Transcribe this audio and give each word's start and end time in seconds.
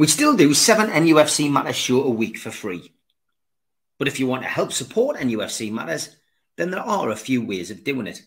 We 0.00 0.06
still 0.06 0.34
do 0.34 0.54
seven 0.54 0.88
NUFC 0.88 1.52
Matters 1.52 1.76
show 1.76 2.02
a 2.04 2.08
week 2.08 2.38
for 2.38 2.50
free. 2.50 2.94
But 3.98 4.08
if 4.08 4.18
you 4.18 4.26
want 4.26 4.44
to 4.44 4.48
help 4.48 4.72
support 4.72 5.18
NUFC 5.18 5.70
Matters, 5.70 6.16
then 6.56 6.70
there 6.70 6.80
are 6.80 7.10
a 7.10 7.16
few 7.16 7.44
ways 7.44 7.70
of 7.70 7.84
doing 7.84 8.06
it. 8.06 8.22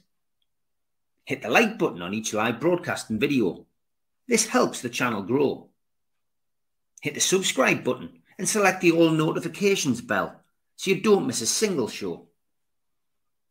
Hit 1.26 1.42
the 1.42 1.50
like 1.50 1.80
button 1.80 2.04
on 2.04 2.14
each 2.14 2.32
live 2.32 2.60
broadcast 2.60 3.10
and 3.10 3.20
video. 3.20 3.66
This 4.28 4.46
helps 4.46 4.82
the 4.82 4.90
channel 4.90 5.24
grow. 5.24 5.72
Hit 7.02 7.16
the 7.16 7.20
subscribe 7.20 7.84
button 7.84 8.22
and 8.38 8.48
select 8.48 8.82
the 8.82 8.92
all 8.92 9.10
notifications 9.10 10.00
bell 10.00 10.42
so 10.76 10.92
you 10.92 11.02
don't 11.02 11.26
miss 11.26 11.42
a 11.42 11.48
single 11.48 11.88
show. 11.88 12.28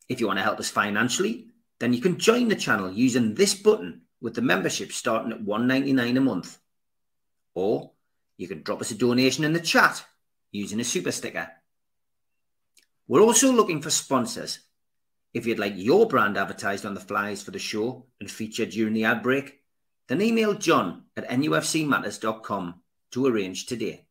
If 0.08 0.20
you 0.20 0.28
want 0.28 0.38
to 0.38 0.44
help 0.44 0.60
us 0.60 0.70
financially, 0.70 1.48
then 1.80 1.92
you 1.92 2.00
can 2.00 2.20
join 2.20 2.46
the 2.46 2.54
channel 2.54 2.92
using 2.92 3.34
this 3.34 3.54
button 3.54 4.02
with 4.20 4.34
the 4.34 4.42
membership 4.42 4.92
starting 4.92 5.32
at 5.32 5.42
$1.99 5.42 6.16
a 6.16 6.20
month. 6.20 6.60
Or 7.56 7.90
you 8.36 8.48
can 8.48 8.62
drop 8.62 8.80
us 8.80 8.90
a 8.90 8.94
donation 8.94 9.44
in 9.44 9.52
the 9.52 9.60
chat 9.60 10.04
using 10.50 10.80
a 10.80 10.84
super 10.84 11.12
sticker. 11.12 11.48
We're 13.08 13.20
also 13.20 13.52
looking 13.52 13.82
for 13.82 13.90
sponsors. 13.90 14.60
If 15.34 15.46
you'd 15.46 15.58
like 15.58 15.74
your 15.76 16.06
brand 16.06 16.36
advertised 16.36 16.84
on 16.84 16.94
the 16.94 17.00
flyers 17.00 17.42
for 17.42 17.50
the 17.50 17.58
show 17.58 18.06
and 18.20 18.30
featured 18.30 18.70
during 18.70 18.94
the 18.94 19.04
ad 19.04 19.22
break, 19.22 19.60
then 20.08 20.20
email 20.20 20.54
john 20.54 21.04
at 21.16 21.28
nufcmatters.com 21.28 22.74
to 23.12 23.26
arrange 23.26 23.66
today. 23.66 24.06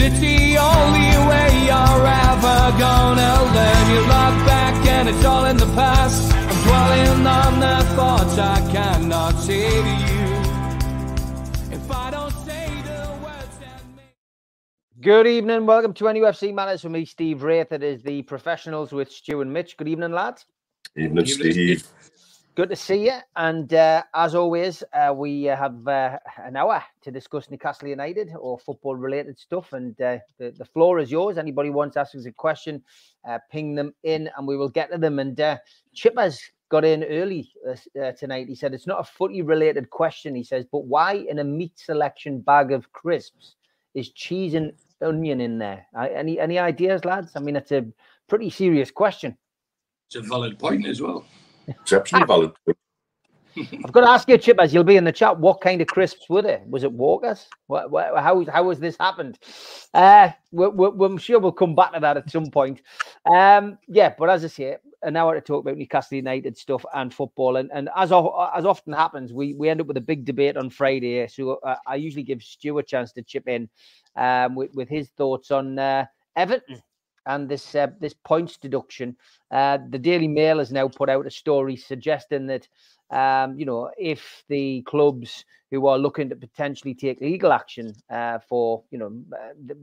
But 0.00 0.12
it's 0.12 0.20
the 0.20 0.56
only 0.56 1.12
way 1.28 1.66
you're 1.66 2.06
ever 2.06 2.78
gonna 2.78 3.34
learn. 3.54 3.90
You 3.90 4.00
look 4.00 4.36
back 4.48 4.86
and 4.86 5.10
it's 5.10 5.22
all 5.26 5.44
in 5.44 5.58
the 5.58 5.66
past. 5.74 6.32
I'm 6.32 6.62
dwelling 6.64 7.26
on 7.26 7.60
the 7.60 7.84
thoughts 7.94 8.38
I 8.38 8.66
cannot 8.72 9.32
say 9.32 9.68
to 9.68 9.88
you. 10.06 11.76
If 11.76 11.90
I 11.90 12.10
don't 12.12 12.32
say 12.32 12.66
the 12.82 13.14
words 13.22 13.58
that 13.60 13.82
make... 13.94 14.16
Good 15.02 15.26
evening, 15.26 15.66
welcome 15.66 15.92
to 15.92 16.04
NUFC 16.04 16.54
Matters 16.54 16.80
for 16.80 16.88
me, 16.88 17.04
Steve 17.04 17.42
Wraith. 17.42 17.70
It 17.70 17.82
is 17.82 18.02
the 18.02 18.22
professionals 18.22 18.92
with 18.92 19.12
Stu 19.12 19.42
and 19.42 19.52
Mitch. 19.52 19.76
Good 19.76 19.88
evening, 19.88 20.12
lads. 20.12 20.46
Evening, 20.96 21.26
Steve. 21.26 21.86
Good 22.56 22.70
to 22.70 22.76
see 22.76 23.04
you. 23.04 23.18
And 23.36 23.72
uh, 23.72 24.02
as 24.12 24.34
always, 24.34 24.82
uh, 24.92 25.14
we 25.14 25.44
have 25.44 25.86
uh, 25.86 26.18
an 26.36 26.56
hour 26.56 26.82
to 27.02 27.10
discuss 27.12 27.48
Newcastle 27.48 27.86
United 27.86 28.32
or 28.36 28.58
football 28.58 28.96
related 28.96 29.38
stuff. 29.38 29.72
And 29.72 29.98
uh, 30.00 30.18
the, 30.36 30.50
the 30.50 30.64
floor 30.64 30.98
is 30.98 31.12
yours. 31.12 31.38
Anybody 31.38 31.70
wants 31.70 31.94
to 31.94 32.00
ask 32.00 32.16
us 32.16 32.26
a 32.26 32.32
question, 32.32 32.82
uh, 33.26 33.38
ping 33.52 33.76
them 33.76 33.94
in 34.02 34.28
and 34.36 34.48
we 34.48 34.56
will 34.56 34.68
get 34.68 34.90
to 34.90 34.98
them. 34.98 35.20
And 35.20 35.40
uh, 35.40 35.58
Chippers 35.94 36.40
got 36.70 36.84
in 36.84 37.04
early 37.04 37.52
tonight. 38.18 38.48
He 38.48 38.56
said 38.56 38.74
it's 38.74 38.86
not 38.86 39.00
a 39.00 39.04
footy 39.04 39.42
related 39.42 39.88
question. 39.90 40.34
He 40.34 40.44
says, 40.44 40.64
but 40.70 40.86
why 40.86 41.24
in 41.28 41.38
a 41.38 41.44
meat 41.44 41.78
selection 41.78 42.40
bag 42.40 42.72
of 42.72 42.92
crisps 42.92 43.54
is 43.94 44.10
cheese 44.10 44.54
and 44.54 44.72
onion 45.00 45.40
in 45.40 45.58
there? 45.58 45.86
any, 45.96 46.40
any 46.40 46.58
ideas, 46.58 47.04
lads? 47.04 47.30
I 47.36 47.40
mean, 47.40 47.54
it's 47.54 47.72
a 47.72 47.86
pretty 48.28 48.50
serious 48.50 48.90
question. 48.90 49.36
It's 50.08 50.16
a 50.16 50.22
valid 50.22 50.58
point 50.58 50.86
as 50.86 51.00
well. 51.00 51.24
Exceptionally 51.70 52.26
valid. 52.26 52.52
I've 53.56 53.92
got 53.92 54.02
to 54.02 54.08
ask 54.08 54.28
you, 54.28 54.38
Chip, 54.38 54.60
as 54.60 54.72
you'll 54.72 54.84
be 54.84 54.96
in 54.96 55.04
the 55.04 55.12
chat, 55.12 55.38
what 55.38 55.60
kind 55.60 55.80
of 55.80 55.88
crisps 55.88 56.28
were 56.28 56.42
they? 56.42 56.62
Was 56.68 56.84
it 56.84 56.92
Walkers? 56.92 57.48
What, 57.66 57.90
what, 57.90 58.16
how 58.16 58.44
how 58.44 58.68
has 58.68 58.78
this 58.78 58.96
happened? 58.98 59.38
Uh, 59.92 60.30
we're, 60.52 60.70
we're, 60.70 61.06
I'm 61.06 61.18
sure 61.18 61.38
we'll 61.40 61.52
come 61.52 61.74
back 61.74 61.92
to 61.92 62.00
that 62.00 62.16
at 62.16 62.30
some 62.30 62.46
point. 62.46 62.80
Um, 63.26 63.78
yeah, 63.88 64.14
but 64.16 64.30
as 64.30 64.44
I 64.44 64.48
say, 64.48 64.76
an 65.02 65.16
hour 65.16 65.34
to 65.34 65.40
talk 65.40 65.62
about 65.64 65.76
Newcastle 65.76 66.16
United 66.16 66.56
stuff 66.56 66.84
and 66.94 67.12
football, 67.12 67.56
and, 67.56 67.70
and 67.72 67.88
as 67.96 68.12
as 68.12 68.64
often 68.64 68.92
happens, 68.92 69.32
we 69.32 69.54
we 69.54 69.68
end 69.68 69.80
up 69.80 69.86
with 69.86 69.96
a 69.96 70.02
big 70.02 70.24
debate 70.24 70.56
on 70.56 70.70
Friday. 70.70 71.26
So 71.26 71.58
uh, 71.64 71.76
I 71.86 71.96
usually 71.96 72.22
give 72.24 72.42
Stu 72.42 72.78
a 72.78 72.82
chance 72.82 73.12
to 73.12 73.22
chip 73.22 73.48
in 73.48 73.68
um, 74.16 74.54
with 74.54 74.72
with 74.74 74.88
his 74.88 75.08
thoughts 75.10 75.50
on 75.50 75.78
uh, 75.78 76.06
Everton 76.36 76.80
and 77.26 77.48
this 77.48 77.74
uh, 77.74 77.88
this 78.00 78.14
points 78.14 78.56
deduction. 78.56 79.16
Uh, 79.50 79.78
the 79.90 79.98
Daily 79.98 80.28
Mail 80.28 80.58
has 80.58 80.72
now 80.72 80.88
put 80.88 81.08
out 81.08 81.26
a 81.26 81.30
story 81.30 81.76
suggesting 81.76 82.46
that 82.46 82.68
um, 83.10 83.58
you 83.58 83.66
know 83.66 83.90
if 83.98 84.44
the 84.48 84.82
clubs 84.82 85.44
who 85.70 85.86
are 85.86 85.98
looking 85.98 86.28
to 86.28 86.34
potentially 86.34 86.94
take 86.94 87.20
legal 87.20 87.52
action 87.52 87.94
uh, 88.10 88.38
for 88.48 88.82
you 88.90 88.98
know 88.98 89.12
uh, 89.32 89.74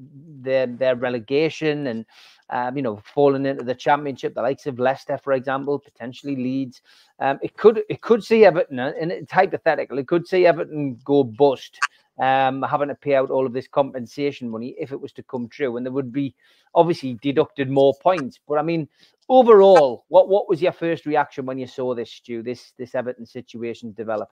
their 0.41 0.67
their 0.67 0.95
relegation 0.95 1.87
and 1.87 2.05
um, 2.49 2.75
you 2.75 2.83
know 2.83 3.01
falling 3.13 3.45
into 3.45 3.63
the 3.63 3.75
championship, 3.75 4.33
the 4.33 4.41
likes 4.41 4.65
of 4.65 4.79
Leicester, 4.79 5.17
for 5.17 5.33
example, 5.33 5.79
potentially 5.79 6.35
Leeds, 6.35 6.81
um, 7.19 7.39
it 7.41 7.55
could 7.57 7.81
it 7.89 8.01
could 8.01 8.23
see 8.23 8.45
Everton, 8.45 8.79
uh, 8.79 8.93
and 8.99 9.11
it's 9.11 9.31
hypothetical, 9.31 9.97
it 9.97 10.07
could 10.07 10.27
see 10.27 10.45
Everton 10.45 10.99
go 11.03 11.23
bust 11.23 11.79
um, 12.19 12.63
having 12.63 12.89
to 12.89 12.95
pay 12.95 13.15
out 13.15 13.29
all 13.29 13.45
of 13.45 13.53
this 13.53 13.67
compensation 13.67 14.49
money 14.49 14.75
if 14.79 14.91
it 14.91 14.99
was 14.99 15.13
to 15.13 15.23
come 15.23 15.47
true, 15.47 15.77
and 15.77 15.85
there 15.85 15.93
would 15.93 16.11
be 16.11 16.35
obviously 16.75 17.17
deducted 17.21 17.69
more 17.69 17.93
points. 18.01 18.39
But 18.47 18.57
I 18.57 18.61
mean, 18.61 18.87
overall, 19.29 20.05
what 20.07 20.29
what 20.29 20.49
was 20.49 20.61
your 20.61 20.71
first 20.71 21.05
reaction 21.05 21.45
when 21.45 21.57
you 21.57 21.67
saw 21.67 21.93
this, 21.93 22.11
Stu, 22.11 22.43
this 22.43 22.73
this 22.77 22.95
Everton 22.95 23.25
situation 23.25 23.93
develop? 23.93 24.29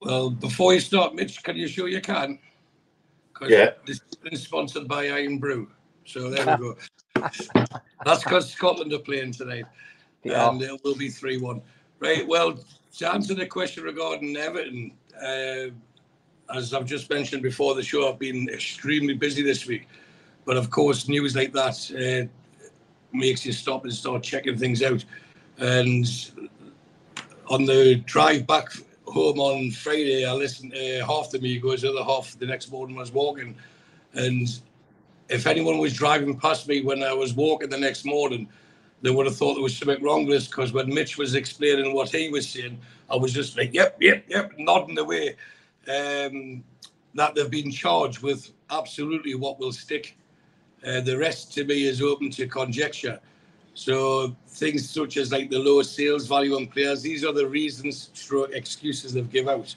Well, 0.00 0.30
before 0.30 0.74
you 0.74 0.80
start, 0.80 1.14
Mitch, 1.14 1.42
can 1.42 1.56
you 1.56 1.68
show 1.68 1.86
you 1.86 2.00
can? 2.00 2.38
Yeah. 3.48 3.70
This 3.86 4.00
is 4.24 4.42
sponsored 4.42 4.86
by 4.86 5.08
Irn-Bru. 5.08 5.68
So 6.04 6.30
there 6.30 6.46
we 6.46 6.56
go. 6.56 6.76
That's 8.04 8.22
because 8.22 8.50
Scotland 8.50 8.92
are 8.92 8.98
playing 8.98 9.32
tonight. 9.32 9.64
Yeah. 10.22 10.48
And 10.48 10.60
it 10.62 10.80
will 10.84 10.94
be 10.94 11.08
3 11.08 11.38
1. 11.38 11.62
Right. 12.00 12.26
Well, 12.26 12.58
to 12.98 13.12
answer 13.12 13.34
the 13.34 13.46
question 13.46 13.84
regarding 13.84 14.36
Everton, 14.36 14.92
uh, 15.20 15.72
as 16.52 16.74
I've 16.74 16.86
just 16.86 17.08
mentioned 17.10 17.42
before 17.42 17.74
the 17.74 17.82
show, 17.82 18.10
I've 18.10 18.18
been 18.18 18.48
extremely 18.48 19.14
busy 19.14 19.42
this 19.42 19.66
week. 19.66 19.88
But 20.44 20.56
of 20.56 20.70
course, 20.70 21.08
news 21.08 21.34
like 21.34 21.52
that 21.52 21.90
uh, 21.92 22.28
makes 23.12 23.46
you 23.46 23.52
stop 23.52 23.84
and 23.84 23.92
start 23.92 24.22
checking 24.22 24.58
things 24.58 24.82
out. 24.82 25.04
And 25.58 26.06
on 27.48 27.64
the 27.64 27.96
drive 28.04 28.46
back 28.46 28.72
home 29.06 29.38
on 29.40 29.70
Friday, 29.70 30.26
I 30.26 30.32
listened 30.32 30.72
to 30.72 31.00
uh, 31.00 31.06
half 31.06 31.30
the 31.30 31.38
Migos, 31.38 31.80
the 31.80 31.90
other 31.90 32.04
half 32.04 32.38
the 32.38 32.46
next 32.46 32.70
morning 32.70 32.96
was 32.96 33.12
walking. 33.12 33.54
And 34.12 34.48
if 35.28 35.46
anyone 35.46 35.78
was 35.78 35.94
driving 35.94 36.38
past 36.38 36.68
me 36.68 36.82
when 36.82 37.02
I 37.02 37.12
was 37.12 37.32
walking 37.34 37.70
the 37.70 37.78
next 37.78 38.04
morning, 38.04 38.48
they 39.02 39.10
would 39.10 39.26
have 39.26 39.36
thought 39.36 39.54
there 39.54 39.62
was 39.62 39.76
something 39.76 40.02
wrong 40.02 40.26
with 40.26 40.36
this 40.36 40.46
because 40.46 40.72
when 40.72 40.92
Mitch 40.92 41.18
was 41.18 41.34
explaining 41.34 41.94
what 41.94 42.10
he 42.10 42.28
was 42.28 42.48
saying, 42.48 42.78
I 43.10 43.16
was 43.16 43.32
just 43.32 43.56
like, 43.56 43.74
yep, 43.74 43.96
yep, 44.00 44.24
yep, 44.28 44.52
nodding 44.58 44.98
away 44.98 45.36
um, 45.88 46.64
that 47.14 47.34
they've 47.34 47.50
been 47.50 47.70
charged 47.70 48.22
with 48.22 48.50
absolutely 48.70 49.34
what 49.34 49.58
will 49.58 49.72
stick. 49.72 50.16
Uh, 50.86 51.00
the 51.00 51.16
rest 51.16 51.52
to 51.54 51.64
me 51.64 51.84
is 51.84 52.02
open 52.02 52.30
to 52.30 52.46
conjecture. 52.46 53.18
So 53.74 54.36
things 54.48 54.88
such 54.88 55.16
as 55.16 55.32
like 55.32 55.50
the 55.50 55.58
low 55.58 55.82
sales 55.82 56.26
value 56.26 56.56
on 56.56 56.66
players, 56.66 57.02
these 57.02 57.24
are 57.24 57.32
the 57.32 57.46
reasons, 57.46 58.10
stroke 58.12 58.52
excuses 58.52 59.12
they've 59.12 59.30
give 59.30 59.48
out. 59.48 59.74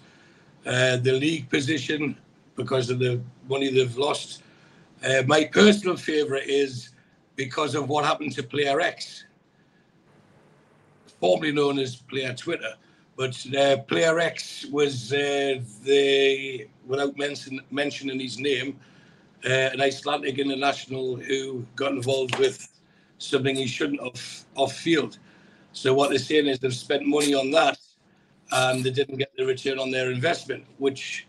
Uh, 0.65 0.97
the 0.97 1.13
league 1.13 1.49
position 1.49 2.17
because 2.55 2.89
of 2.89 2.99
the 2.99 3.21
money 3.47 3.71
they've 3.71 3.97
lost. 3.97 4.43
Uh, 5.05 5.23
my 5.25 5.45
personal 5.45 5.95
favourite 5.95 6.47
is 6.47 6.89
because 7.35 7.75
of 7.75 7.87
what 7.87 8.03
happened 8.03 8.33
to 8.33 8.43
Player 8.43 8.81
X, 8.81 9.25
formerly 11.19 11.51
known 11.53 11.79
as 11.79 11.95
Player 11.95 12.33
Twitter. 12.33 12.73
But 13.17 13.43
uh, 13.57 13.77
Player 13.77 14.19
X 14.19 14.67
was 14.71 15.11
uh, 15.11 15.59
the, 15.83 16.67
without 16.85 17.17
mention, 17.17 17.59
mentioning 17.71 18.19
his 18.19 18.37
name, 18.37 18.79
uh, 19.43 19.49
an 19.49 19.81
Icelandic 19.81 20.37
international 20.37 21.15
who 21.15 21.65
got 21.75 21.93
involved 21.93 22.37
with 22.37 22.69
something 23.17 23.55
he 23.55 23.65
shouldn't 23.65 24.03
have 24.03 24.45
off 24.55 24.73
field. 24.73 25.17
So 25.73 25.95
what 25.95 26.09
they're 26.09 26.19
saying 26.19 26.45
is 26.45 26.59
they've 26.59 26.73
spent 26.73 27.07
money 27.07 27.33
on 27.33 27.49
that 27.51 27.79
and 28.51 28.83
they 28.83 28.91
didn't 28.91 29.17
get 29.17 29.31
the 29.35 29.45
return 29.45 29.79
on 29.79 29.89
their 29.89 30.11
investment, 30.11 30.65
which, 30.77 31.25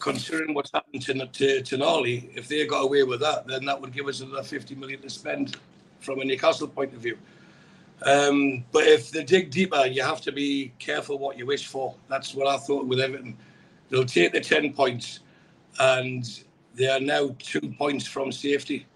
considering 0.00 0.54
what's 0.54 0.72
happened 0.72 1.02
to, 1.02 1.12
to, 1.26 1.60
Tonali, 1.60 2.34
if 2.34 2.48
they 2.48 2.66
got 2.66 2.80
away 2.80 3.02
with 3.02 3.20
that, 3.20 3.46
then 3.46 3.66
that 3.66 3.78
would 3.78 3.92
give 3.92 4.08
us 4.08 4.20
another 4.20 4.42
50 4.42 4.74
million 4.74 5.02
to 5.02 5.10
spend 5.10 5.56
from 6.00 6.20
a 6.20 6.24
Newcastle 6.24 6.68
point 6.68 6.94
of 6.94 7.00
view. 7.00 7.18
Um, 8.02 8.64
but 8.72 8.84
if 8.86 9.10
they 9.10 9.24
dig 9.24 9.50
deeper, 9.50 9.86
you 9.86 10.02
have 10.02 10.20
to 10.22 10.32
be 10.32 10.72
careful 10.78 11.18
what 11.18 11.38
you 11.38 11.46
wish 11.46 11.66
for. 11.66 11.94
That's 12.08 12.34
what 12.34 12.46
I 12.46 12.58
thought 12.58 12.86
with 12.86 13.00
Everton. 13.00 13.36
They'll 13.88 14.04
take 14.04 14.32
the 14.32 14.40
10 14.40 14.72
points, 14.72 15.20
and 15.78 16.24
they 16.74 16.88
are 16.88 17.00
now 17.00 17.34
two 17.38 17.74
points 17.78 18.06
from 18.06 18.32
safety. 18.32 18.86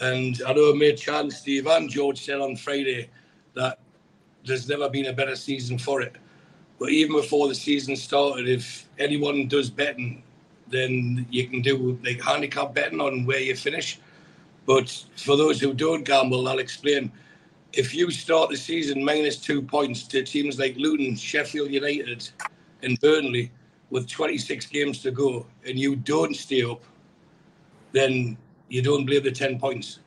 And 0.00 0.40
I 0.46 0.52
know 0.52 0.74
mate 0.74 0.96
chance, 0.98 1.38
Steve, 1.38 1.66
and 1.66 1.90
George 1.90 2.24
said 2.24 2.40
on 2.40 2.56
Friday 2.56 3.10
that 3.54 3.78
there's 4.44 4.68
never 4.68 4.88
been 4.88 5.06
a 5.06 5.12
better 5.12 5.36
season 5.36 5.78
for 5.78 6.00
it. 6.02 6.16
But 6.78 6.90
even 6.90 7.16
before 7.16 7.48
the 7.48 7.54
season 7.54 7.96
started, 7.96 8.48
if 8.48 8.88
anyone 8.98 9.48
does 9.48 9.70
betting, 9.70 10.22
then 10.68 11.26
you 11.30 11.46
can 11.46 11.62
do 11.62 11.98
like 12.04 12.20
handicap 12.22 12.74
betting 12.74 13.00
on 13.00 13.24
where 13.24 13.38
you 13.38 13.54
finish. 13.54 14.00
But 14.66 15.04
for 15.16 15.36
those 15.36 15.60
who 15.60 15.74
don't 15.74 16.04
gamble, 16.04 16.48
I'll 16.48 16.58
explain. 16.58 17.12
If 17.76 17.92
you 17.92 18.10
start 18.12 18.50
the 18.50 18.56
season 18.56 19.04
minus 19.04 19.36
two 19.36 19.60
points 19.60 20.04
to 20.04 20.22
teams 20.22 20.58
like 20.60 20.76
Luton, 20.76 21.16
Sheffield 21.16 21.70
United, 21.70 22.28
and 22.82 23.00
Burnley 23.00 23.50
with 23.90 24.08
26 24.08 24.66
games 24.66 25.02
to 25.02 25.10
go, 25.10 25.46
and 25.66 25.76
you 25.76 25.96
don't 25.96 26.36
stay 26.36 26.62
up, 26.62 26.82
then 27.92 28.36
you 28.68 28.80
don't 28.80 29.04
blame 29.04 29.24
the 29.24 29.32
10 29.32 29.58
points. 29.58 29.98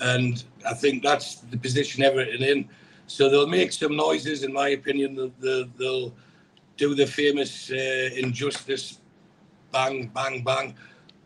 And 0.00 0.44
I 0.68 0.74
think 0.74 1.02
that's 1.02 1.36
the 1.36 1.56
position 1.56 2.02
Everton 2.02 2.42
in. 2.42 2.68
So 3.06 3.30
they'll 3.30 3.46
make 3.46 3.72
some 3.72 3.96
noises, 3.96 4.42
in 4.42 4.52
my 4.52 4.68
opinion. 4.70 5.14
They'll, 5.14 5.32
they'll, 5.40 5.68
they'll 5.78 6.14
do 6.76 6.94
the 6.94 7.06
famous 7.06 7.70
uh, 7.70 8.10
injustice 8.14 8.98
bang, 9.72 10.08
bang, 10.08 10.42
bang. 10.42 10.74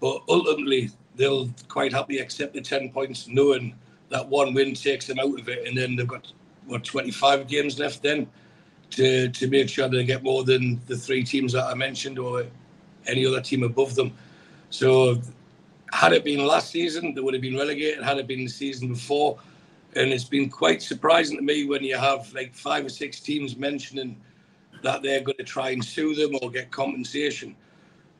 But 0.00 0.22
ultimately, 0.28 0.90
they'll 1.16 1.50
quite 1.68 1.92
happily 1.92 2.18
accept 2.18 2.54
the 2.54 2.60
10 2.60 2.90
points, 2.90 3.26
knowing 3.28 3.74
that 4.14 4.28
one 4.28 4.54
win 4.54 4.74
takes 4.74 5.08
them 5.08 5.18
out 5.18 5.40
of 5.40 5.48
it. 5.48 5.66
And 5.66 5.76
then 5.76 5.96
they've 5.96 6.06
got, 6.06 6.32
what, 6.66 6.84
25 6.84 7.48
games 7.48 7.80
left 7.80 8.00
then 8.00 8.28
to, 8.90 9.28
to 9.28 9.48
make 9.48 9.68
sure 9.68 9.88
they 9.88 10.04
get 10.04 10.22
more 10.22 10.44
than 10.44 10.80
the 10.86 10.96
three 10.96 11.24
teams 11.24 11.52
that 11.52 11.64
I 11.64 11.74
mentioned 11.74 12.20
or 12.20 12.46
any 13.08 13.26
other 13.26 13.40
team 13.40 13.64
above 13.64 13.96
them. 13.96 14.12
So, 14.70 15.20
had 15.92 16.12
it 16.12 16.24
been 16.24 16.46
last 16.46 16.70
season, 16.70 17.12
they 17.12 17.20
would 17.20 17.34
have 17.34 17.42
been 17.42 17.56
relegated. 17.56 18.04
Had 18.04 18.18
it 18.18 18.28
been 18.28 18.44
the 18.44 18.50
season 18.50 18.88
before, 18.88 19.38
and 19.96 20.12
it's 20.12 20.24
been 20.24 20.48
quite 20.48 20.80
surprising 20.80 21.36
to 21.36 21.42
me 21.42 21.66
when 21.66 21.82
you 21.82 21.96
have 21.96 22.32
like 22.34 22.54
five 22.54 22.86
or 22.86 22.88
six 22.88 23.18
teams 23.18 23.56
mentioning 23.56 24.16
that 24.82 25.02
they're 25.02 25.22
going 25.22 25.38
to 25.38 25.44
try 25.44 25.70
and 25.70 25.84
sue 25.84 26.14
them 26.14 26.38
or 26.40 26.50
get 26.50 26.70
compensation. 26.70 27.56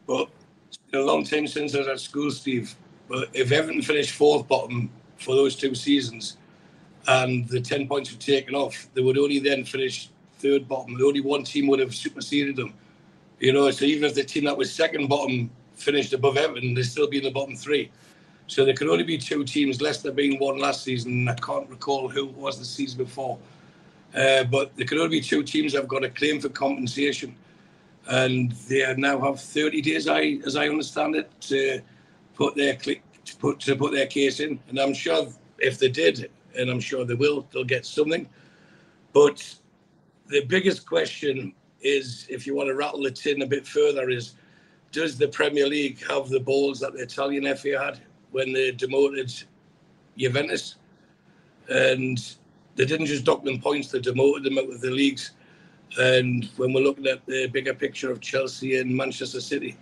But 0.09 0.29
it's 0.69 0.79
been 0.91 1.01
a 1.03 1.05
long 1.05 1.25
time 1.25 1.47
since 1.47 1.75
I 1.75 1.79
was 1.79 1.89
at 1.89 2.01
school, 2.01 2.31
Steve. 2.33 2.75
But 3.09 3.29
if 3.33 3.53
Everton 3.53 3.83
finished 3.83 4.13
fourth 4.13 4.49
bottom 4.49 4.91
for 5.19 5.35
those 5.35 5.57
two 5.57 5.75
seasons 5.75 6.37
and 7.07 7.47
the 7.49 7.61
10 7.61 7.87
points 7.87 8.13
were 8.13 8.21
taken 8.21 8.55
off, 8.55 8.89
they 8.95 9.03
would 9.03 9.19
only 9.19 9.39
then 9.39 9.65
finish 9.65 10.11
third 10.39 10.69
bottom. 10.69 10.97
Only 11.03 11.21
one 11.21 11.45
team 11.45 11.67
would 11.69 11.81
have 11.81 11.95
superseded 11.95 12.57
them. 12.57 12.75
You 13.41 13.53
know, 13.53 13.71
so 13.71 13.85
even 13.85 14.05
if 14.05 14.15
the 14.15 14.25
team 14.25 14.45
that 14.45 14.57
was 14.57 14.73
second 14.73 15.09
bottom 15.09 15.51
finished 15.75 16.13
above 16.13 16.37
Everton, 16.37 16.75
they'd 16.75 16.85
still 16.85 17.09
be 17.09 17.19
in 17.19 17.25
the 17.25 17.31
bottom 17.31 17.57
three. 17.57 17.91
So 18.47 18.65
there 18.65 18.75
could 18.75 18.89
only 18.89 19.05
be 19.05 19.19
two 19.19 19.45
teams, 19.45 19.81
less 19.81 19.97
Leicester 19.97 20.13
being 20.13 20.39
one 20.39 20.59
last 20.59 20.83
season. 20.83 21.29
I 21.29 21.35
can't 21.35 21.69
recall 21.69 22.09
who 22.09 22.29
it 22.29 22.35
was 22.35 22.59
the 22.59 22.65
season 22.65 22.99
before. 22.99 23.39
Uh, 24.15 24.45
but 24.45 24.77
there 24.77 24.87
could 24.87 24.99
only 24.99 25.21
be 25.21 25.21
two 25.21 25.43
teams 25.43 25.73
that 25.73 25.81
have 25.81 25.89
got 25.89 26.05
a 26.05 26.11
claim 26.11 26.41
for 26.41 26.49
compensation 26.49 27.35
and 28.07 28.53
they 28.69 28.95
now 28.97 29.19
have 29.21 29.41
30 29.41 29.81
days, 29.81 30.09
I, 30.09 30.39
as 30.47 30.57
I 30.57 30.69
understand 30.69 31.17
it, 31.17 31.31
to 31.43 31.81
put 32.35 32.55
their 32.55 32.75
to 33.25 33.37
put 33.37 33.61
to 33.61 33.77
put 33.77 33.93
their 33.93 34.07
case 34.07 34.41
in. 34.41 34.59
And 34.69 34.79
I'm 34.79 34.95
sure 34.95 35.29
if 35.59 35.79
they 35.79 35.89
did, 35.89 36.31
and 36.57 36.71
I'm 36.71 36.81
sure 36.81 37.05
they 37.05 37.15
will, 37.15 37.47
they'll 37.53 37.65
get 37.65 37.87
something. 37.87 38.29
But 39.13 39.55
the 40.27 40.45
biggest 40.45 40.87
question 40.87 41.55
is, 41.81 42.27
if 42.31 42.47
you 42.47 42.55
want 42.55 42.69
to 42.69 42.75
rattle 42.75 43.03
the 43.03 43.11
tin 43.11 43.43
a 43.43 43.47
bit 43.47 43.67
further, 43.67 44.11
is 44.11 44.35
does 44.93 45.19
the 45.19 45.29
Premier 45.29 45.67
League 45.67 46.05
have 46.09 46.29
the 46.29 46.41
balls 46.41 46.81
that 46.81 46.93
the 46.93 47.01
Italian 47.01 47.45
FA 47.57 47.79
had 47.79 48.01
when 48.31 48.53
they 48.53 48.71
demoted 48.71 49.33
Juventus? 50.17 50.77
And 51.69 52.19
they 52.77 52.85
didn't 52.85 53.07
just 53.07 53.25
dock 53.25 53.45
them 53.45 53.61
points; 53.61 53.89
they 53.89 54.01
demoted 54.01 54.45
them 54.45 54.59
out 54.59 54.73
of 54.73 54.81
the 54.81 54.91
leagues 54.91 55.33
and 55.99 56.49
when 56.57 56.73
we're 56.73 56.83
looking 56.83 57.07
at 57.07 57.25
the 57.27 57.47
bigger 57.49 57.75
picture 57.75 58.11
of 58.11 58.21
Chelsea 58.21 58.79
and 58.79 58.95
Manchester 58.95 59.41
City, 59.41 59.77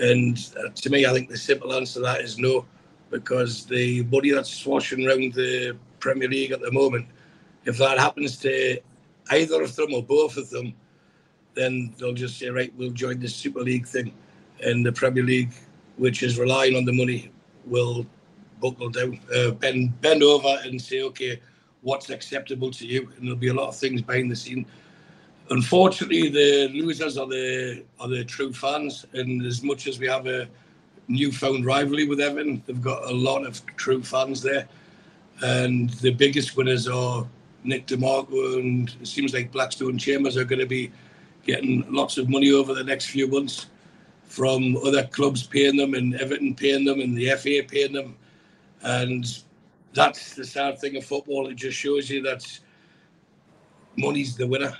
and 0.00 0.50
uh, 0.58 0.70
to 0.70 0.90
me, 0.90 1.04
I 1.04 1.12
think 1.12 1.28
the 1.28 1.36
simple 1.36 1.74
answer 1.74 1.94
to 1.94 2.00
that 2.00 2.20
is 2.22 2.38
no, 2.38 2.64
because 3.12 3.64
the 3.66 4.02
money 4.04 4.30
that's 4.30 4.52
swashing 4.52 5.06
around 5.06 5.34
the 5.34 5.76
Premier 6.00 6.28
League 6.28 6.50
at 6.50 6.60
the 6.60 6.72
moment, 6.72 7.06
if 7.64 7.78
that 7.78 7.98
happens 7.98 8.36
to 8.38 8.80
either 9.30 9.62
of 9.62 9.76
them 9.76 9.94
or 9.94 10.02
both 10.02 10.36
of 10.36 10.50
them, 10.50 10.74
then 11.54 11.94
they'll 11.98 12.12
just 12.14 12.38
say, 12.38 12.48
right, 12.48 12.72
we'll 12.76 12.90
join 12.90 13.20
the 13.20 13.28
Super 13.28 13.60
League 13.60 13.86
thing. 13.86 14.12
And 14.64 14.84
the 14.84 14.92
Premier 14.92 15.22
League, 15.22 15.52
which 15.96 16.24
is 16.24 16.38
relying 16.38 16.74
on 16.74 16.84
the 16.84 16.92
money, 16.92 17.30
will 17.66 18.04
buckle 18.60 18.88
down, 18.88 19.20
uh, 19.36 19.52
bend, 19.52 20.00
bend 20.00 20.22
over 20.24 20.58
and 20.64 20.80
say, 20.80 21.02
okay, 21.02 21.40
what's 21.82 22.10
acceptable 22.10 22.70
to 22.72 22.86
you? 22.86 23.08
And 23.16 23.26
there'll 23.26 23.36
be 23.36 23.48
a 23.48 23.54
lot 23.54 23.68
of 23.68 23.76
things 23.76 24.02
behind 24.02 24.30
the 24.30 24.36
scene 24.36 24.66
unfortunately, 25.50 26.28
the 26.28 26.68
losers 26.72 27.18
are 27.18 27.26
the 27.26 27.84
are 28.00 28.08
the 28.08 28.24
true 28.24 28.52
fans. 28.52 29.06
And 29.12 29.44
as 29.44 29.62
much 29.62 29.86
as 29.86 29.98
we 29.98 30.08
have 30.08 30.26
a 30.26 30.48
newfound 31.08 31.66
rivalry 31.66 32.06
with 32.06 32.20
Everton, 32.20 32.62
they've 32.66 32.80
got 32.80 33.04
a 33.10 33.14
lot 33.14 33.44
of 33.46 33.64
true 33.76 34.02
fans 34.02 34.42
there. 34.42 34.68
And 35.42 35.90
the 35.90 36.12
biggest 36.12 36.56
winners 36.56 36.88
are 36.88 37.26
Nick 37.64 37.86
De 37.86 37.96
Marco 37.96 38.58
and 38.58 38.94
it 39.00 39.06
seems 39.06 39.34
like 39.34 39.52
Blackstone 39.52 39.98
Chambers 39.98 40.36
are 40.36 40.44
going 40.44 40.60
to 40.60 40.66
be 40.66 40.92
getting 41.44 41.84
lots 41.92 42.18
of 42.18 42.28
money 42.28 42.52
over 42.52 42.74
the 42.74 42.84
next 42.84 43.06
few 43.06 43.26
months 43.26 43.66
from 44.24 44.76
other 44.78 45.04
clubs 45.08 45.46
paying 45.46 45.76
them 45.76 45.94
and 45.94 46.14
Everton 46.14 46.54
paying 46.54 46.84
them 46.84 47.00
and 47.00 47.16
the 47.16 47.30
FA 47.30 47.62
paying 47.66 47.92
them. 47.92 48.16
And 48.82 49.42
that's 49.94 50.34
the 50.34 50.44
sad 50.44 50.78
thing 50.78 50.96
of 50.96 51.04
football. 51.04 51.48
It 51.48 51.56
just 51.56 51.76
shows 51.76 52.08
you 52.08 52.22
that 52.22 52.46
money's 53.96 54.36
the 54.36 54.46
winner 54.46 54.72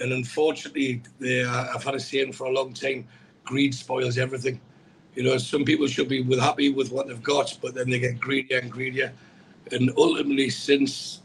and 0.00 0.12
unfortunately, 0.12 1.02
they, 1.18 1.44
I've 1.44 1.84
had 1.84 1.94
a 1.94 2.00
saying 2.00 2.32
for 2.32 2.46
a 2.46 2.50
long 2.50 2.72
time: 2.72 3.06
greed 3.44 3.74
spoils 3.74 4.18
everything. 4.18 4.60
You 5.20 5.26
know, 5.26 5.36
some 5.36 5.66
people 5.66 5.86
should 5.86 6.08
be 6.08 6.22
with, 6.22 6.40
happy 6.40 6.70
with 6.70 6.90
what 6.90 7.06
they've 7.06 7.22
got, 7.22 7.58
but 7.60 7.74
then 7.74 7.90
they 7.90 7.98
get 7.98 8.18
greedier 8.18 8.56
and 8.56 8.72
greedier. 8.72 9.12
And 9.70 9.92
ultimately, 9.98 10.48
since 10.48 11.20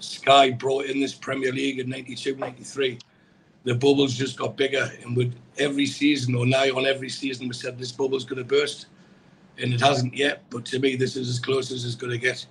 Sky 0.00 0.50
brought 0.50 0.86
in 0.86 0.98
this 0.98 1.14
Premier 1.14 1.52
League 1.52 1.78
in 1.78 1.88
92, 1.88 2.34
93, 2.34 2.98
the 3.62 3.76
bubbles 3.76 4.14
just 4.14 4.36
got 4.36 4.56
bigger. 4.56 4.90
And 5.04 5.16
with 5.16 5.36
every 5.56 5.86
season, 5.86 6.34
or 6.34 6.46
now 6.46 6.64
on 6.76 6.84
every 6.84 7.08
season, 7.08 7.46
we 7.46 7.54
said 7.54 7.78
this 7.78 7.92
bubble's 7.92 8.24
going 8.24 8.38
to 8.38 8.44
burst. 8.44 8.86
And 9.56 9.72
it 9.72 9.80
hasn't 9.80 10.16
yet. 10.16 10.42
But 10.50 10.64
to 10.64 10.80
me, 10.80 10.96
this 10.96 11.14
is 11.14 11.28
as 11.28 11.38
close 11.38 11.70
as 11.70 11.84
it's 11.84 11.94
going 11.94 12.10
to 12.10 12.18
get, 12.18 12.44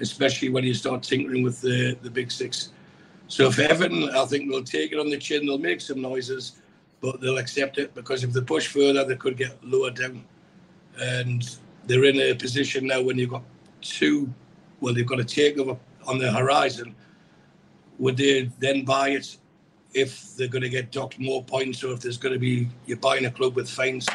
especially 0.00 0.48
when 0.48 0.64
you 0.64 0.74
start 0.74 1.04
tinkering 1.04 1.44
with 1.44 1.60
the, 1.60 1.96
the 2.02 2.10
big 2.10 2.32
six. 2.32 2.70
So 3.28 3.46
if 3.46 3.60
Everton, 3.60 4.10
I 4.10 4.24
think 4.24 4.50
they'll 4.50 4.64
take 4.64 4.90
it 4.90 4.98
on 4.98 5.08
the 5.08 5.18
chin, 5.18 5.46
they'll 5.46 5.56
make 5.56 5.80
some 5.80 6.02
noises, 6.02 6.56
but 7.00 7.20
they'll 7.20 7.38
accept 7.38 7.78
it 7.78 7.94
because 7.94 8.24
if 8.24 8.32
they 8.32 8.40
push 8.40 8.66
further, 8.66 9.04
they 9.04 9.16
could 9.16 9.36
get 9.36 9.62
lower 9.62 9.90
down. 9.90 10.24
And 10.98 11.48
they're 11.86 12.04
in 12.04 12.18
a 12.20 12.34
position 12.34 12.86
now 12.86 13.02
when 13.02 13.18
you've 13.18 13.30
got 13.30 13.42
two, 13.80 14.32
well, 14.80 14.94
they've 14.94 15.06
got 15.06 15.20
a 15.20 15.24
takeover 15.24 15.78
on 16.06 16.18
the 16.18 16.32
horizon. 16.32 16.94
Would 17.98 18.16
they 18.16 18.50
then 18.58 18.84
buy 18.84 19.10
it 19.10 19.36
if 19.94 20.36
they're 20.36 20.48
going 20.48 20.62
to 20.62 20.68
get 20.68 20.92
docked 20.92 21.18
more 21.18 21.42
points 21.44 21.82
or 21.84 21.92
if 21.92 22.00
there's 22.00 22.18
going 22.18 22.34
to 22.34 22.38
be, 22.38 22.68
you're 22.86 22.98
buying 22.98 23.26
a 23.26 23.30
club 23.30 23.56
with 23.56 23.68
fines? 23.68 24.06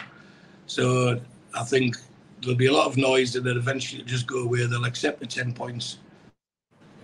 So 0.68 1.20
I 1.54 1.64
think 1.64 1.98
there'll 2.42 2.56
be 2.56 2.68
a 2.68 2.74
lot 2.74 2.88
of 2.88 2.98
noise 2.98 3.36
and 3.36 3.46
then 3.46 3.58
eventually 3.58 4.04
just 4.04 4.28
go 4.28 4.44
away. 4.44 4.66
They'll 4.66 4.86
accept 4.86 5.20
the 5.20 5.28
10 5.28 5.54
points 5.54 5.98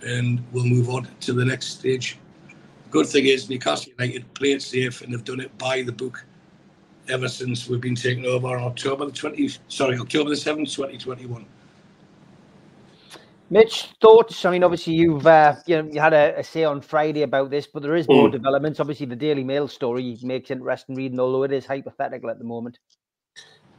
and 0.02 0.44
we'll 0.52 0.64
move 0.64 0.88
on 0.90 1.08
to 1.20 1.32
the 1.32 1.44
next 1.44 1.78
stage. 1.78 2.18
Good 2.90 3.06
thing 3.06 3.26
is 3.26 3.50
Newcastle 3.50 3.92
United 3.98 4.32
play 4.34 4.52
it 4.52 4.62
safe 4.62 5.02
and 5.02 5.12
they've 5.12 5.24
done 5.24 5.40
it 5.40 5.56
by 5.58 5.82
the 5.82 5.92
book 5.92 6.24
ever 7.08 7.28
since 7.28 7.68
we've 7.68 7.80
been 7.80 7.94
taken 7.94 8.24
over 8.24 8.48
on 8.48 8.64
October 8.64 9.06
the 9.06 9.12
20th, 9.12 9.58
sorry, 9.68 9.98
October 9.98 10.30
the 10.30 10.36
7th, 10.36 10.74
2021. 10.74 11.44
Mitch, 13.50 13.88
thoughts? 14.00 14.44
I 14.44 14.50
mean, 14.50 14.62
obviously 14.62 14.94
you've 14.94 15.26
uh, 15.26 15.56
you 15.66 15.82
know 15.82 15.90
you 15.90 16.00
had 16.00 16.12
a, 16.12 16.38
a, 16.38 16.44
say 16.44 16.64
on 16.64 16.82
Friday 16.82 17.22
about 17.22 17.50
this, 17.50 17.66
but 17.66 17.82
there 17.82 17.96
is 17.96 18.06
more 18.06 18.28
mm. 18.28 18.32
developments. 18.32 18.78
Obviously, 18.78 19.06
the 19.06 19.16
Daily 19.16 19.42
Mail 19.42 19.66
story 19.66 20.18
makes 20.22 20.50
interesting 20.50 20.94
reading, 20.94 21.18
although 21.18 21.44
it 21.44 21.52
is 21.52 21.64
hypothetical 21.64 22.28
at 22.28 22.38
the 22.38 22.44
moment. 22.44 22.78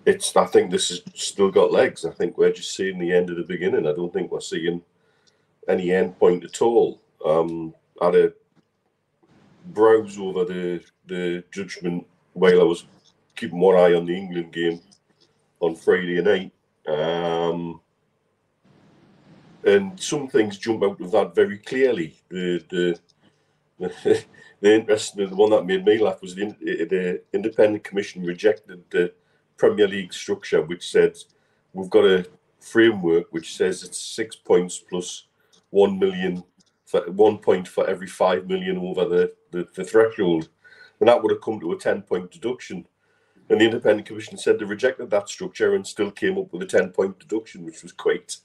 It's. 0.05 0.35
I 0.35 0.47
think 0.47 0.71
this 0.71 0.89
has 0.89 1.03
still 1.13 1.51
got 1.51 1.71
legs. 1.71 2.03
I 2.03 2.09
think 2.09 2.35
we're 2.35 2.51
just 2.51 2.75
seeing 2.75 2.97
the 2.97 3.13
end 3.13 3.29
of 3.29 3.37
the 3.37 3.43
beginning. 3.43 3.85
I 3.85 3.93
don't 3.93 4.11
think 4.11 4.31
we're 4.31 4.41
seeing 4.41 4.81
any 5.67 5.91
end 5.91 6.17
point 6.17 6.43
at 6.43 6.63
all. 6.63 6.99
Um, 7.23 7.75
I 8.01 8.05
had 8.05 8.15
a 8.15 8.33
browse 9.73 10.17
over 10.17 10.45
the 10.45 10.81
the 11.05 11.43
judgment 11.51 12.05
while 12.33 12.61
I 12.61 12.63
was 12.63 12.85
keeping 13.35 13.59
one 13.59 13.75
eye 13.75 13.95
on 13.95 14.05
the 14.05 14.15
England 14.15 14.51
game 14.51 14.81
on 15.59 15.75
Friday 15.75 16.21
night. 16.21 16.51
Um, 16.87 17.81
and 19.63 19.99
some 19.99 20.27
things 20.27 20.57
jump 20.57 20.83
out 20.83 21.01
of 21.01 21.11
that 21.11 21.35
very 21.35 21.57
clearly. 21.59 22.19
The 22.29 22.63
the 22.69 22.99
the 24.61 24.75
interesting 24.75 25.29
the 25.29 25.35
one 25.35 25.51
that 25.51 25.65
made 25.65 25.85
me 25.85 25.97
laugh 25.99 26.21
was 26.21 26.35
the, 26.35 26.55
the 26.61 27.21
independent 27.33 27.83
commission 27.83 28.23
rejected 28.23 28.83
the 28.89 29.13
Premier 29.57 29.87
League 29.87 30.13
structure, 30.13 30.61
which 30.61 30.89
said 30.89 31.17
we've 31.73 31.89
got 31.89 32.05
a 32.05 32.25
framework 32.59 33.27
which 33.31 33.55
says 33.55 33.83
it's 33.83 33.99
six 33.99 34.35
points 34.35 34.77
plus 34.77 35.27
one 35.69 35.97
million 35.99 36.43
for 36.85 37.01
one 37.11 37.37
point 37.37 37.67
for 37.67 37.87
every 37.87 38.07
five 38.07 38.47
million 38.47 38.77
over 38.77 39.05
the, 39.05 39.33
the, 39.51 39.67
the 39.75 39.83
threshold, 39.83 40.49
and 40.99 41.09
that 41.09 41.21
would 41.21 41.31
have 41.31 41.41
come 41.41 41.59
to 41.59 41.71
a 41.71 41.77
ten 41.77 42.01
point 42.01 42.31
deduction. 42.31 42.85
And 43.49 43.59
the 43.59 43.65
independent 43.65 44.07
commission 44.07 44.37
said 44.37 44.59
they 44.59 44.65
rejected 44.65 45.09
that 45.09 45.27
structure 45.27 45.73
and 45.73 45.85
still 45.85 46.11
came 46.11 46.37
up 46.37 46.53
with 46.53 46.61
a 46.61 46.65
ten 46.65 46.89
point 46.89 47.17
deduction, 47.19 47.65
which 47.65 47.81
was 47.81 47.91
quite 47.91 48.37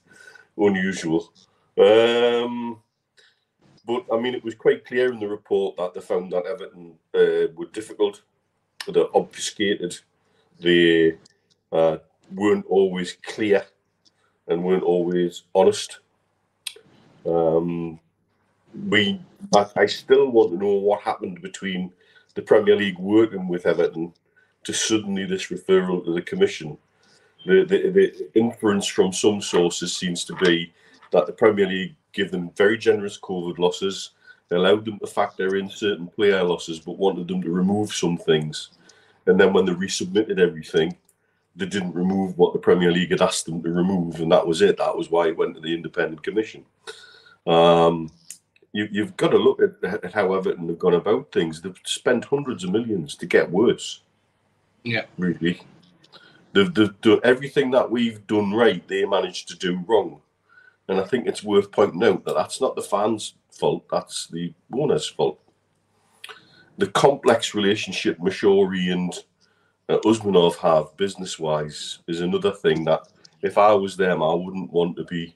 unusual. 0.57 1.31
Um, 1.77 2.81
but 3.85 4.05
I 4.11 4.19
mean, 4.19 4.33
it 4.33 4.43
was 4.43 4.55
quite 4.55 4.85
clear 4.85 5.11
in 5.11 5.19
the 5.19 5.27
report 5.27 5.77
that 5.77 5.93
they 5.93 6.01
found 6.01 6.31
that 6.31 6.45
Everton 6.45 6.95
uh, 7.13 7.53
were 7.55 7.67
difficult, 7.71 8.21
they 8.87 9.03
obfuscated, 9.13 9.95
they 10.59 11.17
uh, 11.71 11.97
weren't 12.33 12.65
always 12.67 13.17
clear, 13.21 13.63
and 14.47 14.63
weren't 14.63 14.83
always 14.83 15.43
honest. 15.53 15.99
Um, 17.25 17.99
we, 18.89 19.19
I, 19.55 19.65
I 19.75 19.85
still 19.85 20.29
want 20.29 20.51
to 20.51 20.57
know 20.57 20.73
what 20.73 21.01
happened 21.01 21.41
between 21.41 21.91
the 22.35 22.41
Premier 22.41 22.75
League 22.75 22.99
working 22.99 23.47
with 23.47 23.65
Everton 23.65 24.13
to 24.63 24.73
suddenly 24.73 25.25
this 25.25 25.47
referral 25.47 26.03
to 26.05 26.13
the 26.13 26.21
commission. 26.21 26.77
The, 27.45 27.63
the, 27.63 27.89
the 27.89 28.29
inference 28.33 28.87
from 28.87 29.13
some 29.13 29.41
sources 29.41 29.95
seems 29.95 30.25
to 30.25 30.35
be 30.35 30.73
that 31.11 31.27
the 31.27 31.33
Premier 31.33 31.67
League 31.67 31.95
give 32.13 32.31
them 32.31 32.51
very 32.55 32.77
generous 32.77 33.19
COVID 33.19 33.59
losses, 33.59 34.11
they 34.49 34.55
allowed 34.55 34.85
them 34.85 34.99
to 34.99 35.07
factor 35.07 35.55
in 35.55 35.69
certain 35.69 36.07
player 36.07 36.43
losses, 36.43 36.79
but 36.79 36.97
wanted 36.97 37.27
them 37.27 37.41
to 37.41 37.51
remove 37.51 37.91
some 37.91 38.17
things. 38.17 38.71
And 39.25 39.39
then 39.39 39.53
when 39.53 39.65
they 39.65 39.73
resubmitted 39.73 40.39
everything, 40.39 40.95
they 41.55 41.65
didn't 41.65 41.95
remove 41.95 42.37
what 42.37 42.53
the 42.53 42.59
Premier 42.59 42.91
League 42.91 43.11
had 43.11 43.21
asked 43.21 43.45
them 43.45 43.63
to 43.63 43.71
remove, 43.71 44.19
and 44.19 44.31
that 44.31 44.45
was 44.45 44.61
it. 44.61 44.77
That 44.77 44.95
was 44.95 45.09
why 45.09 45.27
it 45.27 45.37
went 45.37 45.55
to 45.55 45.61
the 45.61 45.73
independent 45.73 46.21
commission. 46.21 46.65
Um, 47.47 48.09
you, 48.75 49.03
have 49.03 49.15
got 49.15 49.29
to 49.29 49.37
look 49.37 49.61
at, 49.61 50.03
at, 50.03 50.13
how 50.13 50.33
Everton 50.33 50.67
have 50.67 50.79
gone 50.79 50.95
about 50.95 51.31
things. 51.31 51.61
They've 51.61 51.79
spent 51.85 52.25
hundreds 52.25 52.65
of 52.65 52.71
millions 52.71 53.15
to 53.15 53.25
get 53.25 53.49
worse. 53.49 54.01
Yeah, 54.83 55.05
really. 55.17 55.61
They've, 56.51 56.73
they've 56.73 57.01
done 57.01 57.21
everything 57.23 57.71
that 57.71 57.89
we've 57.89 58.27
done 58.27 58.53
right. 58.53 58.85
They 58.85 59.05
managed 59.05 59.47
to 59.47 59.57
do 59.57 59.81
wrong. 59.87 60.19
And 60.89 60.99
I 60.99 61.05
think 61.05 61.25
it's 61.25 61.43
worth 61.43 61.71
pointing 61.71 62.03
out 62.03 62.25
that 62.25 62.35
that's 62.35 62.59
not 62.59 62.75
the 62.75 62.81
fans' 62.81 63.35
fault, 63.49 63.85
that's 63.89 64.27
the 64.27 64.53
owner's 64.73 65.07
fault. 65.07 65.39
The 66.77 66.87
complex 66.87 67.55
relationship 67.55 68.19
Moshiri 68.19 68.91
and 68.91 69.13
uh, 69.87 69.99
Usmanov 70.05 70.57
have 70.57 70.95
business 70.97 71.39
wise 71.39 71.99
is 72.07 72.19
another 72.19 72.51
thing 72.51 72.83
that 72.83 73.07
if 73.41 73.57
I 73.57 73.73
was 73.73 73.95
them, 73.95 74.21
I 74.21 74.33
wouldn't 74.33 74.73
want 74.73 74.97
to 74.97 75.05
be 75.05 75.33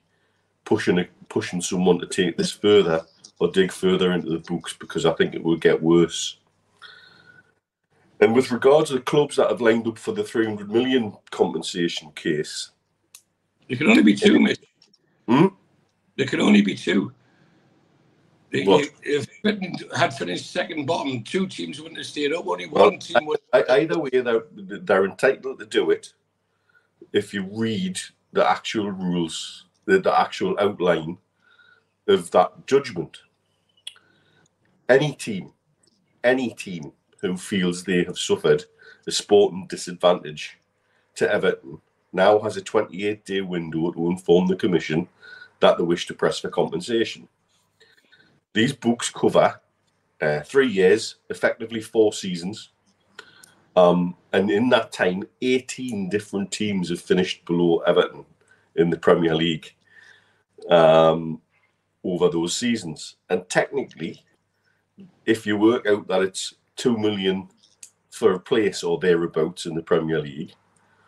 pushing 0.66 1.00
a, 1.00 1.08
pushing 1.30 1.62
someone 1.62 2.00
to 2.00 2.06
take 2.06 2.36
this 2.36 2.52
further 2.52 3.06
or 3.40 3.50
dig 3.50 3.72
further 3.72 4.12
into 4.12 4.30
the 4.30 4.40
books 4.40 4.74
because 4.74 5.06
I 5.06 5.14
think 5.14 5.34
it 5.34 5.44
will 5.44 5.58
get 5.58 5.82
worse. 5.82 6.38
And 8.20 8.36
with 8.36 8.52
regard 8.52 8.86
to 8.88 8.94
the 8.94 9.00
clubs 9.00 9.38
that 9.38 9.50
have 9.50 9.62
lined 9.62 9.88
up 9.88 9.98
for 9.98 10.12
the 10.12 10.24
300 10.24 10.70
million 10.70 11.14
compensation 11.32 12.12
case, 12.12 12.72
there 13.68 13.78
can 13.78 13.88
only 13.88 14.04
be 14.04 14.16
two, 14.16 14.40
mate. 14.40 14.60
Hmm? 15.28 15.48
There 16.18 16.28
can 16.28 16.42
only 16.42 16.62
be 16.62 16.76
two. 16.76 17.14
What? 18.52 18.90
If 19.04 19.28
Britain 19.44 19.76
had 19.96 20.14
finished 20.14 20.52
second 20.52 20.86
bottom, 20.86 21.24
two 21.24 21.48
teams 21.48 21.80
wouldn't 21.80 21.98
have 21.98 22.08
stayed 22.08 22.34
up. 22.34 22.48
Only 22.48 22.68
one 22.68 22.82
well, 22.82 22.98
team 22.98 23.26
would. 23.28 23.40
Either 23.54 24.00
way, 24.00 24.10
they're, 24.10 24.44
they're 24.52 25.06
entitled 25.06 25.60
to 25.60 25.66
do 25.66 25.92
it. 25.92 26.14
If 27.14 27.34
you 27.34 27.48
read 27.52 28.00
the 28.34 28.48
actual 28.48 28.92
rules, 28.92 29.66
the, 29.86 30.00
the 30.00 30.20
actual 30.20 30.58
outline 30.60 31.20
of 32.08 32.32
that 32.32 32.66
judgment, 32.66 33.20
any 34.90 35.14
team, 35.14 35.54
any 36.24 36.50
team 36.50 36.92
who 37.22 37.38
feels 37.38 37.84
they 37.84 38.04
have 38.04 38.18
suffered 38.18 38.66
a 39.08 39.12
sporting 39.12 39.68
disadvantage 39.68 40.58
to 41.16 41.32
Everton 41.32 41.80
now 42.12 42.40
has 42.40 42.58
a 42.58 42.62
28 42.62 43.26
day 43.26 43.42
window 43.42 43.92
to 43.92 44.10
inform 44.10 44.48
the 44.48 44.56
Commission 44.56 45.08
that 45.60 45.78
they 45.78 45.84
wish 45.84 46.08
to 46.08 46.14
press 46.14 46.40
for 46.40 46.50
compensation. 46.50 47.28
These 48.54 48.74
books 48.74 49.10
cover 49.10 49.60
uh, 50.22 50.42
three 50.42 50.68
years, 50.68 51.16
effectively 51.30 51.82
four 51.82 52.14
seasons. 52.14 52.70
Um, 53.76 54.16
and 54.34 54.50
in 54.50 54.70
that 54.70 54.92
time, 54.92 55.24
18 55.42 56.10
different 56.10 56.52
teams 56.52 56.90
have 56.90 57.00
finished 57.00 57.46
below 57.46 57.80
Everton 57.80 58.26
in 58.76 58.90
the 58.90 58.98
Premier 58.98 59.36
League 59.36 59.74
um, 60.70 61.42
over 62.04 62.30
those 62.30 62.56
seasons. 62.56 63.18
And 63.30 63.48
technically, 63.50 64.24
if 65.26 65.46
you 65.46 65.58
work 65.58 65.86
out 65.88 66.08
that 66.08 66.22
it's 66.22 66.56
2 66.78 66.98
million 66.98 67.48
for 68.10 68.34
a 68.34 68.40
place 68.40 68.84
or 68.84 69.00
thereabouts 69.00 69.66
in 69.66 69.76
the 69.76 69.82
Premier 69.82 70.22
League, 70.22 70.54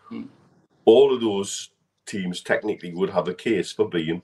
hmm. 0.09 0.23
all 0.85 1.13
of 1.13 1.21
those 1.21 1.71
teams 2.05 2.41
technically 2.41 2.93
would 2.93 3.09
have 3.09 3.27
a 3.27 3.33
case 3.33 3.71
for 3.71 3.87
being 3.87 4.21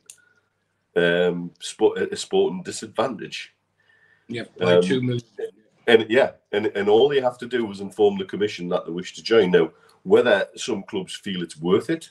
um, 0.96 1.52
sport, 1.60 2.00
a 2.00 2.16
sporting 2.16 2.64
disadvantage. 2.64 3.54
Yeah, 4.28 4.44
um, 4.60 4.82
two 4.82 5.02
million. 5.02 5.24
And 5.88 6.06
yeah, 6.10 6.32
and, 6.52 6.68
and 6.68 6.90
all 6.90 7.08
they 7.08 7.22
have 7.22 7.38
to 7.38 7.48
do 7.48 7.72
is 7.72 7.80
inform 7.80 8.18
the 8.18 8.26
commission 8.26 8.68
that 8.70 8.86
they 8.86 8.92
wish 8.92 9.16
to 9.16 9.24
join. 9.24 9.52
Now, 9.52 9.72
whether 10.04 10.48
some 10.56 10.84
clubs 10.84 11.16
feel 11.16 11.42
it's 11.42 11.60
worth 11.60 11.90
it, 11.90 12.10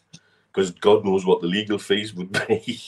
because 0.51 0.71
God 0.71 1.05
knows 1.05 1.27
what 1.27 1.43
the 1.43 1.47
legal 1.47 1.79
fees 1.79 2.15
would 2.15 2.33
be, 2.49 2.81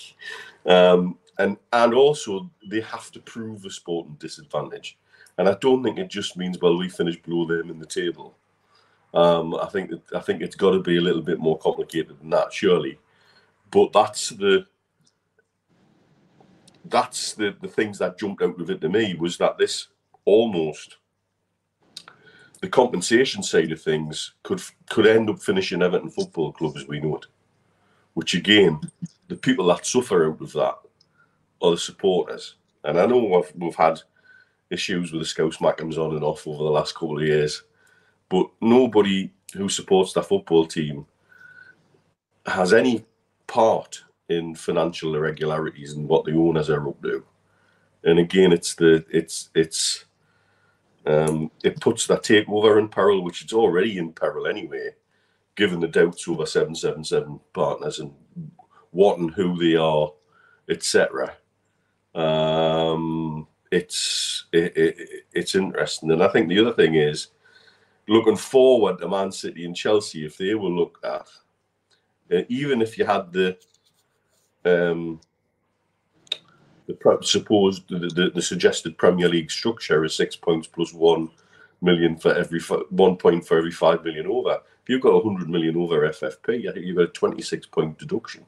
um, 0.64 1.18
and 1.38 1.56
and 1.72 1.94
also 1.94 2.50
they 2.70 2.80
have 2.80 3.10
to 3.12 3.20
prove 3.20 3.64
a 3.64 3.70
sporting 3.70 4.16
disadvantage. 4.18 4.98
And 5.38 5.48
I 5.48 5.54
don't 5.60 5.84
think 5.84 5.98
it 5.98 6.10
just 6.10 6.36
means 6.36 6.58
well 6.60 6.76
we 6.76 6.88
finish 6.88 7.20
below 7.22 7.46
them 7.46 7.70
in 7.70 7.78
the 7.78 7.86
table. 7.86 8.36
Um, 9.14 9.54
I 9.54 9.66
think 9.66 9.90
that, 9.90 10.02
I 10.14 10.20
think 10.20 10.42
it's 10.42 10.56
got 10.56 10.72
to 10.72 10.80
be 10.80 10.98
a 10.98 11.00
little 11.00 11.22
bit 11.22 11.38
more 11.38 11.58
complicated 11.58 12.18
than 12.20 12.30
that, 12.30 12.52
surely. 12.52 12.98
But 13.70 13.92
that's 13.92 14.30
the 14.30 14.66
that's 16.84 17.34
the, 17.34 17.54
the 17.60 17.68
things 17.68 17.98
that 17.98 18.18
jumped 18.18 18.42
out 18.42 18.60
of 18.60 18.70
it 18.70 18.80
to 18.80 18.88
me 18.88 19.14
was 19.14 19.36
that 19.38 19.58
this 19.58 19.88
almost 20.24 20.96
the 22.60 22.68
compensation 22.68 23.42
side 23.42 23.70
of 23.72 23.80
things 23.80 24.34
could 24.42 24.60
could 24.90 25.06
end 25.06 25.30
up 25.30 25.40
finishing 25.40 25.82
Everton 25.82 26.10
Football 26.10 26.52
Club 26.52 26.76
as 26.76 26.86
we 26.88 27.00
know 27.00 27.16
it. 27.16 27.26
Which 28.14 28.34
again, 28.34 28.80
the 29.28 29.36
people 29.36 29.66
that 29.66 29.86
suffer 29.86 30.28
out 30.28 30.40
of 30.40 30.52
that 30.52 30.78
are 31.62 31.72
the 31.72 31.78
supporters. 31.78 32.56
And 32.84 32.98
I 32.98 33.06
know 33.06 33.18
we've, 33.18 33.52
we've 33.56 33.74
had 33.74 34.00
issues 34.70 35.12
with 35.12 35.22
the 35.22 35.26
Scouse 35.26 35.58
Mackems 35.58 35.98
on 35.98 36.14
and 36.14 36.24
off 36.24 36.46
over 36.46 36.62
the 36.62 36.70
last 36.70 36.94
couple 36.94 37.18
of 37.18 37.26
years, 37.26 37.62
but 38.28 38.48
nobody 38.60 39.30
who 39.54 39.68
supports 39.68 40.12
that 40.12 40.26
football 40.26 40.66
team 40.66 41.06
has 42.46 42.72
any 42.72 43.04
part 43.46 44.04
in 44.28 44.54
financial 44.54 45.14
irregularities 45.14 45.94
and 45.94 46.06
what 46.08 46.24
the 46.24 46.34
owners 46.34 46.70
are 46.70 46.88
up 46.88 47.00
to. 47.02 47.24
And 48.04 48.18
again, 48.18 48.52
it's 48.52 48.74
the 48.74 49.04
it's 49.10 49.50
it's 49.54 50.04
um, 51.06 51.50
it 51.64 51.80
puts 51.80 52.06
that 52.06 52.22
takeover 52.22 52.78
in 52.78 52.88
peril, 52.88 53.24
which 53.24 53.42
it's 53.42 53.52
already 53.52 53.98
in 53.98 54.12
peril 54.12 54.46
anyway, 54.46 54.90
given 55.56 55.80
the 55.80 55.88
doubts 55.88 56.28
over 56.28 56.46
seven 56.46 56.74
seven 56.74 57.02
seven 57.02 57.40
partners 57.52 57.98
and 57.98 58.12
what 58.90 59.18
and 59.18 59.32
who 59.32 59.56
they 59.58 59.74
are, 59.74 60.12
etc. 60.68 61.34
Um, 62.18 63.46
it's 63.70 64.46
it, 64.52 64.76
it, 64.76 65.08
it's 65.32 65.54
interesting, 65.54 66.10
and 66.10 66.22
I 66.22 66.28
think 66.28 66.48
the 66.48 66.58
other 66.58 66.72
thing 66.72 66.96
is 66.96 67.28
looking 68.08 68.36
forward 68.36 68.98
to 68.98 69.08
Man 69.08 69.30
City 69.30 69.64
and 69.64 69.76
Chelsea 69.76 70.26
if 70.26 70.36
they 70.36 70.54
were 70.54 70.68
looked 70.68 71.04
at. 71.04 71.28
Uh, 72.32 72.42
even 72.48 72.82
if 72.82 72.98
you 72.98 73.04
had 73.04 73.32
the 73.32 73.56
um, 74.64 75.20
the 76.86 77.18
supposed 77.22 77.88
the, 77.88 77.98
the, 77.98 78.30
the, 78.34 78.42
suggested 78.42 78.98
Premier 78.98 79.28
League 79.28 79.50
structure 79.50 80.04
is 80.04 80.16
six 80.16 80.34
points 80.34 80.66
plus 80.66 80.92
one 80.92 81.30
million 81.82 82.16
for 82.16 82.34
every 82.34 82.60
one 82.90 83.16
point 83.16 83.46
for 83.46 83.58
every 83.58 83.70
five 83.70 84.02
million 84.04 84.26
over. 84.26 84.58
If 84.82 84.88
you've 84.88 85.02
got 85.02 85.22
hundred 85.22 85.48
million 85.48 85.76
over 85.76 86.08
FFP, 86.08 86.68
I 86.68 86.72
think 86.72 86.84
you've 86.84 86.96
got 86.96 87.04
a 87.04 87.12
twenty-six 87.12 87.66
point 87.66 87.96
deduction. 87.98 88.44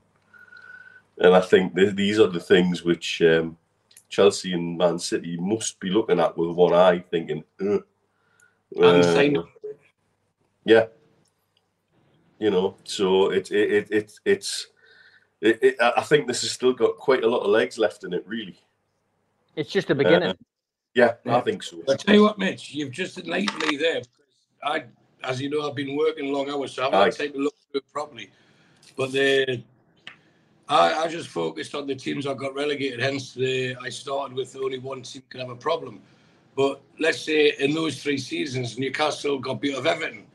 And 1.18 1.36
I 1.36 1.40
think 1.40 1.76
th- 1.76 1.94
these 1.94 2.18
are 2.18 2.26
the 2.26 2.40
things 2.40 2.82
which 2.82 3.20
um, 3.22 3.58
Chelsea 4.10 4.52
and 4.52 4.76
Man 4.76 4.98
City 4.98 5.38
must 5.40 5.78
be 5.80 5.88
looking 5.88 6.20
at 6.20 6.36
with 6.36 6.50
one 6.50 6.74
eye, 6.74 7.02
thinking, 7.10 7.44
uh, 7.62 7.78
uh, 8.82 9.42
yeah, 10.64 10.86
you 12.38 12.50
know. 12.50 12.76
So 12.84 13.30
it, 13.30 13.50
it, 13.50 13.70
it, 13.72 13.90
it 13.90 14.12
it's 14.24 14.66
it, 15.40 15.58
it, 15.62 15.76
I 15.80 16.02
think 16.02 16.26
this 16.26 16.42
has 16.42 16.50
still 16.50 16.72
got 16.72 16.96
quite 16.98 17.24
a 17.24 17.28
lot 17.28 17.42
of 17.42 17.50
legs 17.50 17.78
left 17.78 18.04
in 18.04 18.12
it, 18.12 18.24
really. 18.26 18.58
It's 19.56 19.70
just 19.70 19.90
a 19.90 19.94
beginning. 19.94 20.30
Uh, 20.30 20.34
yeah, 20.94 21.14
Yeah. 21.24 21.36
I 21.36 21.40
think 21.40 21.62
so. 21.62 21.78
I 21.88 21.94
tell 21.94 22.14
you 22.14 22.22
what, 22.22 22.38
Mitch, 22.38 22.74
you've 22.74 22.90
just 22.90 23.16
enlightened 23.18 23.64
me 23.66 23.76
there. 23.76 24.02
I, 24.62 24.84
as 25.22 25.40
you 25.40 25.48
know, 25.48 25.68
I've 25.68 25.76
been 25.76 25.96
working 25.96 26.32
long 26.32 26.50
hours, 26.50 26.74
so 26.74 26.82
I 26.82 26.84
haven't 26.86 27.00
Aye. 27.00 27.04
had 27.04 27.16
time 27.16 27.32
to 27.32 27.38
look 27.38 27.54
through 27.70 27.80
it 27.80 27.92
properly. 27.92 28.30
But 28.96 29.12
the, 29.12 29.62
I, 30.70 31.02
I 31.02 31.08
just 31.08 31.28
focused 31.28 31.74
on 31.74 31.88
the 31.88 31.96
teams 31.96 32.26
that 32.26 32.36
got 32.36 32.54
relegated. 32.54 33.00
Hence, 33.00 33.34
the 33.34 33.74
I 33.82 33.88
started 33.88 34.36
with 34.36 34.54
only 34.56 34.78
one 34.78 35.02
team 35.02 35.22
can 35.28 35.40
have 35.40 35.50
a 35.50 35.56
problem. 35.56 36.00
But 36.54 36.80
let's 37.00 37.20
say 37.20 37.54
in 37.58 37.74
those 37.74 38.00
three 38.00 38.18
seasons, 38.18 38.78
Newcastle 38.78 39.40
got 39.40 39.60
beat 39.60 39.74
of 39.74 39.86
Everton. 39.86 40.26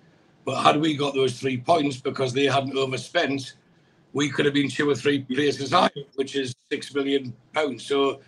But 0.43 0.61
had 0.61 0.79
we 0.79 0.95
got 0.95 1.13
those 1.13 1.39
three 1.39 1.57
points 1.57 1.97
because 1.97 2.33
they 2.33 2.45
hadn't 2.45 2.77
overspent, 2.77 3.53
we 4.11 4.29
could 4.29 4.43
have 4.43 4.53
been 4.53 4.69
two 4.69 4.89
or 4.89 4.95
three 4.95 5.19
places 5.23 5.71
higher, 5.71 5.89
which 6.15 6.35
is 6.35 6.53
six 6.69 6.93
million 6.93 7.33
pounds. 7.53 7.85
So, 7.85 8.19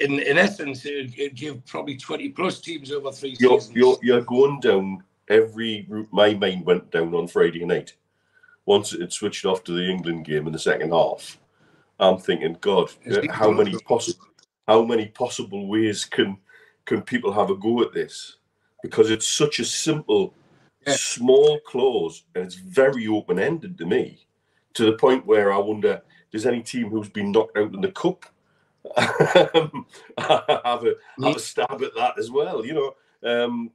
in 0.00 0.20
in 0.20 0.38
essence, 0.38 0.86
it 0.86 1.12
it 1.18 1.34
give 1.34 1.64
probably 1.66 1.98
twenty 1.98 2.30
plus 2.30 2.60
teams 2.62 2.90
over 2.90 3.12
3 3.12 3.36
You're, 3.38 3.60
seasons. 3.60 3.76
you're, 3.76 3.98
you're 4.02 4.22
going 4.22 4.60
down 4.60 5.04
every 5.28 5.86
route 5.88 6.08
my 6.12 6.32
mind 6.32 6.64
went 6.64 6.90
down 6.90 7.14
on 7.14 7.28
Friday 7.28 7.64
night. 7.66 7.94
Once 8.64 8.94
it 8.94 9.12
switched 9.12 9.44
off 9.44 9.62
to 9.64 9.72
the 9.72 9.90
England 9.90 10.24
game 10.24 10.46
in 10.46 10.52
the 10.52 10.58
second 10.58 10.92
half, 10.92 11.38
I'm 12.00 12.18
thinking, 12.18 12.56
God, 12.60 12.90
how 13.30 13.50
many 13.50 13.76
possible 13.78 14.26
how 14.66 14.84
many 14.84 15.08
possible 15.08 15.66
ways 15.66 16.04
can 16.04 16.38
can 16.84 17.02
people 17.02 17.32
have 17.32 17.50
a 17.50 17.56
go 17.56 17.82
at 17.82 17.92
this? 17.92 18.36
Because 18.82 19.10
it's 19.10 19.28
such 19.28 19.60
a 19.60 19.64
simple, 19.64 20.34
Yeah. 20.86 20.94
small 20.96 21.60
clause, 21.60 22.24
and 22.34 22.44
it's 22.44 22.56
very 22.56 23.06
open 23.06 23.38
ended 23.38 23.78
to 23.78 23.86
me, 23.86 24.26
to 24.74 24.84
the 24.84 24.94
point 24.94 25.26
where 25.26 25.52
I 25.52 25.58
wonder, 25.58 26.02
does 26.32 26.46
any 26.46 26.62
team 26.62 26.90
who's 26.90 27.08
been 27.08 27.30
knocked 27.30 27.56
out 27.56 27.74
in 27.74 27.80
the 27.80 27.92
cup 27.92 28.26
have 28.96 30.84
a 30.84 30.94
have 31.22 31.36
a 31.36 31.38
stab 31.38 31.82
at 31.82 31.94
that 31.94 32.18
as 32.18 32.30
well? 32.30 32.66
You 32.66 32.74
know, 32.74 32.94
um, 33.22 33.70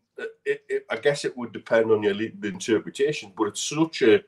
it, 0.46 0.64
it, 0.68 0.86
I 0.90 0.98
guess 0.98 1.24
it 1.24 1.38
would 1.38 1.54
depend 1.54 1.92
on 1.92 2.04
your 2.04 2.14
legal 2.14 2.50
interpretation, 2.50 3.32
but 3.38 3.46
it's 3.46 3.62
such 3.62 4.02
a 4.02 4.24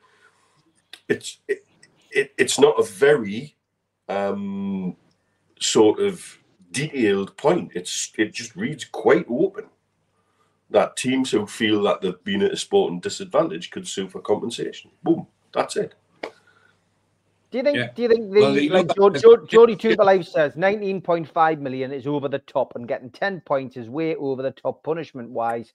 it's 1.10 1.40
it, 1.48 1.66
it, 2.12 2.34
it's 2.38 2.60
not 2.60 2.80
a 2.80 2.84
very 2.84 3.56
um, 4.10 4.96
sort 5.60 6.00
of 6.00 6.38
detailed 6.72 7.36
point. 7.38 7.72
It's 7.76 8.12
it 8.18 8.34
just 8.34 8.56
reads 8.56 8.86
quite 8.86 9.26
open 9.30 9.66
that 10.72 10.98
teams 10.98 11.32
who 11.32 11.48
feel 11.48 11.82
that 11.84 12.02
they've 12.02 12.24
been 12.24 12.44
at 12.44 12.52
a 12.52 12.58
sporting 12.58 13.00
disadvantage 13.00 13.72
could 13.72 13.88
sue 13.88 14.08
for 14.08 14.22
compensation. 14.22 14.92
Boom, 15.04 15.26
that's 15.54 15.76
it. 15.78 15.96
Do 17.52 17.58
you 17.58 17.64
think? 17.64 17.78
Yeah. 17.78 17.90
Do 17.96 18.02
you 18.04 18.08
think 18.10 18.32
the 18.32 18.40
Well, 18.42 18.58
you 18.60 18.70
like 18.70 18.88
know, 18.96 19.10
Jo- 19.10 19.16
if- 19.16 19.22
Jo- 19.50 19.64
if- 19.64 19.80
Jody 19.80 20.20
if- 20.20 20.28
says, 20.28 20.56
nineteen 20.56 21.02
point 21.02 21.28
five 21.28 21.60
million 21.60 21.92
is 21.92 22.06
over 22.06 22.28
the 22.28 22.38
top, 22.38 22.74
and 22.76 22.88
getting 22.88 23.10
ten 23.10 23.42
points 23.42 23.76
is 23.76 23.90
way 23.90 24.16
over 24.16 24.44
the 24.44 24.52
top 24.52 24.84
punishment 24.84 25.32
wise. 25.32 25.74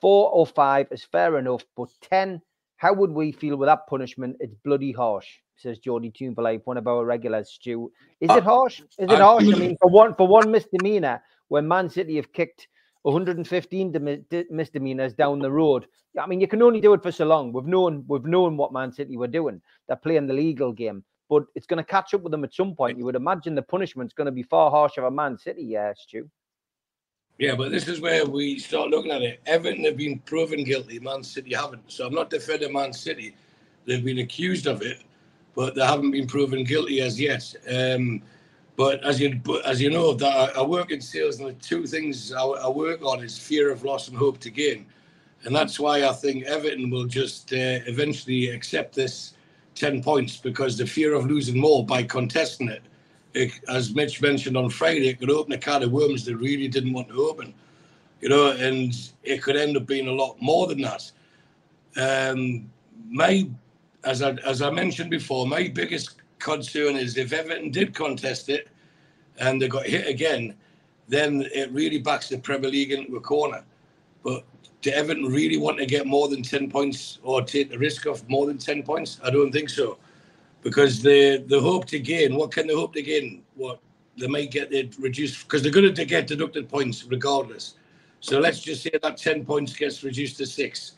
Four 0.00 0.30
or 0.30 0.46
five 0.46 0.86
is 0.92 1.02
fair 1.02 1.38
enough, 1.38 1.64
but 1.76 1.88
ten, 2.00 2.40
how 2.76 2.92
would 2.92 3.10
we 3.10 3.32
feel 3.32 3.56
with 3.56 3.66
that 3.66 3.88
punishment? 3.88 4.36
It's 4.38 4.54
bloody 4.64 4.92
harsh, 4.92 5.26
says 5.56 5.78
Jody 5.78 6.10
Tuberlife, 6.10 6.62
one 6.64 6.76
of 6.76 6.86
our 6.86 7.04
regulars. 7.04 7.50
Stu, 7.50 7.90
is 8.20 8.30
I- 8.30 8.38
it 8.38 8.44
harsh? 8.44 8.80
Is 8.80 9.10
it 9.10 9.10
harsh? 9.10 9.44
I 9.44 9.58
mean, 9.58 9.76
for 9.80 9.90
one 9.90 10.14
for 10.14 10.26
one 10.26 10.50
misdemeanor, 10.50 11.22
when 11.48 11.66
Man 11.66 11.88
City 11.88 12.16
have 12.16 12.32
kicked 12.32 12.68
115 13.02 13.92
demi- 13.92 14.24
di- 14.28 14.44
misdemeanors 14.50 15.14
down 15.14 15.38
the 15.38 15.50
road. 15.50 15.86
I 16.20 16.26
mean, 16.26 16.40
you 16.40 16.48
can 16.48 16.62
only 16.62 16.80
do 16.80 16.92
it 16.94 17.02
for 17.02 17.12
so 17.12 17.24
long. 17.26 17.52
We've 17.52 17.66
known 17.66 18.04
we've 18.08 18.24
known 18.24 18.56
what 18.56 18.72
Man 18.72 18.90
City 18.92 19.16
were 19.16 19.28
doing. 19.28 19.60
They're 19.86 19.96
playing 19.96 20.26
the 20.26 20.34
legal 20.34 20.72
game, 20.72 21.04
but 21.28 21.44
it's 21.54 21.66
going 21.66 21.78
to 21.78 21.84
catch 21.88 22.14
up 22.14 22.22
with 22.22 22.32
them 22.32 22.42
at 22.42 22.54
some 22.54 22.74
point. 22.74 22.98
You 22.98 23.04
would 23.04 23.14
imagine 23.14 23.54
the 23.54 23.62
punishment's 23.62 24.14
going 24.14 24.26
to 24.26 24.32
be 24.32 24.42
far 24.42 24.70
harsher 24.70 25.02
for 25.02 25.10
Man 25.10 25.38
City, 25.38 25.62
yeah, 25.62 25.92
Stu. 25.96 26.28
Yeah, 27.38 27.54
but 27.54 27.70
this 27.70 27.86
is 27.86 28.00
where 28.00 28.24
we 28.24 28.58
start 28.58 28.88
looking 28.88 29.12
at 29.12 29.20
it. 29.22 29.40
Everton 29.46 29.84
have 29.84 29.98
been 29.98 30.18
proven 30.20 30.64
guilty, 30.64 30.98
Man 30.98 31.22
City 31.22 31.54
haven't. 31.54 31.82
So 31.92 32.06
I'm 32.06 32.14
not 32.14 32.30
defending 32.30 32.72
Man 32.72 32.94
City. 32.94 33.36
They've 33.84 34.04
been 34.04 34.18
accused 34.18 34.66
of 34.66 34.80
it, 34.82 35.02
but 35.56 35.74
they 35.74 35.84
haven't 35.84 36.12
been 36.12 36.28
proven 36.28 36.62
guilty 36.62 37.00
as 37.00 37.20
yet. 37.20 37.52
Um, 37.68 38.22
but 38.76 39.02
as 39.04 39.18
you 39.18 39.40
as 39.64 39.80
you 39.80 39.90
know, 39.90 40.12
that 40.12 40.56
I, 40.56 40.60
I 40.60 40.62
work 40.62 40.92
in 40.92 41.00
sales, 41.00 41.40
and 41.40 41.48
the 41.48 41.54
two 41.54 41.86
things 41.86 42.32
I, 42.32 42.44
I 42.44 42.68
work 42.68 43.02
on 43.02 43.24
is 43.24 43.36
fear 43.36 43.72
of 43.72 43.82
loss 43.82 44.06
and 44.06 44.16
hope 44.16 44.38
to 44.40 44.50
gain, 44.50 44.86
and 45.44 45.56
that's 45.56 45.80
why 45.80 46.06
I 46.06 46.12
think 46.12 46.44
Everton 46.44 46.90
will 46.90 47.06
just 47.06 47.52
uh, 47.52 47.80
eventually 47.88 48.50
accept 48.50 48.94
this 48.94 49.32
ten 49.74 50.02
points 50.02 50.36
because 50.36 50.78
the 50.78 50.86
fear 50.86 51.14
of 51.14 51.26
losing 51.26 51.58
more 51.58 51.84
by 51.84 52.04
contesting 52.04 52.68
it 52.68 52.82
it, 53.36 53.52
as 53.68 53.94
Mitch 53.94 54.22
mentioned 54.22 54.56
on 54.56 54.70
Friday, 54.70 55.08
it 55.08 55.20
could 55.20 55.30
open 55.30 55.52
a 55.52 55.58
can 55.58 55.82
of 55.82 55.92
worms 55.92 56.24
they 56.24 56.34
really 56.34 56.68
didn't 56.68 56.92
want 56.92 57.08
to 57.08 57.22
open, 57.22 57.52
you 58.20 58.28
know, 58.28 58.52
and 58.52 59.10
it 59.22 59.42
could 59.42 59.56
end 59.56 59.76
up 59.76 59.86
being 59.86 60.08
a 60.08 60.12
lot 60.12 60.40
more 60.40 60.66
than 60.66 60.80
that. 60.80 61.10
Um, 61.96 62.70
my, 63.08 63.48
as 64.06 64.22
I 64.22 64.30
as 64.46 64.62
I 64.62 64.70
mentioned 64.70 65.10
before, 65.10 65.46
my 65.46 65.68
biggest 65.68 66.22
concern 66.38 66.96
is 66.96 67.16
if 67.16 67.32
Everton 67.32 67.70
did 67.70 67.94
contest 67.94 68.48
it 68.48 68.68
and 69.38 69.60
they 69.60 69.68
got 69.68 69.86
hit 69.86 70.06
again, 70.06 70.54
then 71.08 71.46
it 71.54 71.70
really 71.72 71.98
backs 71.98 72.28
the 72.28 72.38
Premier 72.38 72.70
League 72.70 72.92
into 72.92 73.16
a 73.16 73.20
corner. 73.20 73.64
But 74.22 74.44
do 74.80 74.90
Everton 74.90 75.24
really 75.24 75.58
want 75.58 75.78
to 75.78 75.86
get 75.86 76.06
more 76.06 76.28
than 76.28 76.42
ten 76.42 76.70
points 76.70 77.18
or 77.22 77.42
take 77.42 77.70
the 77.70 77.78
risk 77.78 78.06
of 78.06 78.26
more 78.28 78.46
than 78.46 78.58
ten 78.58 78.82
points? 78.82 79.20
I 79.22 79.30
don't 79.30 79.52
think 79.52 79.68
so 79.68 79.98
because 80.62 81.02
the 81.02 81.44
the 81.48 81.60
hope 81.60 81.84
to 81.86 81.98
gain. 81.98 82.36
What 82.36 82.52
can 82.52 82.66
they 82.66 82.74
hope 82.74 82.94
to 82.94 83.02
gain? 83.02 83.42
What 83.56 83.80
they 84.18 84.28
might 84.28 84.50
get 84.50 84.72
it 84.72 84.96
reduced 84.98 85.42
because 85.42 85.62
they're 85.62 85.72
going 85.72 85.92
to 85.94 86.04
get 86.04 86.26
deducted 86.26 86.68
points 86.68 87.04
regardless. 87.04 87.74
So 88.20 88.38
let's 88.38 88.60
just 88.60 88.82
say 88.82 88.90
that 89.02 89.16
ten 89.16 89.44
points 89.44 89.74
gets 89.76 90.02
reduced 90.04 90.38
to 90.38 90.46
six. 90.46 90.95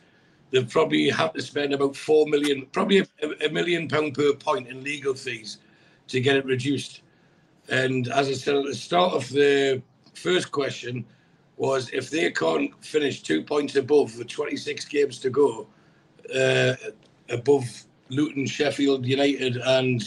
They'll 0.51 0.65
probably 0.65 1.09
have 1.09 1.33
to 1.33 1.41
spend 1.41 1.73
about 1.73 1.95
four 1.95 2.25
million, 2.27 2.65
probably 2.71 2.99
a, 2.99 3.45
a 3.45 3.49
million 3.49 3.87
pound 3.87 4.15
per 4.15 4.33
point 4.33 4.67
in 4.67 4.83
legal 4.83 5.13
fees 5.13 5.57
to 6.07 6.19
get 6.19 6.37
it 6.37 6.45
reduced. 6.45 7.01
And 7.69 8.07
as 8.07 8.27
I 8.29 8.33
said 8.33 8.55
at 8.55 8.65
the 8.65 8.75
start 8.75 9.13
of 9.13 9.29
the 9.29 9.81
first 10.13 10.51
question, 10.51 11.05
was 11.59 11.89
if 11.91 12.09
they 12.09 12.31
can't 12.31 12.71
finish 12.83 13.21
two 13.21 13.43
points 13.43 13.75
above 13.75 14.17
with 14.17 14.27
26 14.27 14.85
games 14.85 15.19
to 15.19 15.29
go, 15.29 15.67
uh, 16.33 16.73
above 17.29 17.65
Luton, 18.09 18.45
Sheffield 18.45 19.05
United, 19.05 19.57
and 19.57 20.01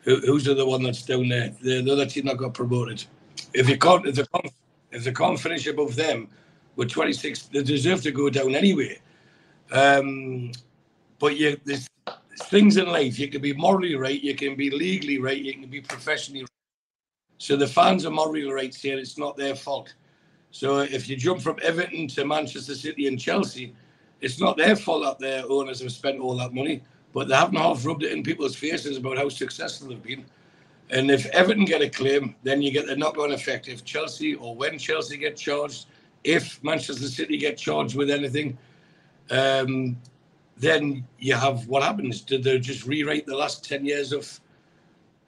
who, 0.00 0.16
who's 0.20 0.44
the 0.44 0.52
other 0.52 0.66
one 0.66 0.82
that's 0.82 1.02
down 1.02 1.28
there? 1.28 1.54
The, 1.60 1.82
the 1.82 1.92
other 1.92 2.06
team 2.06 2.24
that 2.24 2.38
got 2.38 2.54
promoted. 2.54 3.04
If 3.52 3.68
you 3.68 3.76
can't, 3.76 4.06
if 4.06 4.16
they 4.16 4.24
can't, 4.24 4.52
if 4.90 5.04
they 5.04 5.12
can't 5.12 5.38
finish 5.38 5.66
above 5.66 5.94
them 5.94 6.28
with 6.76 6.90
26, 6.90 7.48
they 7.52 7.62
deserve 7.62 8.02
to 8.02 8.10
go 8.10 8.30
down 8.30 8.54
anyway. 8.54 8.98
Um, 9.72 10.52
but 11.18 11.36
you, 11.36 11.58
there's 11.64 11.88
things 12.44 12.76
in 12.76 12.86
life. 12.86 13.18
You 13.18 13.28
can 13.28 13.40
be 13.40 13.54
morally 13.54 13.96
right, 13.96 14.22
you 14.22 14.34
can 14.34 14.54
be 14.54 14.70
legally 14.70 15.18
right, 15.18 15.40
you 15.40 15.54
can 15.54 15.68
be 15.68 15.80
professionally 15.80 16.42
right. 16.42 16.48
So 17.38 17.56
the 17.56 17.66
fans 17.66 18.06
are 18.06 18.10
morally 18.10 18.44
right, 18.44 18.72
here. 18.74 18.98
it's 18.98 19.18
not 19.18 19.36
their 19.36 19.56
fault. 19.56 19.94
So 20.50 20.80
if 20.80 21.08
you 21.08 21.16
jump 21.16 21.40
from 21.40 21.56
Everton 21.62 22.06
to 22.08 22.24
Manchester 22.26 22.74
City 22.74 23.08
and 23.08 23.18
Chelsea, 23.18 23.74
it's 24.20 24.38
not 24.38 24.56
their 24.56 24.76
fault 24.76 25.02
that 25.04 25.18
their 25.18 25.44
owners 25.48 25.80
have 25.80 25.90
spent 25.90 26.20
all 26.20 26.36
that 26.36 26.52
money, 26.52 26.82
but 27.12 27.26
they 27.26 27.34
haven't 27.34 27.56
half 27.56 27.84
rubbed 27.84 28.04
it 28.04 28.12
in 28.12 28.22
people's 28.22 28.54
faces 28.54 28.98
about 28.98 29.16
how 29.16 29.28
successful 29.28 29.88
they've 29.88 30.02
been. 30.02 30.24
And 30.90 31.10
if 31.10 31.26
Everton 31.26 31.64
get 31.64 31.80
a 31.80 31.88
claim, 31.88 32.36
then 32.42 32.60
you 32.60 32.70
get 32.70 32.86
the 32.86 32.94
knock-on 32.94 33.32
effect. 33.32 33.68
If 33.68 33.84
Chelsea 33.84 34.34
or 34.34 34.54
when 34.54 34.78
Chelsea 34.78 35.16
get 35.16 35.36
charged, 35.36 35.86
if 36.22 36.62
Manchester 36.62 37.08
City 37.08 37.38
get 37.38 37.56
charged 37.56 37.96
with 37.96 38.10
anything, 38.10 38.58
um, 39.30 39.96
then 40.56 41.06
you 41.18 41.34
have 41.34 41.66
what 41.68 41.82
happens? 41.82 42.20
Did 42.20 42.44
they 42.44 42.58
just 42.58 42.86
rewrite 42.86 43.26
the 43.26 43.36
last 43.36 43.64
ten 43.64 43.84
years 43.84 44.12
of 44.12 44.40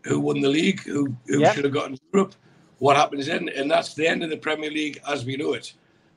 who 0.04 0.20
won 0.20 0.40
the 0.40 0.48
league, 0.48 0.80
who 0.80 1.14
who 1.26 1.40
Yeah. 1.40 1.52
should 1.52 1.64
have 1.64 1.72
gotten 1.74 1.98
Europe? 2.12 2.34
What 2.78 2.96
happens 2.96 3.26
then? 3.26 3.48
And 3.48 3.70
that's 3.70 3.94
the 3.94 4.06
end 4.06 4.22
of 4.22 4.30
the 4.30 4.36
Premier 4.36 4.70
League 4.70 5.00
as 5.08 5.24
we 5.24 5.36
know 5.36 5.54
it. 5.54 5.72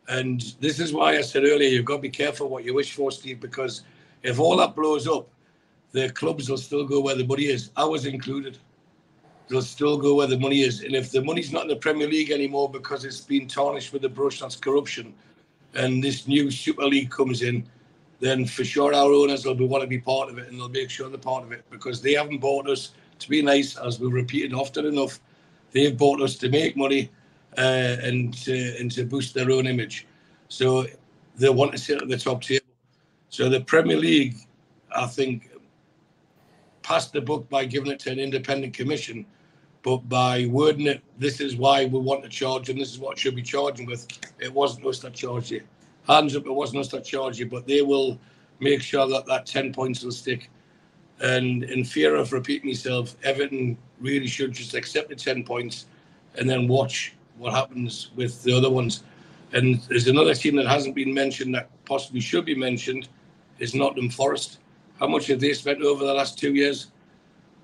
And 0.10 0.42
this 0.60 0.80
is 0.80 0.94
why 0.94 1.18
I 1.18 1.22
said 1.22 1.44
earlier, 1.44 1.70
you've 1.70 1.86
got 1.86 1.98
to 1.98 2.02
be 2.02 2.10
careful 2.10 2.50
what 2.50 2.64
you 2.64 2.74
wish 2.74 2.94
for, 2.94 3.12
Steve, 3.12 3.40
because 3.40 3.84
if 4.24 4.40
all 4.40 4.58
that 4.58 4.76
blows 4.76 5.08
up, 5.08 5.30
the 5.92 6.10
clubs 6.10 6.50
will 6.50 6.58
still 6.58 6.86
go 6.86 7.02
where 7.02 7.16
the 7.16 7.26
money 7.26 7.46
is. 7.46 7.72
Ours 7.78 8.06
included. 8.06 8.58
They'll 9.48 9.62
still 9.62 9.98
go 9.98 10.16
where 10.16 10.28
the 10.28 10.40
money 10.40 10.62
is. 10.62 10.82
And 10.82 10.96
if 10.96 11.12
the 11.12 11.24
money's 11.24 11.54
not 11.54 11.64
in 11.64 11.68
the 11.70 11.76
Premier 11.78 12.08
League 12.08 12.32
anymore 12.32 12.70
because 12.70 13.06
it's 13.06 13.22
been 13.22 13.48
tarnished 13.48 13.94
with 13.94 14.02
the 14.02 14.10
brush, 14.10 14.40
that's 14.42 14.56
corruption, 14.58 15.14
and 15.74 16.04
this 16.04 16.28
new 16.28 16.50
Super 16.52 16.86
League 16.86 17.10
comes 17.10 17.42
in, 17.42 17.66
then 18.20 18.46
for 18.46 18.64
sure 18.64 18.94
our 18.94 19.12
owners 19.12 19.46
will 19.46 19.56
be, 19.56 19.66
want 19.66 19.84
to 19.84 19.88
be 19.88 20.00
part 20.00 20.30
of 20.30 20.38
it 20.38 20.50
and 20.50 20.60
they'll 20.60 20.70
make 20.70 20.90
sure 20.90 21.08
they're 21.10 21.18
part 21.18 21.44
of 21.44 21.52
it 21.52 21.64
because 21.70 22.02
they 22.02 22.14
haven't 22.14 22.40
bought 22.40 22.68
us 22.70 22.92
to 23.20 23.30
be 23.30 23.42
nice, 23.42 23.78
as 23.78 24.00
we've 24.00 24.12
repeated 24.14 24.54
often 24.54 24.86
enough. 24.86 25.20
They've 25.72 25.96
bought 25.96 26.22
us 26.22 26.36
to 26.38 26.50
make 26.50 26.78
money 26.78 27.10
uh, 27.58 27.98
and, 28.02 28.34
to, 28.46 28.76
and 28.80 28.92
to 28.92 29.04
boost 29.04 29.34
their 29.34 29.52
own 29.52 29.68
image. 29.68 30.08
So 30.50 30.86
they 31.36 31.50
want 31.50 31.72
to 31.74 31.78
sit 31.78 32.02
at 32.02 32.08
the 32.08 32.18
top 32.18 32.42
table. 32.42 32.66
So 33.30 33.50
the 33.50 33.62
Premier 33.62 33.98
League, 33.98 34.36
I 34.96 35.06
think, 35.06 35.52
passed 36.82 37.14
the 37.14 37.22
book 37.22 37.50
by 37.50 37.66
giving 37.66 37.92
it 37.92 38.00
to 38.00 38.12
an 38.12 38.20
independent 38.20 38.74
commission, 38.74 39.26
but 39.88 40.10
by 40.10 40.46
wording 40.48 40.86
it, 40.86 41.02
this 41.18 41.40
is 41.40 41.56
why 41.56 41.86
we 41.86 41.98
want 41.98 42.22
to 42.22 42.28
charge 42.28 42.68
and 42.68 42.78
this 42.78 42.92
is 42.92 43.00
what 43.00 43.18
should 43.18 43.36
be 43.38 43.42
charging 43.42 43.86
with. 43.86 44.06
It 44.38 44.54
wasn't 44.54 44.86
us 44.86 45.00
that 45.00 45.14
charged 45.14 45.50
you. 45.50 45.62
Hands 46.06 46.36
up, 46.36 46.46
it 46.46 46.52
wasn't 46.52 46.82
us 46.82 46.90
that 46.90 47.06
charged 47.06 47.40
you, 47.40 47.48
but 47.48 47.66
they 47.66 47.82
will 47.82 48.20
make 48.60 48.82
sure 48.82 49.08
that 49.08 49.26
that 49.28 49.46
10 49.46 49.72
points 49.72 50.04
will 50.04 50.12
stick. 50.12 50.50
And 51.22 51.64
in 51.64 51.86
fear 51.86 52.18
of 52.18 52.34
repeating 52.34 52.70
myself, 52.70 53.16
Everton 53.24 53.78
really 54.02 54.28
should 54.28 54.52
just 54.52 54.74
accept 54.74 55.08
the 55.08 55.16
10 55.16 55.46
points 55.46 55.86
and 56.36 56.50
then 56.50 56.68
watch 56.68 57.14
what 57.38 57.54
happens 57.54 58.12
with 58.14 58.44
the 58.44 58.52
other 58.52 58.70
ones. 58.70 59.06
And 59.54 59.80
there's 59.88 60.08
another 60.08 60.36
team 60.36 60.58
that 60.58 60.68
hasn't 60.68 60.96
been 60.96 61.14
mentioned 61.14 61.56
that 61.56 61.70
possibly 61.86 62.20
should 62.20 62.44
be 62.44 62.56
mentioned 62.56 63.08
is 63.60 63.74
Nottingham 63.74 64.10
Forest. 64.10 64.60
How 65.00 65.08
much 65.08 65.28
have 65.28 65.40
they 65.40 65.54
spent 65.54 65.82
over 65.82 66.04
the 66.04 66.14
last 66.14 66.38
two 66.38 66.54
years? 66.56 66.88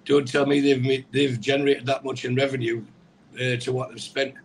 Don't 0.06 0.28
tell 0.28 0.46
me 0.46 0.60
they've 0.60 1.06
they've 1.12 1.40
generated 1.40 1.86
that 1.86 2.04
much 2.04 2.26
in 2.26 2.36
revenue 2.36 2.84
uh, 3.36 3.56
to 3.58 3.72
what 3.72 3.90
they've 3.90 4.02
spent. 4.02 4.36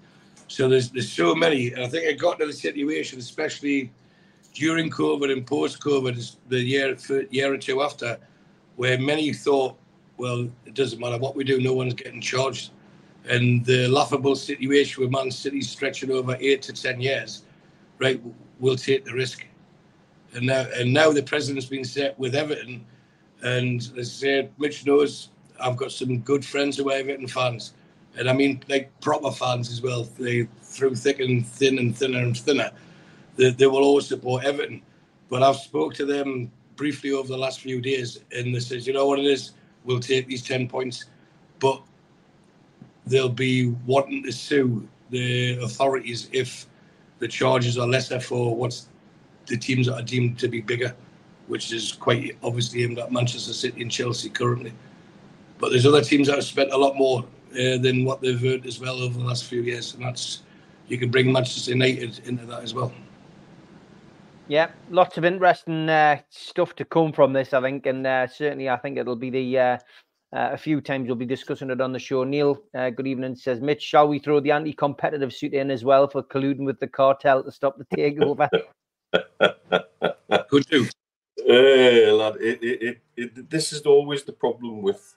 So 0.49 0.69
there's 0.69 0.91
there's 0.91 1.11
so 1.11 1.35
many, 1.35 1.73
and 1.73 1.83
I 1.85 1.89
think 1.89 2.05
it 2.05 2.19
got 2.19 2.39
to 2.39 2.47
the 2.47 2.53
situation, 2.53 3.19
especially 3.19 3.91
during 4.55 4.91
COVID 4.91 5.33
and 5.33 5.47
post 5.47 5.81
COVID, 5.81 6.37
the 6.49 6.61
year 6.61 6.97
year 7.31 7.53
or 7.53 7.59
two 7.59 7.83
after, 7.83 8.19
where 8.77 8.99
many 8.99 9.33
thought, 9.33 9.77
well, 10.17 10.49
it 10.65 10.75
doesn't 10.75 11.01
matter 11.01 11.19
what 11.19 11.37
we 11.37 11.45
do, 11.45 11.61
no 11.61 11.75
one's 11.75 11.95
getting 11.95 12.21
charged 12.21 12.71
and 13.29 13.65
the 13.65 13.89
laughable 13.89 14.35
situation 14.35 15.03
with 15.03 15.11
Man 15.11 15.31
City 15.31 15.61
stretching 15.61 16.11
over 16.11 16.37
eight 16.41 16.63
to 16.63 16.73
ten 16.73 17.01
years, 17.01 17.43
right? 17.99 18.21
We'll 18.59 18.77
take 18.77 19.05
the 19.05 19.13
risk. 19.13 19.47
And 20.35 20.47
now, 20.47 20.67
and 20.75 20.93
now 20.93 21.13
the 21.13 21.23
president's 21.23 21.67
been 21.67 21.85
set 21.85 22.19
with 22.19 22.35
Everton, 22.35 22.85
and 23.43 23.81
as 23.81 23.93
I 23.97 24.03
said, 24.03 24.53
Mitch 24.59 24.85
knows 24.85 25.31
I've 25.61 25.77
got 25.77 25.93
some 25.93 26.19
good 26.19 26.45
friends 26.45 26.77
who 26.77 26.91
are 26.91 26.95
Everton 26.97 27.29
fans, 27.29 27.75
and 28.17 28.29
I 28.29 28.33
mean 28.33 28.63
like 28.69 28.91
proper 29.01 29.31
fans 29.31 29.71
as 29.71 29.83
well. 29.83 30.05
They 30.19 30.49
through 30.63 30.95
thick 30.97 31.21
and 31.21 31.47
thin 31.47 31.79
and 31.79 31.97
thinner 31.97 32.21
and 32.21 32.37
thinner, 32.37 32.71
they, 33.37 33.51
they 33.51 33.67
will 33.67 33.83
always 33.83 34.07
support 34.07 34.45
Everton. 34.45 34.83
But 35.29 35.43
I've 35.43 35.57
spoke 35.57 35.95
to 35.95 36.07
them 36.07 36.51
briefly 36.77 37.13
over 37.13 37.29
the 37.29 37.37
last 37.37 37.61
few 37.61 37.81
days, 37.81 38.21
and 38.33 38.55
they 38.55 38.61
says, 38.61 38.87
you 38.87 38.93
know 38.93 39.07
what 39.07 39.19
it 39.19 39.27
is, 39.27 39.53
we'll 39.85 40.01
take 40.01 40.27
these 40.27 40.43
ten 40.43 40.69
points, 40.69 41.07
but 41.59 41.83
they'll 43.07 43.29
be 43.29 43.71
wanting 43.87 44.23
to 44.23 44.33
sue 44.33 44.87
the 45.11 45.59
authorities 45.63 46.29
if 46.33 46.67
the 47.19 47.29
charges 47.29 47.79
are 47.79 47.87
lesser 47.87 48.21
for 48.21 48.55
what's 48.55 48.89
the 49.47 49.57
teams 49.57 49.87
that 49.87 49.95
are 49.95 50.03
deemed 50.03 50.39
to 50.39 50.49
be 50.49 50.61
bigger, 50.61 50.95
which 51.47 51.73
is 51.73 51.93
quite 51.93 52.37
obviously 52.43 52.85
aimed 52.85 52.99
at 52.99 53.11
Manchester 53.11 53.53
City 53.53 53.83
and 53.83 53.91
Chelsea 53.91 54.29
currently. 54.29 54.73
But 55.59 55.71
there's 55.71 55.87
other 55.87 56.03
teams 56.03 56.29
that 56.29 56.37
have 56.37 56.45
spent 56.45 56.73
a 56.73 56.77
lot 56.77 56.97
more 56.97 57.25
uh, 57.53 57.79
than 57.79 58.05
what 58.05 58.21
they've 58.21 58.43
earned 58.45 58.67
as 58.67 58.81
well 58.81 59.01
over 59.01 59.19
the 59.19 59.25
last 59.25 59.45
few 59.45 59.63
years, 59.63 59.95
and 59.95 60.05
that's 60.05 60.43
you 60.87 60.99
can 60.99 61.11
bring 61.11 61.33
Manchester 61.33 61.73
United 61.73 62.21
into 62.27 62.47
that 62.47 62.63
as 62.63 62.75
well. 62.75 62.93
Yeah, 64.49 64.71
lots 64.91 65.19
of 65.19 65.25
interesting 65.25 65.89
uh, 65.91 66.21
stuff 66.31 66.75
to 66.77 66.85
come 66.85 67.13
from 67.13 67.35
this, 67.35 67.53
I 67.53 67.61
think, 67.61 67.85
and 67.87 68.07
uh, 68.07 68.27
certainly 68.27 68.71
I 68.71 68.79
think 68.79 68.97
it'll 68.97 69.17
be 69.17 69.31
the 69.31 69.59
uh, 69.59 69.79
uh, 70.33 70.51
a 70.53 70.59
few 70.59 70.81
times 70.81 71.07
we'll 71.07 71.17
be 71.17 71.27
discussing 71.27 71.71
it 71.71 71.81
on 71.81 71.93
the 71.93 71.99
show. 71.99 72.25
Neil, 72.25 72.63
uh, 72.75 72.91
good 72.91 73.07
evening. 73.07 73.35
Says 73.35 73.61
Mitch, 73.61 73.83
shall 73.83 74.09
we 74.09 74.19
throw 74.19 74.41
the 74.41 74.51
anti-competitive 74.51 75.33
suit 75.33 75.55
in 75.55 75.71
as 75.71 75.85
well 75.85 76.09
for 76.09 76.23
colluding 76.23 76.65
with 76.65 76.81
the 76.81 76.87
cartel 76.87 77.43
to 77.43 77.51
stop 77.51 77.79
the 77.79 77.85
takeover? 77.97 78.49
Could 80.49 80.67
do. 80.67 80.87
Uh, 81.49 82.15
lad, 82.15 82.37
it, 82.41 82.59
it, 82.63 82.99
it, 83.17 83.51
this 83.51 83.73
is 83.73 83.83
always 83.83 84.25
the 84.25 84.33
problem 84.33 84.83
with 84.83 85.15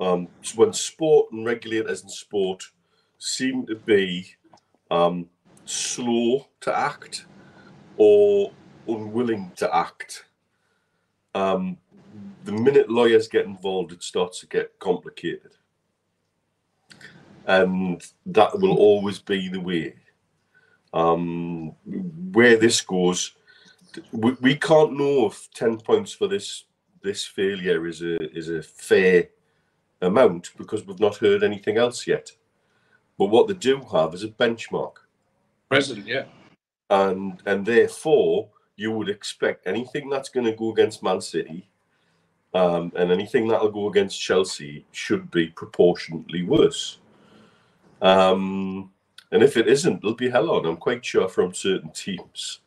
um, 0.00 0.28
when 0.54 0.72
sport 0.72 1.32
and 1.32 1.44
regulators 1.44 2.02
in 2.02 2.08
sport 2.08 2.64
seem 3.18 3.66
to 3.66 3.76
be 3.76 4.34
um, 4.90 5.28
slow 5.64 6.46
to 6.60 6.76
act 6.76 7.26
or 7.96 8.52
unwilling 8.88 9.52
to 9.56 9.74
act. 9.74 10.24
Um, 11.34 11.78
the 12.44 12.52
minute 12.52 12.90
lawyers 12.90 13.28
get 13.28 13.46
involved, 13.46 13.92
it 13.92 14.02
starts 14.02 14.40
to 14.40 14.46
get 14.46 14.78
complicated. 14.78 15.52
And 17.46 18.02
that 18.26 18.58
will 18.58 18.76
always 18.76 19.18
be 19.18 19.48
the 19.48 19.60
way. 19.60 19.94
Um, 20.94 21.70
where 22.32 22.56
this 22.56 22.80
goes, 22.80 23.32
we, 24.12 24.32
we 24.40 24.56
can't 24.56 24.92
know 24.92 25.26
if 25.26 25.48
10 25.54 25.78
points 25.78 26.12
for 26.12 26.28
this 26.28 26.64
this 27.02 27.26
failure 27.26 27.86
is 27.86 28.02
a 28.02 28.16
is 28.36 28.48
a 28.48 28.62
fair 28.62 29.28
amount 30.02 30.50
because 30.56 30.86
we've 30.86 31.00
not 31.00 31.16
heard 31.16 31.42
anything 31.42 31.78
else 31.78 32.06
yet. 32.06 32.30
But 33.18 33.26
what 33.26 33.48
they 33.48 33.54
do 33.54 33.80
have 33.92 34.14
is 34.14 34.24
a 34.24 34.28
benchmark. 34.28 34.94
President, 35.68 36.06
yeah. 36.06 36.24
And 36.90 37.42
and 37.46 37.64
therefore 37.64 38.48
you 38.76 38.90
would 38.92 39.08
expect 39.08 39.66
anything 39.66 40.10
that's 40.10 40.28
going 40.28 40.46
to 40.46 40.52
go 40.52 40.72
against 40.72 41.02
Man 41.02 41.20
City 41.20 41.68
um, 42.54 42.92
and 42.96 43.10
anything 43.10 43.48
that'll 43.48 43.70
go 43.70 43.88
against 43.88 44.20
Chelsea 44.20 44.84
should 44.92 45.30
be 45.30 45.48
proportionately 45.48 46.42
worse. 46.42 46.98
Um, 48.00 48.90
and 49.30 49.42
if 49.42 49.56
it 49.56 49.68
isn't, 49.68 49.98
it'll 49.98 50.14
be 50.14 50.28
hell 50.28 50.50
on. 50.50 50.66
I'm 50.66 50.76
quite 50.76 51.04
sure 51.04 51.28
from 51.28 51.54
certain 51.54 51.90
teams 51.90 52.60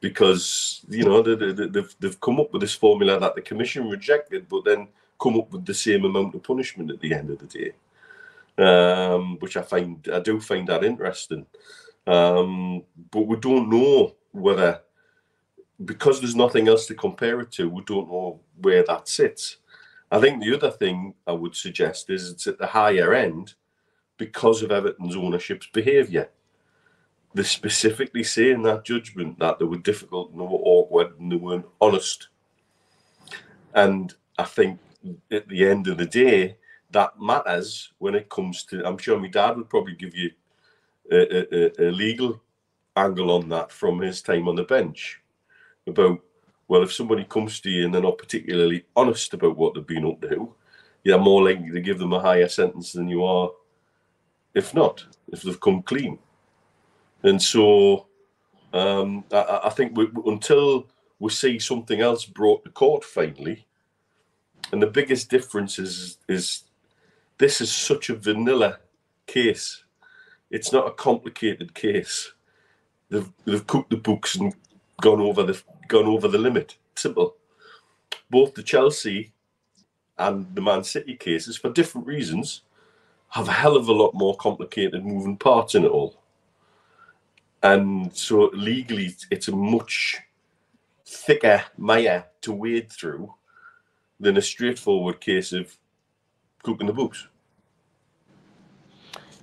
because 0.00 0.84
you 0.88 1.04
know 1.04 1.22
they, 1.22 1.52
they've 1.52 1.94
they've 2.00 2.20
come 2.20 2.40
up 2.40 2.52
with 2.52 2.62
this 2.62 2.74
formula 2.74 3.20
that 3.20 3.34
the 3.34 3.42
commission 3.42 3.88
rejected, 3.88 4.48
but 4.48 4.64
then 4.64 4.88
come 5.22 5.38
up 5.38 5.52
with 5.52 5.64
the 5.64 5.74
same 5.74 6.04
amount 6.04 6.34
of 6.34 6.42
punishment 6.42 6.90
at 6.90 7.00
the 7.00 7.14
end 7.14 7.30
of 7.30 7.38
the 7.38 7.46
day, 7.46 7.72
um, 8.62 9.38
which 9.38 9.56
I 9.56 9.62
find 9.62 10.08
I 10.12 10.20
do 10.20 10.40
find 10.40 10.68
that 10.68 10.84
interesting. 10.84 11.46
Um, 12.06 12.82
but 13.10 13.26
we 13.26 13.36
don't 13.36 13.70
know 13.70 14.16
whether 14.32 14.80
because 15.84 16.20
there's 16.20 16.36
nothing 16.36 16.68
else 16.68 16.86
to 16.86 16.94
compare 16.94 17.40
it 17.40 17.50
to, 17.52 17.68
we 17.68 17.82
don't 17.82 18.08
know 18.08 18.40
where 18.60 18.84
that 18.84 19.08
sits. 19.08 19.58
I 20.10 20.20
think 20.20 20.42
the 20.42 20.54
other 20.54 20.70
thing 20.70 21.14
I 21.26 21.32
would 21.32 21.56
suggest 21.56 22.10
is 22.10 22.30
it's 22.30 22.46
at 22.46 22.58
the 22.58 22.66
higher 22.66 23.14
end 23.14 23.54
because 24.16 24.62
of 24.62 24.70
Everton's 24.70 25.16
ownership's 25.16 25.68
behaviour. 25.72 26.28
They're 27.34 27.44
specifically 27.44 28.22
saying 28.22 28.62
that 28.62 28.84
judgment 28.84 29.38
that 29.38 29.58
they 29.58 29.64
were 29.64 29.78
difficult 29.78 30.30
and 30.30 30.40
they 30.40 30.44
were 30.44 30.50
awkward 30.50 31.18
and 31.18 31.32
they 31.32 31.36
weren't 31.36 31.66
honest. 31.80 32.28
And 33.74 34.14
I 34.38 34.44
think 34.44 34.78
at 35.30 35.48
the 35.48 35.66
end 35.66 35.88
of 35.88 35.98
the 35.98 36.06
day, 36.06 36.56
that 36.90 37.20
matters 37.20 37.92
when 37.98 38.14
it 38.14 38.28
comes 38.28 38.64
to. 38.64 38.86
I'm 38.86 38.98
sure 38.98 39.18
my 39.18 39.28
dad 39.28 39.56
would 39.56 39.70
probably 39.70 39.94
give 39.94 40.14
you 40.14 40.30
a, 41.10 41.56
a, 41.56 41.88
a 41.88 41.90
legal 41.90 42.40
angle 42.96 43.30
on 43.30 43.48
that 43.48 43.72
from 43.72 44.00
his 44.00 44.20
time 44.20 44.48
on 44.48 44.56
the 44.56 44.64
bench 44.64 45.20
about 45.86 46.20
well, 46.68 46.82
if 46.82 46.92
somebody 46.92 47.24
comes 47.24 47.60
to 47.60 47.70
you 47.70 47.84
and 47.84 47.94
they're 47.94 48.00
not 48.00 48.16
particularly 48.16 48.84
honest 48.96 49.34
about 49.34 49.56
what 49.56 49.74
they've 49.74 49.86
been 49.86 50.06
up 50.06 50.22
to, 50.22 50.54
you're 51.04 51.18
more 51.18 51.44
likely 51.44 51.70
to 51.70 51.80
give 51.80 51.98
them 51.98 52.14
a 52.14 52.20
higher 52.20 52.48
sentence 52.48 52.92
than 52.92 53.08
you 53.08 53.24
are 53.24 53.50
if 54.54 54.74
not, 54.74 55.04
if 55.32 55.42
they've 55.42 55.60
come 55.60 55.82
clean. 55.82 56.18
And 57.22 57.40
so 57.40 58.06
um, 58.72 59.24
I, 59.32 59.60
I, 59.64 59.70
think 59.70 59.96
we, 59.96 60.08
until 60.26 60.86
we 61.18 61.30
see 61.30 61.58
something 61.58 62.00
else 62.00 62.24
brought 62.24 62.64
to 62.64 62.70
court 62.70 63.04
finally, 63.04 63.66
and 64.72 64.82
the 64.82 64.86
biggest 64.86 65.28
difference 65.28 65.78
is, 65.78 66.18
is 66.28 66.64
this 67.38 67.60
is 67.60 67.70
such 67.70 68.08
a 68.08 68.16
vanilla 68.16 68.78
case. 69.26 69.84
It's 70.50 70.72
not 70.72 70.88
a 70.88 70.92
complicated 70.92 71.74
case. 71.74 72.32
They've, 73.10 73.30
they've 73.44 73.66
cooked 73.66 73.90
the 73.90 73.98
books 73.98 74.34
and 74.36 74.54
gone 75.00 75.20
over 75.20 75.42
the 75.42 75.62
gone 75.88 76.06
over 76.06 76.26
the 76.26 76.38
limit. 76.38 76.76
Simple. 76.94 77.36
Both 78.30 78.54
the 78.54 78.62
Chelsea 78.62 79.32
and 80.18 80.54
the 80.54 80.62
Man 80.62 80.84
City 80.84 81.16
cases, 81.16 81.56
for 81.58 81.70
different 81.70 82.06
reasons, 82.06 82.62
have 83.28 83.48
a 83.48 83.52
hell 83.52 83.76
of 83.76 83.88
a 83.88 83.92
lot 83.92 84.14
more 84.14 84.36
complicated 84.36 85.04
moving 85.04 85.36
parts 85.36 85.74
in 85.74 85.84
it 85.84 85.90
all. 85.90 86.22
And 87.62 88.14
so 88.16 88.50
legally, 88.54 89.14
it's 89.30 89.48
a 89.48 89.56
much 89.56 90.18
thicker 91.06 91.62
mire 91.76 92.24
to 92.40 92.52
wade 92.52 92.90
through 92.90 93.34
than 94.22 94.36
a 94.36 94.42
straightforward 94.42 95.20
case 95.20 95.52
of 95.52 95.76
cooking 96.62 96.86
the 96.86 96.92
books. 96.92 97.26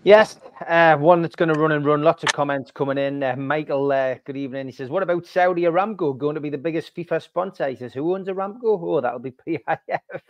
Yes, 0.05 0.39
uh, 0.65 0.95
one 0.95 1.21
that's 1.21 1.35
going 1.35 1.53
to 1.53 1.59
run 1.59 1.73
and 1.73 1.85
run. 1.85 2.01
Lots 2.01 2.23
of 2.23 2.31
comments 2.31 2.71
coming 2.71 2.97
in. 2.97 3.21
Uh, 3.21 3.35
Michael, 3.35 3.91
uh, 3.91 4.15
good 4.23 4.37
evening. 4.37 4.67
He 4.67 4.71
says, 4.71 4.89
"What 4.89 5.03
about 5.03 5.27
Saudi 5.27 5.63
Aramco 5.63 6.17
going 6.17 6.35
to 6.35 6.41
be 6.41 6.49
the 6.49 6.57
biggest 6.57 6.95
FIFA 6.95 7.21
sponsor?" 7.21 7.67
He 7.67 7.75
says, 7.75 7.93
"Who 7.93 8.15
owns 8.15 8.29
Aramco? 8.29 8.79
Oh, 8.81 9.01
that'll 9.01 9.19
be 9.19 9.31
PIF." 9.47 10.21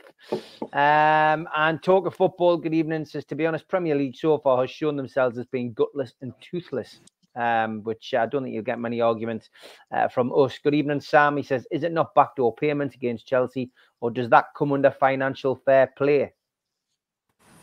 um, 0.74 1.48
and 1.56 1.84
talk 1.84 2.08
of 2.08 2.16
football. 2.16 2.58
Good 2.58 2.74
evening. 2.74 3.06
Says, 3.06 3.26
"To 3.26 3.36
be 3.36 3.46
honest, 3.46 3.68
Premier 3.68 3.94
League 3.94 4.16
so 4.16 4.40
far 4.40 4.62
has 4.62 4.72
shown 4.72 4.96
themselves 4.96 5.38
as 5.38 5.46
being 5.46 5.74
gutless 5.74 6.14
and 6.22 6.34
toothless. 6.42 7.00
Um, 7.36 7.84
which 7.84 8.14
I 8.14 8.26
don't 8.26 8.44
think 8.44 8.54
you'll 8.54 8.64
get 8.64 8.80
many 8.80 9.02
arguments 9.02 9.50
uh, 9.92 10.08
from 10.08 10.32
us. 10.34 10.58
Good 10.64 10.76
evening, 10.76 11.02
Sam. 11.02 11.38
He 11.38 11.44
says, 11.44 11.68
Is 11.72 11.84
it 11.84 11.92
not 11.92 12.16
backdoor 12.16 12.56
payment 12.56 12.96
against 12.96 13.28
Chelsea, 13.28 13.72
or 14.02 14.12
does 14.12 14.30
that 14.30 14.48
come 14.58 14.74
under 14.74 14.92
financial 14.92 15.56
fair 15.56 15.92
play? 15.98 16.34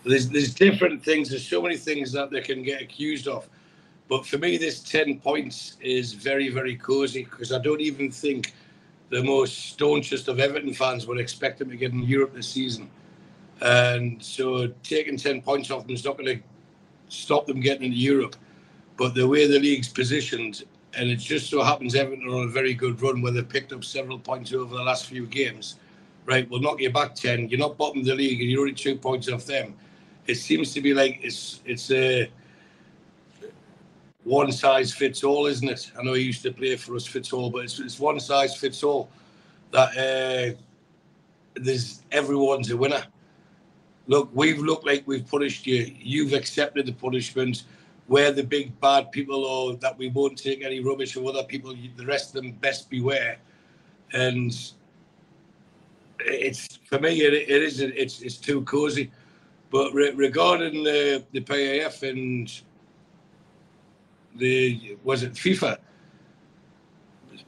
There's, 0.04 0.28
there's 0.28 0.54
different 0.54 1.04
things. 1.04 1.30
There's 1.30 1.46
so 1.46 1.60
many 1.60 1.76
things 1.76 2.12
that 2.12 2.30
they 2.30 2.40
can 2.40 2.62
get 2.62 2.80
accused 2.80 3.26
of. 3.26 3.48
But 4.08 4.24
for 4.24 4.38
me, 4.38 4.56
this 4.56 4.80
10 4.80 5.20
points 5.20 5.76
is 5.80 6.12
very, 6.12 6.48
very 6.48 6.76
cozy 6.76 7.24
because 7.24 7.52
I 7.52 7.58
don't 7.58 7.80
even 7.80 8.10
think 8.10 8.54
the 9.10 9.22
most 9.22 9.70
staunchest 9.70 10.28
of 10.28 10.38
Everton 10.38 10.74
fans 10.74 11.06
would 11.06 11.18
expect 11.18 11.58
them 11.58 11.70
to 11.70 11.76
get 11.76 11.92
in 11.92 12.02
Europe 12.02 12.34
this 12.34 12.48
season. 12.48 12.88
And 13.60 14.22
so 14.22 14.68
taking 14.82 15.16
10 15.16 15.42
points 15.42 15.70
off 15.70 15.86
them 15.86 15.94
is 15.94 16.04
not 16.04 16.18
going 16.18 16.38
to 16.38 16.42
stop 17.08 17.46
them 17.46 17.60
getting 17.60 17.84
into 17.84 17.96
Europe. 17.96 18.36
But 18.96 19.14
the 19.14 19.26
way 19.26 19.46
the 19.46 19.58
league's 19.58 19.88
positioned, 19.88 20.64
and 20.94 21.10
it 21.10 21.16
just 21.16 21.50
so 21.50 21.62
happens 21.62 21.94
Everton 21.94 22.28
are 22.28 22.36
on 22.36 22.44
a 22.44 22.50
very 22.50 22.72
good 22.74 23.00
run 23.02 23.20
where 23.20 23.32
they've 23.32 23.48
picked 23.48 23.72
up 23.72 23.84
several 23.84 24.18
points 24.18 24.52
over 24.52 24.74
the 24.74 24.82
last 24.82 25.06
few 25.06 25.26
games, 25.26 25.76
right? 26.24 26.48
We'll 26.48 26.60
knock 26.60 26.80
you 26.80 26.90
back 26.90 27.14
10. 27.14 27.48
You're 27.48 27.58
not 27.58 27.76
bottom 27.76 28.00
of 28.00 28.06
the 28.06 28.14
league 28.14 28.40
and 28.40 28.50
you're 28.50 28.60
only 28.60 28.72
two 28.72 28.96
points 28.96 29.28
off 29.28 29.44
them. 29.44 29.74
It 30.26 30.36
seems 30.36 30.72
to 30.72 30.80
be 30.80 30.92
like 30.94 31.20
it's 31.22 31.60
it's 31.64 31.90
a 31.92 32.28
one 34.24 34.50
size 34.50 34.92
fits 34.92 35.22
all, 35.22 35.46
isn't 35.46 35.68
it? 35.68 35.92
I 35.96 36.02
know 36.02 36.14
he 36.14 36.24
used 36.24 36.42
to 36.42 36.50
play 36.52 36.74
for 36.74 36.96
us 36.96 37.06
fits 37.06 37.32
all, 37.32 37.48
but 37.48 37.64
it's, 37.64 37.78
it's 37.78 38.00
one 38.00 38.18
size 38.18 38.56
fits 38.56 38.82
all. 38.82 39.08
That 39.70 39.90
uh, 39.96 40.60
there's 41.54 42.02
everyone's 42.10 42.70
a 42.72 42.76
winner. 42.76 43.04
Look, 44.08 44.28
we've 44.32 44.58
looked 44.58 44.84
like 44.84 45.04
we've 45.06 45.28
punished 45.28 45.66
you. 45.66 45.94
You've 45.96 46.32
accepted 46.32 46.86
the 46.86 46.92
punishment. 46.92 47.64
We're 48.08 48.32
the 48.32 48.44
big 48.44 48.78
bad 48.80 49.10
people, 49.10 49.44
or 49.44 49.76
that 49.76 49.98
we 49.98 50.08
won't 50.08 50.38
take 50.38 50.62
any 50.62 50.80
rubbish 50.80 51.12
from 51.12 51.26
other 51.26 51.42
people. 51.42 51.74
The 51.96 52.06
rest 52.06 52.28
of 52.28 52.42
them 52.42 52.52
best 52.52 52.88
beware. 52.88 53.38
And 54.12 54.56
it's 56.20 56.78
for 56.88 56.98
me, 57.00 57.22
it, 57.22 57.34
it 57.34 57.62
is 57.62 57.80
it's 57.80 58.20
it's 58.22 58.36
too 58.36 58.62
cozy. 58.62 59.10
But 59.70 59.92
re- 59.92 60.12
regarding 60.12 60.84
the 60.84 61.24
the 61.32 61.40
PAF 61.40 62.08
and 62.08 62.52
the 64.36 64.96
was 65.02 65.22
it 65.22 65.32
FIFA 65.32 65.78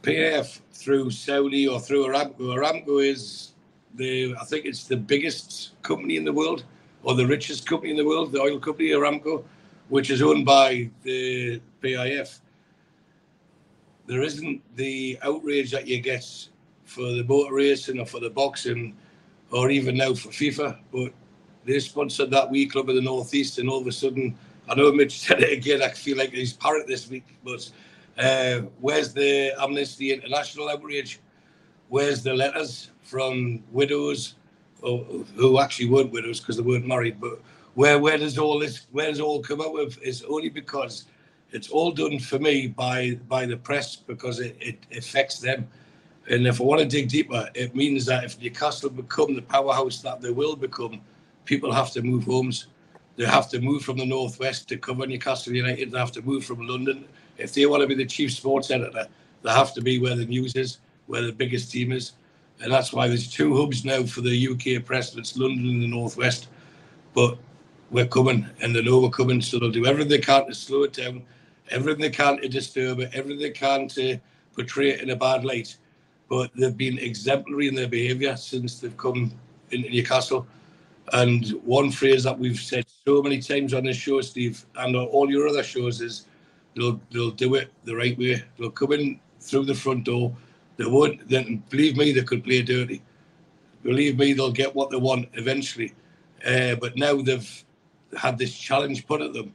PAF 0.02 0.60
through 0.72 1.10
Saudi 1.10 1.68
or 1.68 1.80
through 1.80 2.06
Aramco. 2.06 2.54
Aramco 2.56 3.04
is 3.04 3.52
the 3.94 4.34
I 4.40 4.44
think 4.44 4.64
it's 4.66 4.84
the 4.84 4.96
biggest 4.96 5.72
company 5.82 6.16
in 6.16 6.24
the 6.24 6.32
world 6.32 6.64
or 7.02 7.14
the 7.14 7.26
richest 7.26 7.66
company 7.66 7.90
in 7.90 7.96
the 7.96 8.04
world, 8.04 8.32
the 8.32 8.40
oil 8.40 8.58
company 8.58 8.90
Aramco, 8.90 9.44
which 9.88 10.11
is 10.11 10.22
owned 10.22 10.44
by 10.44 10.90
the 11.03 11.61
PIF. 11.83 12.40
There 14.07 14.22
isn't 14.22 14.62
the 14.77 15.18
outrage 15.22 15.70
that 15.72 15.87
you 15.87 16.01
get 16.01 16.24
for 16.85 17.12
the 17.12 17.22
boat 17.22 17.51
racing 17.51 18.01
or 18.01 18.07
for 18.07 18.20
the 18.20 18.31
boxing 18.31 18.96
or 19.51 19.70
even 19.70 19.96
now 19.96 20.14
for 20.14 20.31
FIFA, 20.31 20.79
but 20.92 21.12
they 21.64 21.79
sponsored 21.79 22.31
that 22.31 22.51
wee 22.51 22.66
club 22.66 22.88
in 22.88 22.96
the 22.96 23.03
northeast 23.03 23.59
and 23.59 23.68
all 23.68 23.81
of 23.81 23.87
a 23.87 23.92
sudden 23.92 24.37
I 24.68 24.74
know 24.74 24.92
Mitch 24.92 25.18
said 25.27 25.42
it 25.42 25.53
again. 25.53 25.83
I 25.83 25.88
feel 25.90 26.16
like 26.16 26.33
he's 26.33 26.53
parrot 26.53 26.87
this 26.87 27.09
week, 27.09 27.24
but 27.44 27.70
uh, 28.18 28.62
where's 28.81 29.12
the 29.12 29.53
Amnesty 29.61 30.12
International 30.12 30.68
outrage? 30.68 31.20
Where's 31.88 32.22
the 32.22 32.35
letters 32.35 32.90
from 33.03 33.62
widows, 33.72 34.35
or, 34.83 34.98
who 35.37 35.59
actually 35.59 35.88
weren't 35.88 36.12
widows 36.12 36.40
because 36.40 36.57
they 36.57 36.62
weren't 36.62 36.87
married? 36.87 37.20
But 37.20 37.40
where 37.78 37.98
where 37.98 38.18
does 38.18 38.38
all 38.38 38.58
this 38.58 38.86
where 38.90 39.08
does 39.08 39.20
all 39.20 39.40
come 39.40 39.60
up 39.60 39.72
with? 39.72 39.98
It's 40.02 40.22
only 40.22 40.48
because 40.48 41.04
it's 41.52 41.70
all 41.70 41.92
done 41.92 42.18
for 42.18 42.38
me 42.38 42.66
by 42.66 43.18
by 43.28 43.46
the 43.46 43.56
press 43.56 43.96
because 43.96 44.40
it, 44.40 44.56
it 44.60 44.78
affects 44.96 45.38
them. 45.38 45.68
And 46.28 46.46
if 46.46 46.60
I 46.60 46.64
want 46.64 46.80
to 46.80 46.86
dig 46.86 47.08
deeper, 47.08 47.48
it 47.54 47.74
means 47.74 48.04
that 48.06 48.24
if 48.24 48.40
Newcastle 48.40 48.90
become 48.90 49.34
the 49.34 49.42
powerhouse 49.42 50.02
that 50.02 50.20
they 50.20 50.30
will 50.30 50.56
become, 50.56 51.00
people 51.44 51.72
have 51.72 51.90
to 51.92 52.02
move 52.02 52.24
homes 52.24 52.66
they 53.18 53.26
have 53.26 53.50
to 53.50 53.60
move 53.60 53.82
from 53.82 53.98
the 53.98 54.06
northwest 54.06 54.68
to 54.68 54.76
cover 54.76 55.04
Newcastle 55.04 55.52
United. 55.52 55.90
They 55.90 55.98
have 55.98 56.12
to 56.12 56.22
move 56.22 56.44
from 56.44 56.64
London. 56.64 57.04
If 57.36 57.52
they 57.52 57.66
want 57.66 57.82
to 57.82 57.88
be 57.88 57.96
the 57.96 58.06
chief 58.06 58.32
sports 58.32 58.70
editor, 58.70 59.06
they 59.42 59.50
have 59.50 59.74
to 59.74 59.80
be 59.80 59.98
where 59.98 60.14
the 60.14 60.24
news 60.24 60.54
is, 60.54 60.78
where 61.08 61.22
the 61.22 61.32
biggest 61.32 61.72
team 61.72 61.90
is. 61.90 62.12
And 62.60 62.72
that's 62.72 62.92
why 62.92 63.08
there's 63.08 63.28
two 63.28 63.56
hubs 63.56 63.84
now 63.84 64.04
for 64.04 64.20
the 64.20 64.48
UK 64.48 64.84
press. 64.84 65.16
It's 65.16 65.36
London 65.36 65.68
and 65.68 65.82
the 65.82 65.88
northwest. 65.88 66.46
But 67.12 67.38
we're 67.90 68.07
coming 68.07 68.46
and 68.61 68.74
they 68.74 68.83
know 68.83 69.01
we're 69.01 69.11
coming. 69.11 69.40
So 69.40 69.59
they'll 69.59 69.70
do 69.70 69.87
everything 69.87 70.11
they 70.11 70.18
can 70.18 70.46
to 70.46 70.55
slow 70.55 70.85
it 70.85 70.92
down, 70.92 71.24
everything 71.70 72.03
they 72.03 72.11
can 72.11 72.40
to 72.40 72.48
disturb 72.48 73.01
it, 73.01 73.11
everything 73.14 73.38
they 73.40 73.51
can 73.51 73.88
to 73.88 74.18
portray 74.55 74.90
it 74.90 75.01
in 75.01 75.11
a 75.11 75.16
bad 75.16 75.44
light. 75.44 75.77
But 76.29 76.51
they've 76.55 76.77
been 76.77 76.98
exemplary 76.98 77.68
in 77.68 77.74
their 77.74 77.88
behaviour 77.88 78.37
since 78.37 78.81
they've 78.81 78.96
come 78.96 79.33
into 79.70 79.88
Newcastle. 79.88 80.46
And 81.12 81.48
one 81.64 81.90
phrase 81.90 82.24
that 82.24 82.38
we've 82.38 82.59
said 82.61 82.85
so 83.07 83.22
many 83.22 83.40
times 83.40 83.72
on 83.72 83.85
this 83.85 83.96
show, 83.96 84.20
Steve, 84.20 84.64
and 84.77 84.94
on 84.94 85.07
all 85.07 85.31
your 85.31 85.48
other 85.48 85.62
shows 85.62 86.03
is 86.03 86.27
they'll 86.77 87.01
they'll 87.11 87.31
do 87.31 87.55
it 87.55 87.72
the 87.85 87.96
right 87.96 88.16
way. 88.18 88.44
They'll 88.59 88.70
come 88.70 88.92
in 88.92 89.20
through 89.40 89.64
the 89.64 89.74
front 89.74 90.05
door. 90.05 90.37
They 90.77 90.85
won't. 90.85 91.27
Then 91.29 91.62
believe 91.70 91.96
me, 91.96 92.12
they 92.12 92.22
could 92.22 92.44
play 92.44 92.61
dirty. 92.61 93.03
Believe 93.83 94.18
me, 94.18 94.35
they'll 94.35 94.53
get 94.53 94.74
what 94.74 94.90
they 94.90 94.98
want 94.98 95.29
eventually. 95.33 95.94
Uh, 96.46 96.74
but 96.74 96.96
now 96.96 97.22
they've 97.22 97.64
had 98.16 98.38
this 98.38 98.56
challenge 98.56 99.06
put 99.06 99.20
at 99.20 99.32
them. 99.32 99.54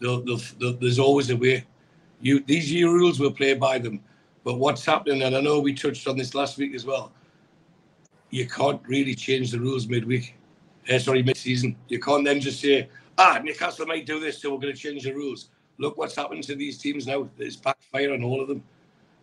They'll, 0.00 0.20
they'll, 0.22 0.40
they'll, 0.58 0.74
there's 0.74 0.98
always 0.98 1.30
a 1.30 1.36
way. 1.36 1.64
You 2.20 2.40
these 2.40 2.72
year 2.72 2.88
rules 2.88 3.20
will 3.20 3.32
play 3.32 3.54
by 3.54 3.78
them. 3.78 4.00
But 4.44 4.58
what's 4.58 4.84
happening, 4.84 5.22
and 5.22 5.34
I 5.34 5.40
know 5.40 5.60
we 5.60 5.72
touched 5.72 6.06
on 6.06 6.16
this 6.16 6.34
last 6.34 6.58
week 6.58 6.74
as 6.74 6.84
well. 6.84 7.12
You 8.30 8.46
can't 8.46 8.80
really 8.86 9.14
change 9.14 9.50
the 9.50 9.60
rules 9.60 9.86
midweek 9.86 10.34
uh, 10.92 10.98
sorry, 10.98 11.22
mid-season. 11.22 11.76
You 11.88 11.98
can't 11.98 12.24
then 12.24 12.40
just 12.40 12.60
say, 12.60 12.88
ah, 13.18 13.40
Newcastle 13.42 13.86
might 13.86 14.06
do 14.06 14.20
this, 14.20 14.40
so 14.40 14.52
we're 14.52 14.60
going 14.60 14.74
to 14.74 14.78
change 14.78 15.04
the 15.04 15.12
rules. 15.12 15.48
Look 15.78 15.96
what's 15.96 16.14
happened 16.14 16.44
to 16.44 16.54
these 16.54 16.78
teams 16.78 17.06
now. 17.06 17.28
It's 17.38 17.56
backfire 17.56 18.12
on 18.12 18.22
all 18.22 18.40
of 18.40 18.48
them. 18.48 18.62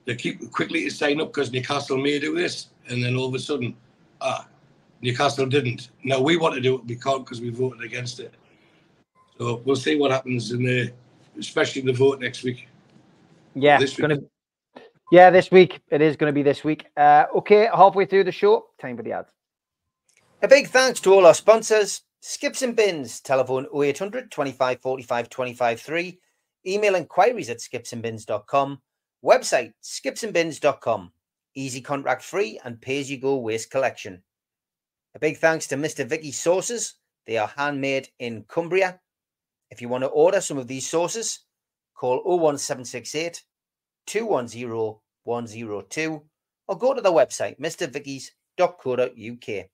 They 0.06 0.16
keep 0.16 0.52
quickly 0.52 0.84
to 0.86 0.90
sign 0.90 1.22
up 1.22 1.28
because 1.28 1.52
Newcastle 1.52 1.98
may 1.98 2.20
do 2.20 2.36
this, 2.36 2.70
and 2.90 3.04
then 3.04 3.16
all 3.16 3.28
of 3.28 3.36
a 3.36 3.40
sudden, 3.40 3.76
ah, 4.20 4.48
Newcastle 5.02 5.46
didn't. 5.46 5.90
Now 6.04 6.20
we 6.20 6.38
want 6.38 6.56
to 6.56 6.62
do 6.62 6.76
it, 6.76 6.86
we 6.86 6.96
can't 6.96 7.24
because 7.24 7.42
we 7.42 7.50
voted 7.50 7.82
against 7.82 8.20
it. 8.20 8.34
So 9.42 9.60
we'll 9.66 9.76
see 9.76 9.96
what 9.96 10.12
happens 10.12 10.52
in 10.52 10.62
the, 10.62 10.94
especially 11.40 11.82
the 11.82 11.94
vote 11.94 12.20
next 12.20 12.44
week. 12.44 12.68
Yeah, 13.56 13.80
this 13.80 13.98
week. 13.98 14.08
Gonna, 14.08 14.20
yeah, 15.12 15.32
this 15.32 15.50
week 15.50 15.82
it 15.90 16.00
is 16.00 16.16
going 16.16 16.30
to 16.30 16.34
be 16.34 16.44
this 16.44 16.64
week. 16.64 16.86
Uh, 16.96 17.26
okay, 17.38 17.68
halfway 17.74 18.06
through 18.06 18.26
the 18.26 18.32
show, 18.32 18.68
time 18.80 18.96
for 18.98 19.02
the 19.02 19.14
ads. 19.14 19.32
A 20.44 20.48
big 20.48 20.68
thanks 20.68 21.00
to 21.00 21.14
all 21.16 21.26
our 21.26 21.34
sponsors 21.34 22.04
Skips 22.20 22.62
and 22.62 22.76
Bins, 22.76 23.20
telephone 23.20 23.66
0800 23.76 24.30
25 24.30 24.80
45 24.80 25.30
25 25.30 25.82
3, 25.82 26.20
email 26.68 26.94
inquiries 26.94 27.50
at 27.50 27.58
skipsandbins.com, 27.58 28.80
website 29.26 29.74
skipsandbins.com, 29.84 31.12
easy 31.56 31.82
contract 31.82 32.22
free 32.22 32.60
and 32.64 32.80
pay 32.80 33.00
as 33.00 33.10
you 33.10 33.18
go 33.18 33.38
waste 33.38 33.72
collection. 33.72 34.22
A 35.16 35.20
big 35.20 35.38
thanks 35.38 35.66
to 35.66 35.78
Mr. 35.78 36.06
Vicky 36.06 36.32
Sauces. 36.32 36.94
They 37.26 37.40
are 37.40 37.52
handmade 37.58 38.10
in 38.20 38.46
Cumbria. 38.48 39.00
If 39.72 39.82
you 39.82 39.88
want 39.88 40.04
to 40.04 40.10
order 40.10 40.42
some 40.42 40.58
of 40.58 40.68
these 40.68 40.90
sauces, 40.90 41.46
call 41.96 42.22
01768 42.26 43.42
210 44.06 45.00
102 45.24 46.22
or 46.68 46.78
go 46.78 46.94
to 46.94 47.02
the 47.02 47.12
website 47.12 47.58
mrvickies.co.uk. 47.60 49.66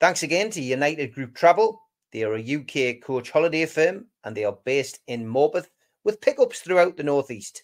Thanks 0.00 0.22
again 0.22 0.50
to 0.50 0.60
United 0.60 1.14
Group 1.14 1.34
Travel. 1.34 1.80
They 2.12 2.22
are 2.24 2.34
a 2.34 2.56
UK 2.56 3.00
coach 3.02 3.30
holiday 3.30 3.64
firm 3.64 4.08
and 4.24 4.36
they 4.36 4.44
are 4.44 4.58
based 4.64 4.98
in 5.06 5.24
Morpeth 5.24 5.68
with 6.04 6.20
pickups 6.20 6.60
throughout 6.60 6.98
the 6.98 7.04
Northeast. 7.04 7.62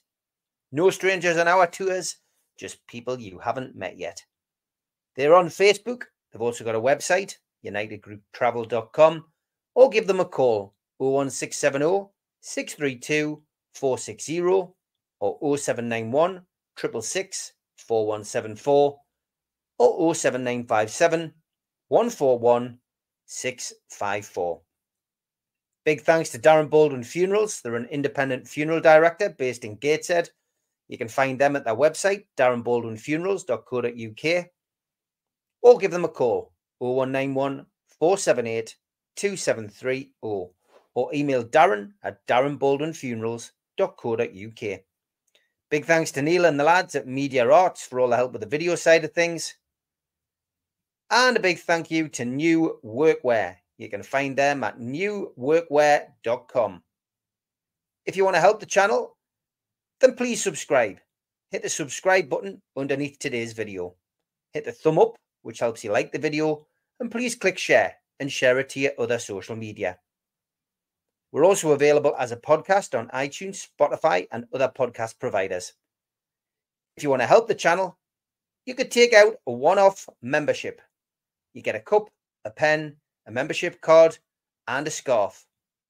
No 0.72 0.88
strangers 0.90 1.36
on 1.36 1.48
our 1.48 1.66
tours, 1.66 2.16
just 2.58 2.86
people 2.86 3.20
you 3.20 3.40
haven't 3.40 3.76
met 3.76 3.98
yet. 3.98 4.24
They're 5.16 5.34
on 5.34 5.48
Facebook. 5.48 6.04
They've 6.32 6.40
also 6.40 6.64
got 6.64 6.76
a 6.76 6.80
website, 6.80 7.34
unitedgrouptravel.com, 7.64 9.24
or 9.74 9.90
give 9.90 10.06
them 10.06 10.20
a 10.20 10.24
call 10.24 10.74
01670 10.98 12.10
632 12.40 13.42
460 13.74 14.40
or 15.20 15.56
0791 15.56 16.42
666 16.76 17.52
4174 17.76 19.00
or 19.78 20.14
07957 20.14 21.32
141654. 21.88 24.60
Big 25.84 26.00
thanks 26.02 26.30
to 26.30 26.38
Darren 26.38 26.68
Baldwin 26.68 27.04
Funerals. 27.04 27.62
They're 27.62 27.76
an 27.76 27.88
independent 27.90 28.46
funeral 28.46 28.80
director 28.80 29.30
based 29.30 29.64
in 29.64 29.76
Gateshead. 29.76 30.28
You 30.88 30.98
can 30.98 31.08
find 31.08 31.38
them 31.38 31.56
at 31.56 31.64
their 31.64 31.76
website, 31.76 32.26
darrenbaldwinfunerals.co.uk, 32.36 34.46
or 35.62 35.78
give 35.78 35.90
them 35.90 36.04
a 36.04 36.08
call, 36.08 36.52
0191 36.78 37.64
478 37.98 38.76
2730, 39.16 40.12
or 40.94 41.14
email 41.14 41.44
darren 41.44 41.92
at 42.02 42.26
darrenbaldwinfunerals.co.uk. 42.26 44.80
Big 45.70 45.84
thanks 45.84 46.10
to 46.12 46.22
Neil 46.22 46.46
and 46.46 46.58
the 46.58 46.64
lads 46.64 46.94
at 46.94 47.06
Media 47.06 47.46
Arts 47.48 47.86
for 47.86 48.00
all 48.00 48.08
the 48.08 48.16
help 48.16 48.32
with 48.32 48.40
the 48.40 48.48
video 48.48 48.74
side 48.74 49.04
of 49.04 49.12
things. 49.12 49.54
And 51.10 51.36
a 51.36 51.40
big 51.40 51.58
thank 51.58 51.90
you 51.90 52.08
to 52.08 52.24
New 52.24 52.78
Workwear. 52.84 53.56
You 53.76 53.88
can 53.88 54.02
find 54.02 54.36
them 54.36 54.64
at 54.64 54.78
newworkwear.com. 54.78 56.82
If 58.06 58.16
you 58.16 58.24
want 58.24 58.36
to 58.36 58.40
help 58.40 58.60
the 58.60 58.66
channel, 58.66 59.16
then 60.00 60.14
please 60.14 60.42
subscribe. 60.42 60.98
Hit 61.50 61.62
the 61.62 61.68
subscribe 61.68 62.28
button 62.28 62.62
underneath 62.76 63.18
today's 63.18 63.52
video. 63.52 63.94
Hit 64.52 64.64
the 64.64 64.72
thumb 64.72 64.98
up, 64.98 65.16
which 65.42 65.60
helps 65.60 65.84
you 65.84 65.92
like 65.92 66.12
the 66.12 66.18
video, 66.18 66.66
and 67.00 67.10
please 67.10 67.34
click 67.34 67.58
share 67.58 67.96
and 68.20 68.32
share 68.32 68.58
it 68.58 68.70
to 68.70 68.80
your 68.80 68.92
other 68.98 69.18
social 69.18 69.56
media. 69.56 69.98
We're 71.30 71.44
also 71.44 71.72
available 71.72 72.14
as 72.18 72.32
a 72.32 72.36
podcast 72.36 72.98
on 72.98 73.08
iTunes, 73.08 73.68
Spotify, 73.68 74.26
and 74.32 74.46
other 74.52 74.72
podcast 74.74 75.18
providers. 75.18 75.74
If 76.96 77.02
you 77.02 77.10
want 77.10 77.22
to 77.22 77.26
help 77.26 77.48
the 77.48 77.54
channel, 77.54 77.98
you 78.64 78.74
could 78.74 78.90
take 78.90 79.12
out 79.12 79.36
a 79.46 79.52
one 79.52 79.78
off 79.78 80.08
membership. 80.22 80.80
You 81.52 81.62
get 81.62 81.74
a 81.74 81.80
cup, 81.80 82.10
a 82.44 82.50
pen, 82.50 82.96
a 83.26 83.30
membership 83.30 83.80
card, 83.80 84.18
and 84.66 84.86
a 84.86 84.90
scarf. 84.90 85.46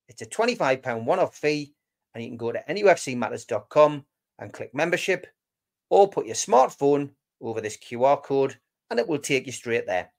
It's 0.08 0.22
a 0.22 0.26
£25 0.26 1.04
one 1.04 1.18
off 1.18 1.36
fee, 1.36 1.74
and 2.14 2.22
you 2.22 2.30
can 2.30 2.36
go 2.36 2.52
to 2.52 2.62
nufcmatters.com 2.68 4.04
and 4.38 4.52
click 4.52 4.74
membership, 4.74 5.26
or 5.90 6.08
put 6.08 6.26
your 6.26 6.34
smartphone 6.34 7.10
over 7.40 7.60
this 7.60 7.76
QR 7.76 8.22
code, 8.22 8.56
and 8.90 8.98
it 8.98 9.08
will 9.08 9.18
take 9.18 9.46
you 9.46 9.52
straight 9.52 9.86
there. 9.86 10.10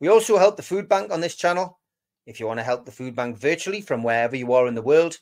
We 0.00 0.08
also 0.08 0.38
help 0.38 0.56
the 0.56 0.62
food 0.62 0.88
bank 0.88 1.12
on 1.12 1.20
this 1.20 1.36
channel. 1.36 1.78
If 2.26 2.38
you 2.38 2.46
want 2.46 2.60
to 2.60 2.64
help 2.64 2.84
the 2.84 2.92
food 2.92 3.16
bank 3.16 3.36
virtually 3.36 3.80
from 3.80 4.02
wherever 4.02 4.36
you 4.36 4.52
are 4.52 4.68
in 4.68 4.74
the 4.74 4.82
world, 4.82 5.18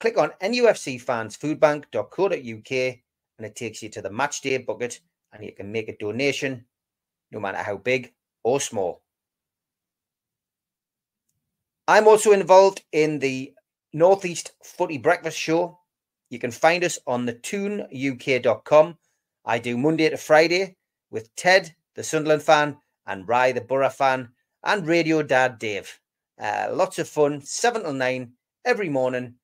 click 0.00 0.18
on 0.18 0.30
nufcfansfoodbank.co.uk 0.42 2.98
and 3.38 3.46
it 3.46 3.56
takes 3.56 3.82
you 3.82 3.88
to 3.88 4.02
the 4.02 4.10
matchday 4.10 4.64
bucket 4.64 5.00
and 5.32 5.44
you 5.44 5.52
can 5.52 5.72
make 5.72 5.88
a 5.88 5.96
donation 5.96 6.66
no 7.32 7.40
matter 7.40 7.58
how 7.58 7.76
big 7.76 8.12
or 8.44 8.60
small. 8.60 9.02
I'm 11.88 12.06
also 12.06 12.30
involved 12.32 12.82
in 12.92 13.18
the 13.18 13.54
Northeast 13.92 14.52
Footy 14.62 14.98
Breakfast 14.98 15.38
Show. 15.38 15.78
You 16.30 16.38
can 16.38 16.52
find 16.52 16.84
us 16.84 16.98
on 17.06 17.26
the. 17.26 17.32
I 19.44 19.58
do 19.58 19.76
Monday 19.76 20.08
to 20.08 20.16
Friday 20.16 20.76
with 21.10 21.34
Ted, 21.34 21.74
the 21.96 22.04
Sunderland 22.04 22.42
fan, 22.42 22.76
and 23.06 23.28
Rye 23.28 23.52
the 23.52 23.60
Boro 23.60 23.90
fan, 23.90 24.28
and 24.62 24.86
Radio 24.86 25.22
Dad 25.24 25.58
Dave. 25.58 25.98
Uh, 26.42 26.68
lots 26.72 26.98
of 26.98 27.08
fun, 27.08 27.40
7 27.40 27.82
till 27.82 27.92
9 27.92 28.32
every 28.64 28.88
morning. 28.88 29.36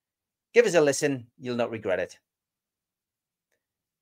Give 0.52 0.66
us 0.66 0.74
a 0.74 0.80
listen, 0.80 1.28
you'll 1.38 1.54
not 1.54 1.70
regret 1.70 2.00
it. 2.00 2.18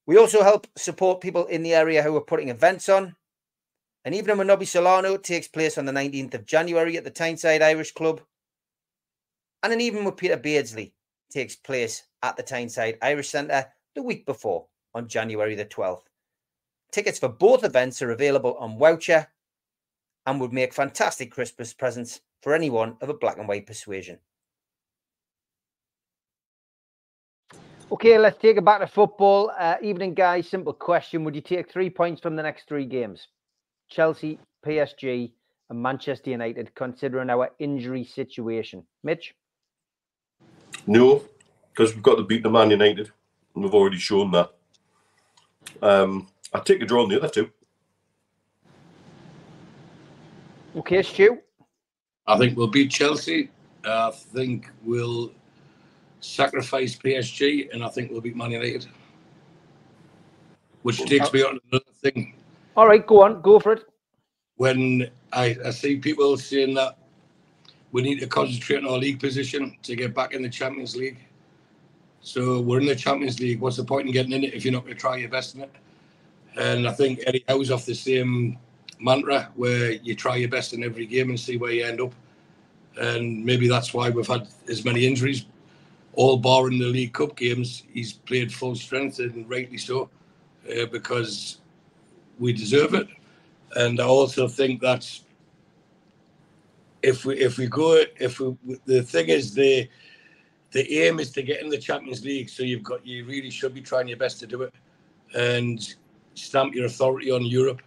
We 0.06 0.16
also 0.16 0.42
help 0.42 0.66
support 0.78 1.20
people 1.20 1.44
in 1.44 1.62
the 1.62 1.74
area 1.74 2.02
who 2.02 2.16
are 2.16 2.22
putting 2.22 2.48
events 2.48 2.88
on. 2.88 3.14
An 4.06 4.14
evening 4.14 4.38
with 4.38 4.46
Nobby 4.46 4.64
Solano 4.64 5.18
takes 5.18 5.46
place 5.46 5.76
on 5.76 5.84
the 5.84 5.92
19th 5.92 6.32
of 6.32 6.46
January 6.46 6.96
at 6.96 7.04
the 7.04 7.10
Tyneside 7.10 7.60
Irish 7.60 7.92
Club. 7.92 8.22
And 9.62 9.74
an 9.74 9.82
evening 9.82 10.04
with 10.06 10.16
Peter 10.16 10.38
Beardsley 10.38 10.94
takes 11.30 11.54
place 11.54 12.04
at 12.22 12.38
the 12.38 12.42
Tyneside 12.42 12.96
Irish 13.02 13.28
Centre 13.28 13.66
the 13.94 14.02
week 14.02 14.24
before 14.24 14.68
on 14.94 15.06
January 15.06 15.54
the 15.54 15.66
12th. 15.66 16.04
Tickets 16.92 17.18
for 17.18 17.28
both 17.28 17.62
events 17.62 18.00
are 18.00 18.12
available 18.12 18.54
on 18.54 18.78
Voucher 18.78 19.26
and 20.24 20.40
would 20.40 20.54
make 20.54 20.72
fantastic 20.72 21.30
Christmas 21.30 21.74
presents 21.74 22.20
for 22.42 22.54
anyone 22.54 22.96
of 23.00 23.08
a 23.08 23.14
black 23.14 23.38
and 23.38 23.48
white 23.48 23.66
persuasion. 23.66 24.18
Okay, 27.92 28.18
let's 28.18 28.40
take 28.40 28.56
it 28.56 28.64
back 28.64 28.80
to 28.80 28.86
football. 28.86 29.52
Uh, 29.56 29.76
evening, 29.80 30.12
guys. 30.12 30.48
Simple 30.48 30.72
question: 30.72 31.22
Would 31.22 31.36
you 31.36 31.40
take 31.40 31.70
three 31.70 31.88
points 31.88 32.20
from 32.20 32.34
the 32.34 32.42
next 32.42 32.66
three 32.68 32.84
games? 32.84 33.28
Chelsea, 33.88 34.40
PSG, 34.64 35.30
and 35.70 35.80
Manchester 35.80 36.30
United, 36.30 36.74
considering 36.74 37.30
our 37.30 37.50
injury 37.60 38.04
situation. 38.04 38.84
Mitch? 39.04 39.34
No, 40.86 41.22
because 41.72 41.94
we've 41.94 42.02
got 42.02 42.16
to 42.16 42.24
beat 42.24 42.42
the 42.42 42.50
Man 42.50 42.70
United, 42.70 43.10
and 43.54 43.62
we've 43.62 43.74
already 43.74 43.98
shown 43.98 44.32
that. 44.32 44.50
Um, 45.80 46.28
I 46.52 46.60
take 46.60 46.82
a 46.82 46.86
draw 46.86 47.04
on 47.04 47.08
the 47.08 47.18
other 47.18 47.28
two. 47.28 47.50
Okay, 50.76 51.02
Stu. 51.02 51.38
I 52.26 52.36
think 52.38 52.56
we'll 52.56 52.66
beat 52.66 52.90
Chelsea. 52.90 53.50
Uh, 53.84 54.08
I 54.08 54.10
think 54.10 54.70
we'll 54.84 55.32
sacrifice 56.20 56.96
PSG, 56.96 57.72
and 57.72 57.84
I 57.84 57.88
think 57.88 58.10
we'll 58.10 58.20
beat 58.20 58.36
Man 58.36 58.50
United. 58.50 58.86
Which 60.82 60.98
takes 61.04 61.32
me 61.32 61.42
on 61.42 61.58
another 61.70 61.84
thing. 62.00 62.34
All 62.76 62.86
right, 62.86 63.04
go 63.04 63.22
on, 63.22 63.40
go 63.42 63.58
for 63.58 63.72
it. 63.72 63.84
When 64.56 65.08
I, 65.32 65.56
I 65.64 65.70
see 65.70 65.96
people 65.96 66.36
saying 66.36 66.74
that 66.74 66.98
we 67.92 68.02
need 68.02 68.20
to 68.20 68.26
concentrate 68.26 68.78
on 68.78 68.86
our 68.86 68.98
league 68.98 69.20
position 69.20 69.76
to 69.82 69.96
get 69.96 70.14
back 70.14 70.34
in 70.34 70.42
the 70.42 70.48
Champions 70.48 70.96
League. 70.96 71.18
So 72.20 72.60
we're 72.60 72.80
in 72.80 72.86
the 72.86 72.96
Champions 72.96 73.38
League. 73.40 73.60
What's 73.60 73.76
the 73.76 73.84
point 73.84 74.06
in 74.06 74.12
getting 74.12 74.32
in 74.32 74.44
it 74.44 74.54
if 74.54 74.64
you're 74.64 74.72
not 74.72 74.84
going 74.84 74.94
to 74.94 75.00
try 75.00 75.16
your 75.16 75.28
best 75.28 75.54
in 75.54 75.62
it? 75.62 75.70
And 76.56 76.88
I 76.88 76.92
think 76.92 77.20
Eddie 77.26 77.44
Howe's 77.48 77.70
off 77.70 77.86
the 77.86 77.94
same 77.94 78.58
mantra 78.98 79.50
where 79.54 79.92
you 79.92 80.14
try 80.14 80.36
your 80.36 80.48
best 80.48 80.72
in 80.72 80.82
every 80.82 81.06
game 81.06 81.30
and 81.30 81.38
see 81.38 81.56
where 81.56 81.72
you 81.72 81.84
end 81.84 82.00
up. 82.00 82.12
And 82.98 83.44
maybe 83.44 83.68
that's 83.68 83.92
why 83.92 84.10
we've 84.10 84.26
had 84.26 84.48
as 84.68 84.84
many 84.84 85.06
injuries. 85.06 85.46
All 86.14 86.38
barring 86.38 86.78
the 86.78 86.86
League 86.86 87.12
Cup 87.12 87.36
games, 87.36 87.82
he's 87.92 88.14
played 88.14 88.52
full 88.52 88.74
strength 88.74 89.18
and 89.18 89.48
rightly 89.48 89.76
so, 89.76 90.08
uh, 90.70 90.86
because 90.86 91.58
we 92.38 92.52
deserve 92.52 92.94
it. 92.94 93.08
And 93.74 94.00
I 94.00 94.04
also 94.04 94.48
think 94.48 94.80
that 94.80 95.06
if 97.02 97.24
we 97.26 97.36
if 97.36 97.58
we 97.58 97.66
go 97.66 98.02
if 98.18 98.40
we 98.40 98.56
the 98.86 99.02
thing 99.02 99.28
is 99.28 99.54
the 99.54 99.88
the 100.72 101.04
aim 101.04 101.20
is 101.20 101.30
to 101.32 101.42
get 101.42 101.60
in 101.62 101.68
the 101.68 101.78
Champions 101.78 102.24
League, 102.24 102.48
so 102.48 102.62
you've 102.62 102.82
got 102.82 103.06
you 103.06 103.26
really 103.26 103.50
should 103.50 103.74
be 103.74 103.82
trying 103.82 104.08
your 104.08 104.16
best 104.16 104.40
to 104.40 104.46
do 104.46 104.62
it 104.62 104.74
and 105.34 105.94
stamp 106.34 106.74
your 106.74 106.86
authority 106.86 107.30
on 107.30 107.44
Europe 107.44 107.82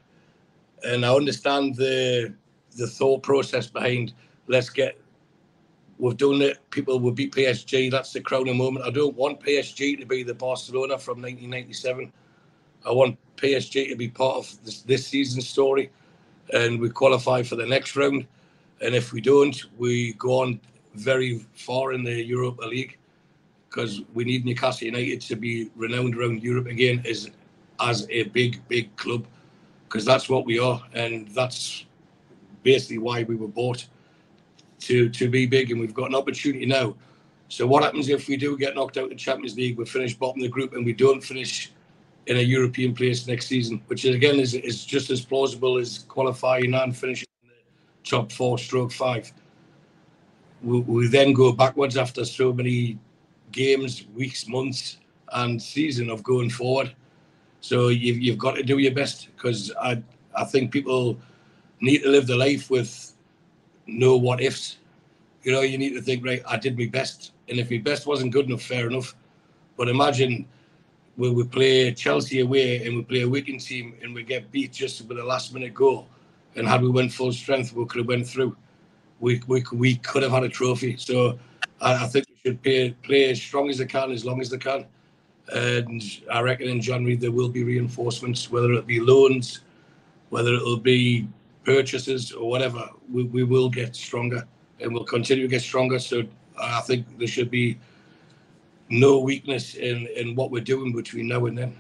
and 0.86 1.06
I 1.06 1.14
understand 1.14 1.76
the 1.76 2.34
the 2.78 2.88
thought 2.88 3.24
process 3.24 3.68
behind 3.68 4.14
let's 4.48 4.70
get 4.70 5.00
we've 6.00 6.18
done 6.18 6.42
it. 6.42 6.58
People 6.72 7.00
will 7.00 7.12
beat 7.12 7.34
PSG. 7.34 7.92
That's 7.92 8.14
the 8.14 8.22
crowning 8.22 8.58
moment. 8.58 8.86
I 8.86 8.90
don't 8.90 9.16
want 9.16 9.40
PSG 9.42 10.00
to 10.00 10.06
be 10.06 10.24
the 10.24 10.34
Barcelona 10.34 10.98
from 10.98 11.22
1997. 11.22 12.12
I 12.88 12.92
want 12.92 13.18
PSG 13.36 13.90
to 13.90 13.96
be 13.96 14.08
part 14.08 14.38
of 14.38 14.66
this, 14.66 14.82
this 14.82 15.06
season's 15.06 15.48
story, 15.48 15.92
and 16.54 16.80
we 16.80 16.90
qualify 16.90 17.44
for 17.44 17.58
the 17.58 17.66
next 17.66 17.96
round. 17.96 18.26
And 18.82 18.96
if 18.96 19.12
we 19.12 19.20
don't, 19.22 19.62
we 19.78 20.14
go 20.14 20.42
on 20.42 20.60
very 20.96 21.46
far 21.54 21.92
in 21.92 22.04
the 22.04 22.24
Europa 22.24 22.66
League 22.66 22.98
because 23.70 24.02
we 24.14 24.24
need 24.24 24.46
Newcastle 24.46 24.88
United 24.88 25.22
to 25.22 25.36
be 25.36 25.70
renowned 25.76 26.16
around 26.16 26.42
Europe 26.42 26.68
again 26.68 27.04
as 27.08 27.30
as 27.82 28.08
a 28.10 28.24
big, 28.24 28.62
big 28.68 28.94
club 28.98 29.26
because 29.90 30.06
that's 30.06 30.30
what 30.30 30.46
we 30.46 30.60
are, 30.60 30.82
and 30.94 31.28
that's 31.30 31.86
basically 32.62 33.00
why 33.00 33.24
we 33.24 33.36
were 33.36 33.48
bought 33.48 33.88
to 34.82 35.10
to 35.10 35.30
be 35.30 35.48
big, 35.48 35.72
and 35.72 35.80
we've 35.80 35.94
got 35.94 36.10
an 36.10 36.16
opportunity 36.16 36.66
now. 36.66 36.96
So 37.48 37.66
what 37.66 37.84
happens 37.84 38.10
if 38.10 38.28
we 38.28 38.38
do 38.38 38.56
get 38.56 38.76
knocked 38.76 38.98
out 38.98 39.06
of 39.06 39.10
the 39.10 39.16
Champions 39.16 39.58
League? 39.58 39.78
We 39.78 39.86
finish 39.86 40.14
bottom 40.14 40.42
of 40.42 40.44
the 40.44 40.50
group, 40.50 40.74
and 40.74 40.86
we 40.86 40.94
don't 40.94 41.22
finish 41.22 41.72
in 42.28 42.38
a 42.38 42.42
European 42.42 42.94
place 42.94 43.26
next 43.26 43.48
season, 43.48 43.82
which 43.88 44.06
again 44.06 44.40
is 44.40 44.54
is 44.54 44.86
just 44.86 45.10
as 45.10 45.26
plausible 45.26 45.80
as 45.80 46.06
qualifying 46.08 46.76
and 46.76 46.96
finishing 46.96 47.28
in 47.42 47.50
the 47.50 48.10
top 48.10 48.32
four, 48.32 48.60
stroke 48.60 48.92
five. 48.92 49.34
We, 50.62 50.82
we 50.82 51.08
then 51.08 51.34
go 51.34 51.52
backwards 51.52 51.98
after 51.98 52.26
so 52.26 52.54
many 52.54 53.00
games, 53.52 54.06
weeks, 54.14 54.48
months, 54.48 55.00
and 55.32 55.60
season 55.60 56.10
of 56.12 56.22
going 56.22 56.52
forward. 56.52 56.94
So 57.62 57.90
you've, 57.90 58.20
you've 58.20 58.38
got 58.38 58.56
to 58.56 58.64
do 58.64 58.78
your 58.78 58.94
best 58.94 59.30
because 59.36 59.72
I 59.82 60.02
I 60.36 60.46
think 60.46 60.72
people 60.72 61.18
need 61.82 62.04
to 62.04 62.10
live 62.10 62.28
the 62.28 62.36
life 62.36 62.70
with 62.70 63.14
no 63.88 64.18
what 64.18 64.42
ifs. 64.42 64.78
You 65.44 65.52
know, 65.52 65.62
you 65.62 65.78
need 65.78 65.94
to 65.94 66.02
think, 66.02 66.26
right, 66.26 66.42
I 66.48 66.58
did 66.58 66.78
my 66.78 66.86
best. 66.86 67.32
And 67.48 67.60
if 67.60 67.72
my 67.72 67.78
best 67.78 68.06
wasn't 68.06 68.32
good 68.32 68.46
enough, 68.46 68.62
fair 68.62 68.88
enough. 68.88 69.16
But 69.78 69.90
imagine 69.90 70.46
when 71.16 71.34
we 71.34 71.44
play 71.44 71.94
Chelsea 71.94 72.42
away 72.42 72.86
and 72.86 72.98
we 72.98 73.02
play 73.04 73.22
a 73.22 73.30
weekend 73.30 73.62
team 73.62 73.96
and 74.02 74.14
we 74.14 74.24
get 74.24 74.52
beat 74.52 74.72
just 74.72 75.06
with 75.08 75.18
a 75.18 75.24
last 75.24 75.54
minute 75.54 75.74
goal. 75.74 76.08
And 76.56 76.68
had 76.68 76.82
we 76.82 76.90
went 76.90 77.12
full 77.12 77.32
strength, 77.32 77.74
we 77.74 77.86
could 77.86 78.00
have 78.00 78.08
went 78.08 78.28
through. 78.28 78.56
We, 79.20 79.42
we, 79.48 79.64
we 79.74 79.96
could 79.96 80.24
have 80.24 80.32
had 80.32 80.44
a 80.44 80.50
trophy. 80.50 80.98
So 80.98 81.40
I, 81.82 82.06
I 82.06 82.08
think 82.08 82.26
we 82.30 82.36
should 82.44 82.62
play, 82.62 82.92
play 83.04 83.30
as 83.32 83.42
strong 83.42 83.70
as 83.70 83.78
they 83.78 83.86
can, 83.86 84.12
as 84.12 84.26
long 84.26 84.42
as 84.42 84.50
they 84.50 84.58
can. 84.58 84.86
And 85.54 86.04
I 86.32 86.42
reckon 86.42 86.68
in 86.68 86.82
January 86.82 87.16
there 87.16 87.32
will 87.32 87.50
be 87.50 87.64
reinforcements, 87.64 88.52
whether 88.52 88.74
it 88.74 88.86
be 88.86 89.00
loans, 89.00 89.62
whether 90.30 90.54
it'll 90.54 90.78
be 90.78 91.28
purchases 91.66 92.32
or 92.32 92.50
whatever. 92.50 92.88
We, 93.12 93.24
we 93.24 93.44
will 93.44 93.70
get 93.70 93.96
stronger 93.96 94.48
and 94.80 94.94
we'll 94.94 95.04
continue 95.04 95.44
to 95.44 95.50
get 95.50 95.62
stronger. 95.62 96.00
So 96.00 96.24
I 96.60 96.82
think 96.82 97.18
there 97.18 97.28
should 97.28 97.52
be 97.52 97.80
no 98.90 99.20
weakness 99.20 99.76
in 99.76 100.08
in 100.16 100.36
what 100.36 100.52
we're 100.52 100.64
doing 100.64 100.94
between 100.94 101.28
now 101.28 101.46
and 101.46 101.58
then. 101.58 101.76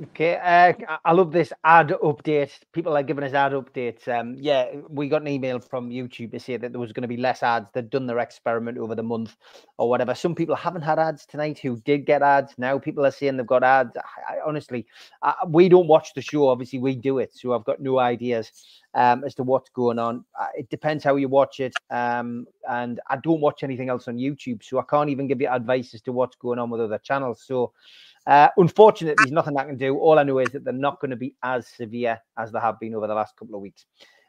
Okay, 0.00 0.36
uh, 0.36 0.72
I 1.04 1.12
love 1.12 1.32
this 1.32 1.52
ad 1.64 1.88
update. 2.02 2.50
People 2.72 2.96
are 2.96 3.02
giving 3.02 3.24
us 3.24 3.34
ad 3.34 3.52
updates. 3.52 4.08
Um, 4.08 4.34
yeah, 4.38 4.70
we 4.88 5.06
got 5.06 5.20
an 5.20 5.28
email 5.28 5.60
from 5.60 5.90
YouTube 5.90 6.32
to 6.32 6.40
say 6.40 6.56
that 6.56 6.72
there 6.72 6.80
was 6.80 6.92
going 6.92 7.02
to 7.02 7.08
be 7.08 7.18
less 7.18 7.42
ads. 7.42 7.66
They'd 7.74 7.90
done 7.90 8.06
their 8.06 8.18
experiment 8.18 8.78
over 8.78 8.94
the 8.94 9.02
month 9.02 9.36
or 9.76 9.90
whatever. 9.90 10.14
Some 10.14 10.34
people 10.34 10.56
haven't 10.56 10.80
had 10.80 10.98
ads 10.98 11.26
tonight 11.26 11.58
who 11.58 11.78
did 11.80 12.06
get 12.06 12.22
ads. 12.22 12.54
Now 12.56 12.78
people 12.78 13.04
are 13.04 13.10
saying 13.10 13.36
they've 13.36 13.46
got 13.46 13.62
ads. 13.62 13.94
I, 13.96 14.32
I, 14.32 14.36
honestly, 14.46 14.86
I, 15.22 15.34
we 15.46 15.68
don't 15.68 15.88
watch 15.88 16.14
the 16.14 16.22
show. 16.22 16.48
Obviously, 16.48 16.78
we 16.78 16.96
do 16.96 17.18
it, 17.18 17.34
so 17.34 17.52
I've 17.52 17.64
got 17.64 17.80
no 17.80 17.98
ideas 17.98 18.50
um, 18.94 19.24
as 19.24 19.34
to 19.34 19.42
what's 19.42 19.68
going 19.70 19.98
on. 19.98 20.24
Uh, 20.40 20.46
it 20.56 20.70
depends 20.70 21.04
how 21.04 21.16
you 21.16 21.28
watch 21.28 21.60
it. 21.60 21.74
Um, 21.90 22.46
and 22.66 22.98
I 23.10 23.18
don't 23.18 23.42
watch 23.42 23.62
anything 23.62 23.90
else 23.90 24.08
on 24.08 24.16
YouTube, 24.16 24.64
so 24.64 24.78
I 24.78 24.84
can't 24.88 25.10
even 25.10 25.26
give 25.26 25.42
you 25.42 25.48
advice 25.48 25.92
as 25.92 26.00
to 26.02 26.12
what's 26.12 26.36
going 26.36 26.58
on 26.58 26.70
with 26.70 26.80
other 26.80 26.98
channels. 26.98 27.44
So. 27.46 27.72
Uh, 28.26 28.48
unfortunately, 28.56 29.16
there's 29.18 29.32
nothing 29.32 29.56
I 29.56 29.64
can 29.64 29.76
do. 29.76 29.96
All 29.98 30.18
I 30.18 30.22
know 30.22 30.38
is 30.38 30.50
that 30.50 30.64
they're 30.64 30.72
not 30.72 31.00
going 31.00 31.10
to 31.10 31.16
be 31.16 31.34
as 31.42 31.66
severe 31.66 32.20
as 32.38 32.52
they 32.52 32.60
have 32.60 32.78
been 32.78 32.94
over 32.94 33.06
the 33.06 33.14
last 33.14 33.36
couple 33.36 33.54
of 33.56 33.60
weeks. 33.60 33.86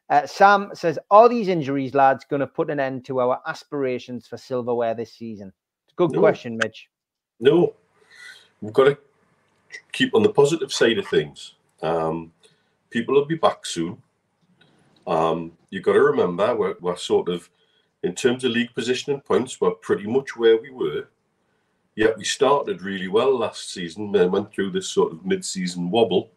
Uh, 0.09 0.25
Sam 0.25 0.71
says, 0.73 0.99
Are 1.11 1.29
these 1.29 1.47
injuries, 1.47 1.93
lads, 1.93 2.25
going 2.29 2.39
to 2.39 2.47
put 2.47 2.69
an 2.69 2.79
end 2.79 3.05
to 3.05 3.19
our 3.19 3.41
aspirations 3.47 4.27
for 4.27 4.37
silverware 4.37 4.95
this 4.95 5.13
season? 5.13 5.53
It's 5.85 5.93
a 5.93 5.95
good 5.95 6.11
no. 6.11 6.19
question, 6.19 6.57
Mitch. 6.57 6.89
No, 7.39 7.73
we've 8.61 8.73
got 8.73 8.85
to 8.85 8.97
keep 9.91 10.13
on 10.15 10.23
the 10.23 10.29
positive 10.29 10.73
side 10.73 10.97
of 10.97 11.07
things. 11.07 11.55
Um, 11.81 12.31
people 12.89 13.15
will 13.15 13.25
be 13.25 13.35
back 13.35 13.65
soon. 13.65 14.01
Um, 15.05 15.51
you've 15.69 15.83
got 15.83 15.93
to 15.93 16.01
remember, 16.01 16.55
we're, 16.55 16.75
we're 16.79 16.95
sort 16.95 17.29
of, 17.29 17.49
in 18.03 18.15
terms 18.15 18.43
of 18.43 18.51
league 18.51 18.73
position 18.73 19.13
and 19.13 19.23
points, 19.23 19.59
we're 19.59 19.71
pretty 19.71 20.07
much 20.07 20.35
where 20.35 20.59
we 20.59 20.71
were 20.71 21.07
yeah, 21.95 22.09
we 22.17 22.23
started 22.23 22.81
really 22.81 23.07
well 23.07 23.37
last 23.37 23.71
season, 23.71 24.11
then 24.11 24.31
went 24.31 24.51
through 24.51 24.71
this 24.71 24.89
sort 24.89 25.11
of 25.11 25.25
mid-season 25.25 25.91
wobble, 25.91 26.31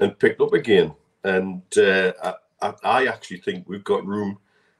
and 0.00 0.18
picked 0.18 0.40
up 0.40 0.52
again. 0.52 0.94
And 1.24 1.62
uh, 1.76 2.12
I, 2.62 2.74
I 2.82 3.06
actually 3.06 3.38
think 3.38 3.68
we've 3.68 3.84
got 3.84 4.06
room 4.06 4.38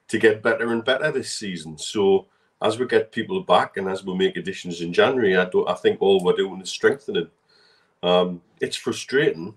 to 0.08 0.18
get 0.18 0.42
better 0.42 0.72
and 0.72 0.84
better 0.84 1.10
this 1.10 1.32
season. 1.32 1.76
So 1.78 2.26
as 2.62 2.78
we 2.78 2.86
get 2.86 3.12
people 3.12 3.42
back 3.42 3.76
and 3.76 3.88
as 3.88 4.04
we 4.04 4.14
make 4.14 4.36
additions 4.36 4.80
in 4.80 4.92
January, 4.92 5.36
I 5.36 5.46
don't. 5.46 5.68
I 5.68 5.74
think 5.74 6.00
all 6.00 6.22
we're 6.22 6.34
doing 6.34 6.60
is 6.60 6.70
strengthening. 6.70 7.28
Um, 8.02 8.42
it's 8.60 8.76
frustrating. 8.76 9.54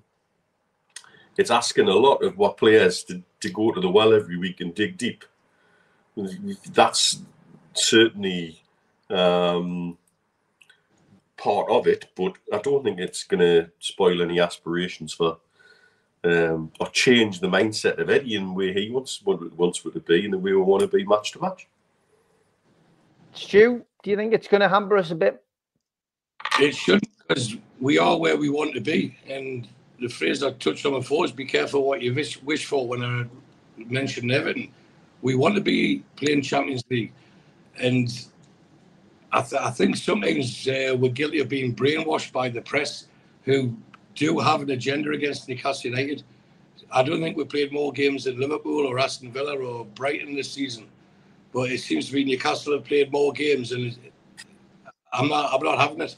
It's 1.38 1.52
asking 1.52 1.88
a 1.88 1.94
lot 1.94 2.24
of 2.24 2.38
what 2.38 2.58
players 2.58 3.04
to, 3.06 3.22
to 3.40 3.50
go 3.50 3.72
to 3.72 3.82
the 3.82 3.90
well 3.90 4.14
every 4.14 4.38
week 4.38 4.62
and 4.62 4.74
dig 4.76 4.98
deep. 4.98 5.26
That's 6.72 7.22
certainly 7.74 8.62
um, 9.10 9.98
part 11.38 11.70
of 11.70 11.88
it, 11.88 12.06
but 12.16 12.34
I 12.52 12.60
don't 12.60 12.84
think 12.84 13.00
it's 13.00 13.24
going 13.24 13.42
to 13.42 13.70
spoil 13.80 14.22
any 14.22 14.40
aspirations 14.40 15.14
for 15.14 15.38
um, 16.24 16.72
or 16.80 16.88
change 16.88 17.40
the 17.40 17.48
mindset 17.48 18.00
of 18.00 18.10
Eddie 18.10 18.36
and 18.36 18.56
where 18.56 18.72
he 18.72 18.90
wants 18.90 19.22
what 19.24 19.56
wants 19.58 19.86
it 19.86 19.94
to 19.94 20.00
be 20.00 20.24
and 20.24 20.34
the 20.34 20.38
way 20.38 20.54
we 20.54 20.62
want 20.62 20.82
to 20.82 20.88
be 20.88 21.04
match 21.04 21.32
to 21.34 21.42
match. 21.42 21.68
Stu, 23.34 23.84
do 24.04 24.10
you 24.10 24.16
think 24.16 24.34
it's 24.34 24.48
going 24.48 24.62
to 24.62 24.70
hamper 24.70 24.98
us 24.98 25.12
a 25.12 25.16
bit? 25.16 25.44
It 26.60 26.76
should 26.76 27.02
because 27.28 27.56
we 27.80 27.98
are 27.98 28.18
where 28.18 28.38
we 28.38 28.50
want 28.50 28.74
to 28.74 28.82
be, 28.82 29.18
and 29.28 29.68
the 30.00 30.08
phrase 30.08 30.44
I 30.44 30.52
touched 30.52 30.86
on 30.86 30.94
before 30.94 31.26
is 31.26 31.32
"be 31.32 31.46
careful 31.46 31.84
what 31.84 32.02
you 32.02 32.14
wish, 32.14 32.42
wish 32.44 32.66
for." 32.66 32.88
When 32.88 33.04
I 33.04 33.26
mentioned 33.78 34.32
Everton, 34.32 34.72
we 35.22 35.36
want 35.36 35.56
to 35.56 35.62
be 35.62 36.04
playing 36.16 36.44
Champions 36.44 36.84
League, 36.90 37.12
and 37.78 38.28
I, 39.34 39.42
th- 39.42 39.62
I 39.62 39.72
think 39.72 39.98
sometimes 39.98 40.68
uh, 40.68 40.96
we're 40.98 41.12
guilty 41.12 41.40
of 41.40 41.50
being 41.50 41.76
brainwashed 41.76 42.32
by 42.32 42.50
the 42.50 42.62
press 42.62 43.08
who 43.44 43.76
do 44.16 44.40
have 44.40 44.62
an 44.62 44.70
agenda 44.72 45.12
against 45.12 45.50
Newcastle 45.50 45.90
United. 45.92 46.24
I 46.92 47.04
don't 47.04 47.22
think 47.22 47.36
we 47.36 47.46
played 47.46 47.74
more 47.74 47.92
games 47.92 48.26
than 48.26 48.40
Liverpool 48.40 48.86
or 48.88 49.00
Aston 49.00 49.32
Villa 49.32 49.58
or 49.58 49.86
Brighton 49.86 50.36
this 50.36 50.52
season, 50.52 50.88
but 51.52 51.72
it 51.72 51.80
seems 51.80 52.08
to 52.08 52.14
be 52.14 52.24
Newcastle 52.26 52.74
have 52.74 52.86
played 52.86 53.12
more 53.12 53.34
games, 53.34 53.72
and 53.72 53.98
I'm 55.14 55.30
not. 55.30 55.54
I'm 55.54 55.64
not 55.64 55.80
having 55.80 56.02
it. 56.02 56.16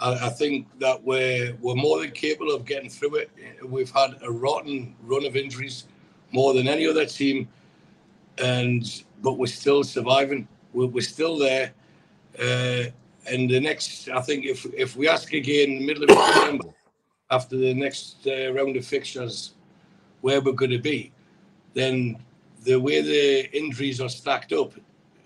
I, 0.00 0.26
I 0.26 0.30
think 0.30 0.66
that 0.80 1.02
we're 1.04 1.56
we're 1.62 1.74
more 1.76 2.00
than 2.00 2.10
capable 2.12 2.54
of 2.54 2.66
getting 2.66 2.90
through 2.90 3.16
it. 3.16 3.30
We've 3.64 3.90
had 3.90 4.16
a 4.22 4.30
rotten 4.30 4.94
run 5.04 5.24
of 5.26 5.36
injuries, 5.36 5.86
more 6.32 6.54
than 6.54 6.68
any 6.68 6.86
other 6.86 7.06
team, 7.06 7.48
and 8.38 9.04
but 9.22 9.38
we're 9.38 9.46
still 9.46 9.84
surviving. 9.84 10.48
We're, 10.74 10.86
we're 10.86 11.02
still 11.02 11.38
there. 11.38 11.72
Uh, 12.38 12.84
and 13.26 13.50
the 13.50 13.60
next, 13.60 14.08
I 14.08 14.20
think, 14.20 14.44
if 14.44 14.66
if 14.74 14.96
we 14.96 15.08
ask 15.08 15.32
again 15.32 15.70
in 15.70 15.78
the 15.80 15.86
middle 15.86 16.04
of 16.04 16.10
September, 16.10 16.68
after 17.30 17.56
the 17.56 17.74
next 17.74 18.26
uh, 18.26 18.52
round 18.52 18.76
of 18.76 18.84
fixtures, 18.84 19.52
where 20.20 20.40
we're 20.40 20.52
going 20.52 20.70
to 20.70 20.78
be, 20.78 21.12
then 21.74 22.16
the 22.64 22.78
way 22.78 23.00
the 23.00 23.56
injuries 23.56 24.00
are 24.00 24.08
stacked 24.08 24.52
up, 24.52 24.72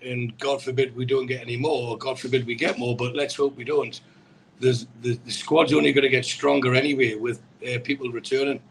and 0.01 0.37
God 0.39 0.61
forbid 0.61 0.95
we 0.95 1.05
don't 1.05 1.25
get 1.25 1.41
any 1.41 1.57
more, 1.57 1.89
or 1.89 1.97
God 1.97 2.19
forbid 2.19 2.45
we 2.45 2.55
get 2.55 2.77
more, 2.77 2.95
but 2.95 3.15
let's 3.15 3.35
hope 3.35 3.55
we 3.57 3.63
don't. 3.63 3.99
There's, 4.59 4.87
the, 5.01 5.15
the 5.25 5.31
squad's 5.31 5.73
only 5.73 5.91
going 5.91 6.03
to 6.03 6.09
get 6.09 6.25
stronger 6.25 6.75
anyway 6.75 7.15
with 7.15 7.41
uh, 7.63 7.79
people 7.83 8.09
returning. 8.09 8.61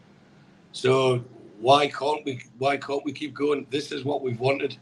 So 0.71 1.23
why 1.59 1.87
can't 1.87 2.23
we? 2.25 2.41
Why 2.57 2.77
can't 2.77 3.03
we 3.05 3.11
keep 3.11 3.33
going? 3.33 3.67
This 3.69 3.91
is 3.91 4.03
what 4.03 4.21
we've 4.21 4.39
wanted 4.39 4.77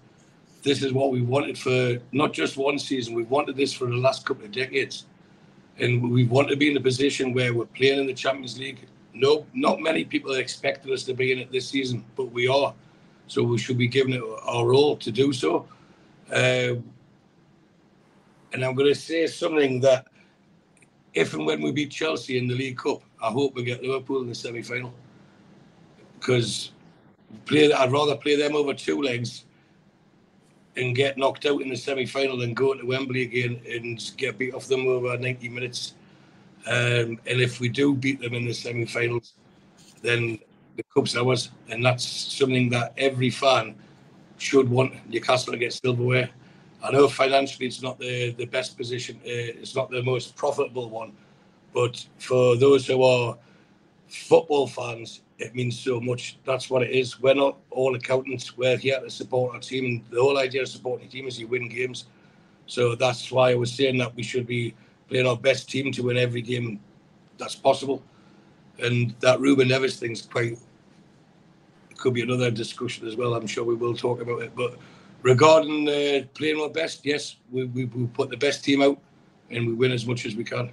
this 0.64 0.82
is 0.82 0.94
what 0.94 1.12
we 1.12 1.22
wanted 1.22 1.58
for 1.58 1.98
not 2.14 2.34
just 2.34 2.58
one 2.58 2.80
season. 2.80 3.14
We've 3.14 3.30
wanted 3.30 3.58
this 3.58 3.74
for 3.74 3.86
the 3.86 3.98
last 3.98 4.26
couple 4.26 4.46
of 4.46 4.52
decades, 4.52 5.06
and 5.78 6.10
we 6.10 6.24
want 6.24 6.48
to 6.50 6.56
be 6.56 6.72
in 6.72 6.78
a 6.78 6.82
position 6.82 7.34
where 7.34 7.54
we're 7.54 7.66
playing 7.66 8.00
in 8.00 8.08
the 8.08 8.14
Champions 8.14 8.58
League. 8.58 8.88
No, 9.14 9.46
not 9.54 9.82
many 9.82 10.06
people 10.06 10.34
expected 10.34 10.92
us 10.92 11.04
to 11.04 11.14
be 11.14 11.34
in 11.34 11.40
it 11.40 11.52
this 11.52 11.70
season, 11.70 12.04
but 12.16 12.32
we 12.32 12.48
are. 12.48 12.74
So 13.28 13.44
we 13.44 13.58
should 13.58 13.78
be 13.78 13.88
giving 13.88 14.14
it 14.14 14.24
our 14.44 14.66
role 14.66 14.96
to 14.98 15.12
do 15.12 15.34
so. 15.34 15.68
Uh, 16.32 16.76
and 18.54 18.64
I'm 18.64 18.76
going 18.76 18.92
to 18.92 18.96
say 18.96 19.28
something 19.28 19.82
that 19.82 20.08
if 21.14 21.34
and 21.34 21.46
when 21.46 21.62
we 21.62 21.72
beat 21.72 21.92
Chelsea 21.92 22.38
in 22.38 22.48
the 22.48 22.56
League 22.56 22.78
Cup, 22.78 23.02
I 23.22 23.30
hope 23.30 23.54
we 23.54 23.64
get 23.64 23.84
Liverpool 23.84 24.22
in 24.22 24.30
the 24.30 24.36
semi 24.36 24.62
final. 24.62 24.94
Because 26.20 26.72
play, 27.46 27.72
I'd 27.72 27.92
rather 27.92 28.16
play 28.16 28.36
them 28.36 28.56
over 28.56 28.74
two 28.74 29.02
legs 29.02 29.44
and 30.76 30.96
get 30.96 31.18
knocked 31.18 31.46
out 31.46 31.62
in 31.62 31.70
the 31.70 31.76
semi 31.76 32.06
final 32.06 32.38
than 32.38 32.54
go 32.54 32.74
to 32.74 32.86
Wembley 32.86 33.24
again 33.24 33.62
and 33.70 34.12
get 34.18 34.38
beat 34.38 34.54
off 34.54 34.68
them 34.68 34.88
over 34.88 35.18
90 35.18 35.50
minutes. 35.50 35.94
Um, 36.66 37.20
and 37.28 37.42
if 37.42 37.60
we 37.60 37.70
do 37.70 37.94
beat 37.94 38.22
them 38.22 38.34
in 38.34 38.46
the 38.46 38.54
semi 38.54 38.86
finals, 38.86 39.34
then 40.02 40.40
the 40.76 40.84
cup's 40.94 41.16
ours. 41.16 41.52
And 41.70 41.86
that's 41.86 42.06
something 42.06 42.70
that 42.70 42.94
every 42.98 43.30
fan 43.30 43.76
should 44.38 44.70
want 44.70 44.94
Newcastle 45.10 45.54
to 45.54 45.60
get 45.60 45.74
silverware. 45.74 46.30
I 46.84 46.92
know 46.92 47.08
financially 47.08 47.68
it's 47.68 47.82
not 47.82 47.98
the, 48.00 48.32
the 48.32 48.46
best 48.46 48.78
position, 48.78 49.18
uh, 49.18 49.62
it's 49.62 49.76
not 49.76 49.90
the 49.90 50.04
most 50.04 50.36
profitable 50.36 50.90
one, 50.90 51.14
but 51.74 52.06
for 52.18 52.58
those 52.58 52.86
who 52.86 53.02
are 53.04 53.38
football 54.08 54.68
fans, 54.68 55.22
it 55.40 55.56
means 55.56 55.80
so 55.80 56.00
much. 56.00 56.38
That's 56.46 56.70
what 56.70 56.84
it 56.84 56.92
is. 56.92 57.20
We're 57.20 57.34
not 57.34 57.58
all 57.72 57.96
accountants. 57.96 58.58
We're 58.58 58.78
here 58.78 59.00
to 59.00 59.10
support 59.10 59.54
our 59.54 59.60
team. 59.60 59.86
And 59.86 60.02
the 60.10 60.22
whole 60.22 60.38
idea 60.38 60.62
of 60.62 60.68
supporting 60.68 61.08
a 61.08 61.10
team 61.10 61.28
is 61.28 61.40
you 61.40 61.48
win 61.48 61.68
games. 61.68 62.06
So 62.66 62.96
that's 62.96 63.32
why 63.32 63.52
I 63.52 63.56
was 63.56 63.74
saying 63.74 63.98
that 63.98 64.16
we 64.16 64.24
should 64.24 64.48
be 64.48 64.74
playing 65.10 65.28
our 65.28 65.38
best 65.38 65.70
team 65.70 65.92
to 65.92 66.04
win 66.04 66.18
every 66.18 66.42
game 66.42 66.80
that's 67.38 67.56
possible. 67.56 68.04
And 68.80 69.14
that 69.20 69.40
Ruben 69.40 69.68
Neves 69.68 70.00
thing's 70.00 70.22
quite, 70.22 70.58
could 71.98 72.14
be 72.14 72.22
another 72.22 72.52
discussion 72.52 73.08
as 73.08 73.16
well. 73.16 73.34
I'm 73.34 73.48
sure 73.48 73.64
we 73.64 73.76
will 73.76 73.96
talk 73.96 74.22
about 74.22 74.42
it. 74.42 74.56
But 74.56 74.78
regarding 75.22 75.88
uh, 75.88 76.26
playing 76.34 76.60
our 76.60 76.70
best, 76.70 77.06
yes, 77.06 77.38
we, 77.52 77.66
we, 77.66 77.86
we 77.86 78.08
put 78.08 78.30
the 78.30 78.38
best 78.38 78.64
team 78.64 78.82
out 78.82 79.00
and 79.50 79.68
we 79.68 79.74
win 79.74 79.92
as 79.92 80.06
much 80.06 80.26
as 80.26 80.36
we 80.36 80.44
can. 80.44 80.72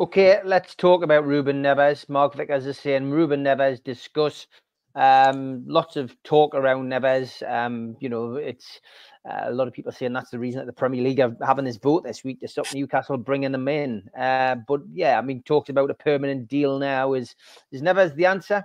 Okay, 0.00 0.40
let's 0.42 0.74
talk 0.74 1.02
about 1.02 1.26
Ruben 1.26 1.62
Neves. 1.62 2.08
Mark 2.08 2.34
Vickers 2.34 2.64
is 2.64 2.78
saying 2.78 3.10
Ruben 3.10 3.44
Neves 3.44 3.82
discuss. 3.84 4.46
Um, 4.94 5.64
lots 5.66 5.96
of 5.96 6.16
talk 6.22 6.54
around 6.54 6.90
Neves. 6.90 7.42
Um, 7.48 7.96
you 8.00 8.08
know, 8.08 8.36
it's 8.36 8.80
uh, 9.28 9.42
a 9.44 9.52
lot 9.52 9.68
of 9.68 9.74
people 9.74 9.92
saying 9.92 10.14
that's 10.14 10.30
the 10.30 10.38
reason 10.38 10.60
that 10.60 10.66
the 10.66 10.72
Premier 10.72 11.02
League 11.02 11.20
are 11.20 11.36
having 11.44 11.66
this 11.66 11.76
vote 11.76 12.04
this 12.04 12.24
week 12.24 12.40
to 12.40 12.48
stop 12.48 12.72
Newcastle 12.72 13.18
bringing 13.18 13.52
them 13.52 13.68
in. 13.68 14.08
Uh, 14.18 14.56
but 14.66 14.80
yeah, 14.90 15.18
I 15.18 15.20
mean, 15.20 15.42
talked 15.42 15.68
about 15.68 15.90
a 15.90 15.94
permanent 15.94 16.48
deal 16.48 16.78
now. 16.78 17.12
Is 17.12 17.34
is 17.70 17.82
Neves 17.82 18.14
the 18.14 18.26
answer? 18.26 18.64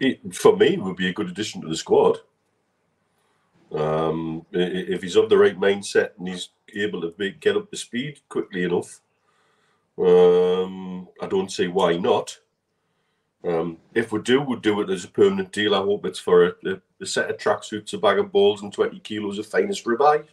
It, 0.00 0.34
for 0.34 0.56
me, 0.56 0.78
would 0.78 0.96
be 0.96 1.08
a 1.08 1.14
good 1.14 1.28
addition 1.28 1.60
to 1.60 1.68
the 1.68 1.76
squad. 1.76 2.16
Um, 3.72 4.46
if 4.52 5.02
he's 5.02 5.16
of 5.16 5.28
the 5.28 5.36
right 5.36 5.58
mindset 5.60 6.12
and 6.18 6.28
he's 6.28 6.48
able 6.74 7.02
to 7.02 7.12
make, 7.18 7.40
get 7.40 7.56
up 7.58 7.70
to 7.70 7.76
speed 7.76 8.20
quickly 8.30 8.64
enough, 8.64 9.00
um, 9.98 11.08
I 11.20 11.26
don't 11.26 11.50
see 11.50 11.68
why 11.68 11.96
not. 11.96 12.38
Um, 13.44 13.78
if 13.94 14.12
we 14.12 14.20
do, 14.20 14.40
we'll 14.40 14.58
do 14.58 14.80
it 14.80 14.90
as 14.90 15.04
a 15.04 15.08
permanent 15.08 15.52
deal. 15.52 15.74
I 15.74 15.78
hope 15.78 16.04
it's 16.04 16.18
for 16.18 16.46
a, 16.46 16.52
a, 16.66 16.80
a 17.00 17.06
set 17.06 17.30
of 17.30 17.36
tracksuits, 17.36 17.92
a 17.94 17.98
bag 17.98 18.18
of 18.18 18.32
balls, 18.32 18.62
and 18.62 18.72
20 18.72 18.98
kilos 19.00 19.38
of 19.38 19.46
finest 19.46 19.84
ribeye. 19.84 20.24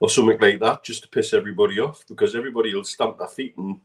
or 0.00 0.08
something 0.08 0.38
like 0.40 0.60
that, 0.60 0.82
just 0.82 1.02
to 1.02 1.08
piss 1.08 1.32
everybody 1.32 1.78
off, 1.80 2.04
because 2.08 2.34
everybody 2.34 2.74
will 2.74 2.84
stamp 2.84 3.18
their 3.18 3.28
feet 3.28 3.56
and 3.56 3.80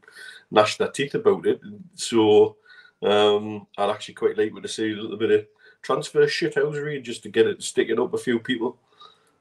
gnash 0.50 0.76
their 0.76 0.90
teeth 0.90 1.14
about 1.14 1.46
it. 1.46 1.60
So 1.94 2.56
um, 3.02 3.66
I'd 3.78 3.90
actually 3.90 4.14
quite 4.14 4.36
like 4.36 4.54
to 4.60 4.68
see 4.68 4.92
a 4.92 4.96
little 4.96 5.16
bit 5.16 5.30
of 5.30 5.46
transfer 5.82 6.26
shithousery 6.26 7.02
just 7.02 7.22
to 7.22 7.28
get 7.28 7.46
it 7.46 7.62
sticking 7.62 8.00
up 8.00 8.12
a 8.12 8.18
few 8.18 8.38
people. 8.38 8.78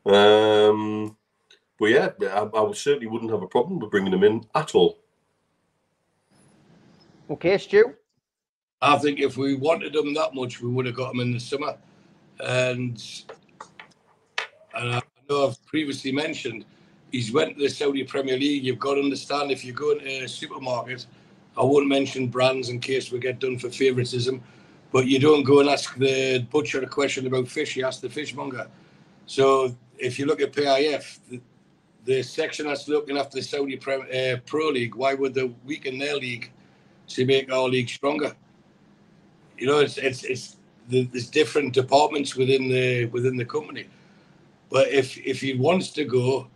Um, 0.06 1.18
but 1.78 1.88
yeah, 1.88 2.10
I, 2.22 2.50
I 2.54 2.74
certainly 2.74 3.08
wouldn't 3.08 3.32
have 3.32 3.42
a 3.42 3.48
problem 3.48 3.80
with 3.80 3.92
bringing 3.92 4.12
them 4.12 4.24
in 4.24 4.46
at 4.56 4.76
all. 4.76 5.00
Okay, 7.30 7.58
Stu. 7.60 7.94
I 8.82 8.98
think 8.98 9.20
if 9.20 9.38
we 9.38 9.56
wanted 9.56 9.94
them 9.94 10.14
that 10.16 10.34
much, 10.34 10.62
we 10.62 10.70
would 10.70 10.86
have 10.88 10.96
got 10.96 11.10
them 11.10 11.20
in 11.20 11.32
the 11.32 11.40
summer. 11.40 11.78
And, 12.40 13.04
and 14.74 14.96
I 14.96 15.02
know 15.30 15.48
I've 15.48 15.66
previously 15.68 16.12
mentioned 16.12 16.66
he's 17.12 17.32
went 17.32 17.58
to 17.58 17.64
the 17.64 17.70
Saudi 17.70 18.04
Premier 18.04 18.38
League. 18.38 18.64
You've 18.64 18.80
got 18.80 18.96
to 18.96 19.02
understand 19.02 19.52
if 19.52 19.64
you 19.64 19.74
go 19.74 19.92
into 19.92 20.24
a 20.24 20.28
supermarket, 20.28 21.06
I 21.58 21.64
won't 21.64 21.88
mention 21.88 22.28
brands 22.28 22.70
in 22.70 22.80
case 22.80 23.12
we 23.12 23.20
get 23.20 23.40
done 23.40 23.60
for 23.60 23.70
favouritism, 23.70 24.42
but 24.92 25.06
you 25.06 25.20
don't 25.20 25.44
go 25.44 25.60
and 25.60 25.70
ask 25.70 25.96
the 25.98 26.48
butcher 26.50 26.82
a 26.82 26.88
question 26.88 27.28
about 27.28 27.48
fish. 27.48 27.76
You 27.76 27.86
ask 27.86 28.02
the 28.02 28.10
fishmonger. 28.10 28.68
So 29.26 29.76
if 29.98 30.18
you 30.18 30.26
look 30.26 30.42
at 30.42 30.54
PIF, 30.54 31.20
the, 31.30 31.42
the 32.06 32.24
section 32.24 32.66
that's 32.66 32.88
looking 32.88 33.18
after 33.18 33.38
the 33.38 33.44
Saudi 33.44 33.76
Pro, 33.76 34.02
uh, 34.04 34.38
Pro 34.46 34.70
League, 34.70 34.96
why 34.96 35.14
would 35.14 35.34
they 35.36 35.54
weaken 35.66 36.00
their 36.00 36.16
league 36.16 36.52
to 37.10 37.26
make 37.26 37.52
our 37.52 37.68
league 37.68 37.90
stronger? 37.90 38.36
You 39.58 39.68
know, 39.68 39.80
it's 39.80 39.98
it's 39.98 40.24
it's 40.24 40.58
the, 40.90 41.04
there's 41.04 41.30
different 41.30 41.74
departments 41.74 42.36
within 42.36 42.70
the 42.70 43.06
within 43.06 43.38
the 43.38 43.46
company. 43.46 43.86
But 44.70 44.90
if 44.90 45.18
if 45.18 45.42
he 45.42 45.54
wants 45.56 45.90
to 45.92 46.06
go, 46.06 46.48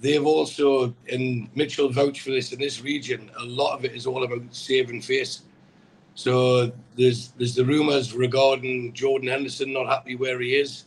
they've 0.00 0.24
also 0.24 0.94
and 1.10 1.48
Mitchell 1.54 1.88
vouched 1.90 2.22
for 2.22 2.30
this 2.30 2.52
in 2.52 2.58
this 2.58 2.80
region. 2.82 3.30
A 3.38 3.44
lot 3.44 3.76
of 3.76 3.84
it 3.84 3.94
is 3.94 4.06
all 4.06 4.24
about 4.24 4.42
saving 4.50 5.02
face. 5.02 5.42
So 6.14 6.72
there's 6.96 7.28
there's 7.38 7.54
the 7.54 7.64
rumours 7.64 8.14
regarding 8.14 8.92
Jordan 8.92 9.28
Henderson 9.28 9.72
not 9.72 9.86
happy 9.86 10.16
where 10.16 10.40
he 10.40 10.56
is. 10.56 10.84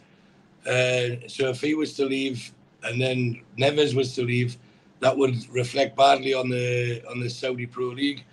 Uh, 0.65 1.27
so 1.27 1.49
if 1.49 1.61
he 1.61 1.73
was 1.73 1.93
to 1.93 2.05
leave 2.05 2.51
and 2.83 3.01
then 3.01 3.41
Neves 3.57 3.95
was 3.95 4.13
to 4.15 4.23
leave, 4.23 4.57
that 4.99 5.15
would 5.15 5.35
reflect 5.49 5.95
badly 5.95 6.33
on 6.33 6.49
the 6.49 7.01
on 7.09 7.19
the 7.19 7.29
Saudi 7.29 7.65
Pro 7.65 7.87
League, 7.87 8.23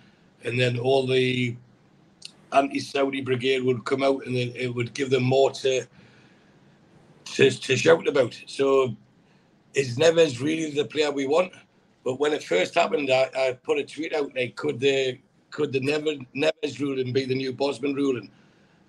and 0.43 0.59
then 0.59 0.79
all 0.79 1.05
the 1.05 1.55
anti-Saudi 2.53 3.21
brigade 3.21 3.63
would 3.63 3.85
come 3.85 4.03
out, 4.03 4.25
and 4.25 4.35
then 4.35 4.51
it 4.55 4.73
would 4.73 4.93
give 4.93 5.09
them 5.09 5.23
more 5.23 5.51
to 5.51 5.85
to, 7.25 7.51
to 7.51 7.77
shout 7.77 8.07
about. 8.07 8.39
So 8.47 8.95
is 9.73 9.97
Neves 9.97 10.41
really 10.41 10.71
the 10.71 10.85
player 10.85 11.11
we 11.11 11.27
want? 11.27 11.53
But 12.03 12.19
when 12.19 12.33
it 12.33 12.43
first 12.43 12.73
happened, 12.73 13.11
I, 13.11 13.29
I 13.37 13.57
put 13.63 13.77
a 13.77 13.83
tweet 13.83 14.15
out 14.15 14.35
like, 14.35 14.55
could 14.55 14.79
the 14.79 15.19
could 15.51 15.71
the 15.71 15.79
Neves, 15.79 16.25
Neves 16.35 16.79
ruling 16.79 17.13
be 17.13 17.25
the 17.25 17.35
new 17.35 17.53
Bosman 17.53 17.93
ruling? 17.93 18.31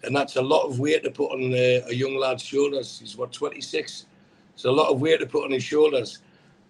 And 0.02 0.16
that's 0.16 0.36
a 0.36 0.42
lot 0.42 0.66
of 0.66 0.78
weight 0.78 1.04
to 1.04 1.10
put 1.10 1.32
on 1.32 1.52
a, 1.52 1.82
a 1.88 1.92
young 1.92 2.16
lad's 2.16 2.42
shoulders. 2.42 2.98
He's 3.00 3.16
what 3.16 3.32
26. 3.32 4.06
It's 4.54 4.64
a 4.64 4.70
lot 4.70 4.90
of 4.90 5.00
weight 5.00 5.20
to 5.20 5.26
put 5.26 5.44
on 5.44 5.50
his 5.50 5.64
shoulders. 5.64 6.18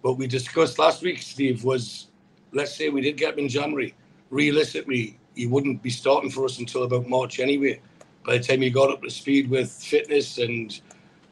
But 0.01 0.13
we 0.13 0.27
discussed 0.27 0.79
last 0.79 1.01
week, 1.01 1.21
Steve, 1.21 1.63
was 1.63 2.07
let's 2.51 2.75
say 2.75 2.89
we 2.89 3.01
did 3.01 3.17
get 3.17 3.33
him 3.33 3.39
in 3.39 3.49
January. 3.49 3.93
Realistically, 4.31 5.19
he 5.35 5.45
wouldn't 5.45 5.83
be 5.83 5.91
starting 5.91 6.31
for 6.31 6.45
us 6.45 6.57
until 6.57 6.83
about 6.83 7.07
March 7.07 7.39
anyway. 7.39 7.79
By 8.25 8.37
the 8.37 8.43
time 8.43 8.61
he 8.61 8.69
got 8.69 8.91
up 8.91 9.03
to 9.03 9.09
speed 9.09 9.49
with 9.49 9.71
fitness 9.71 10.39
and 10.39 10.79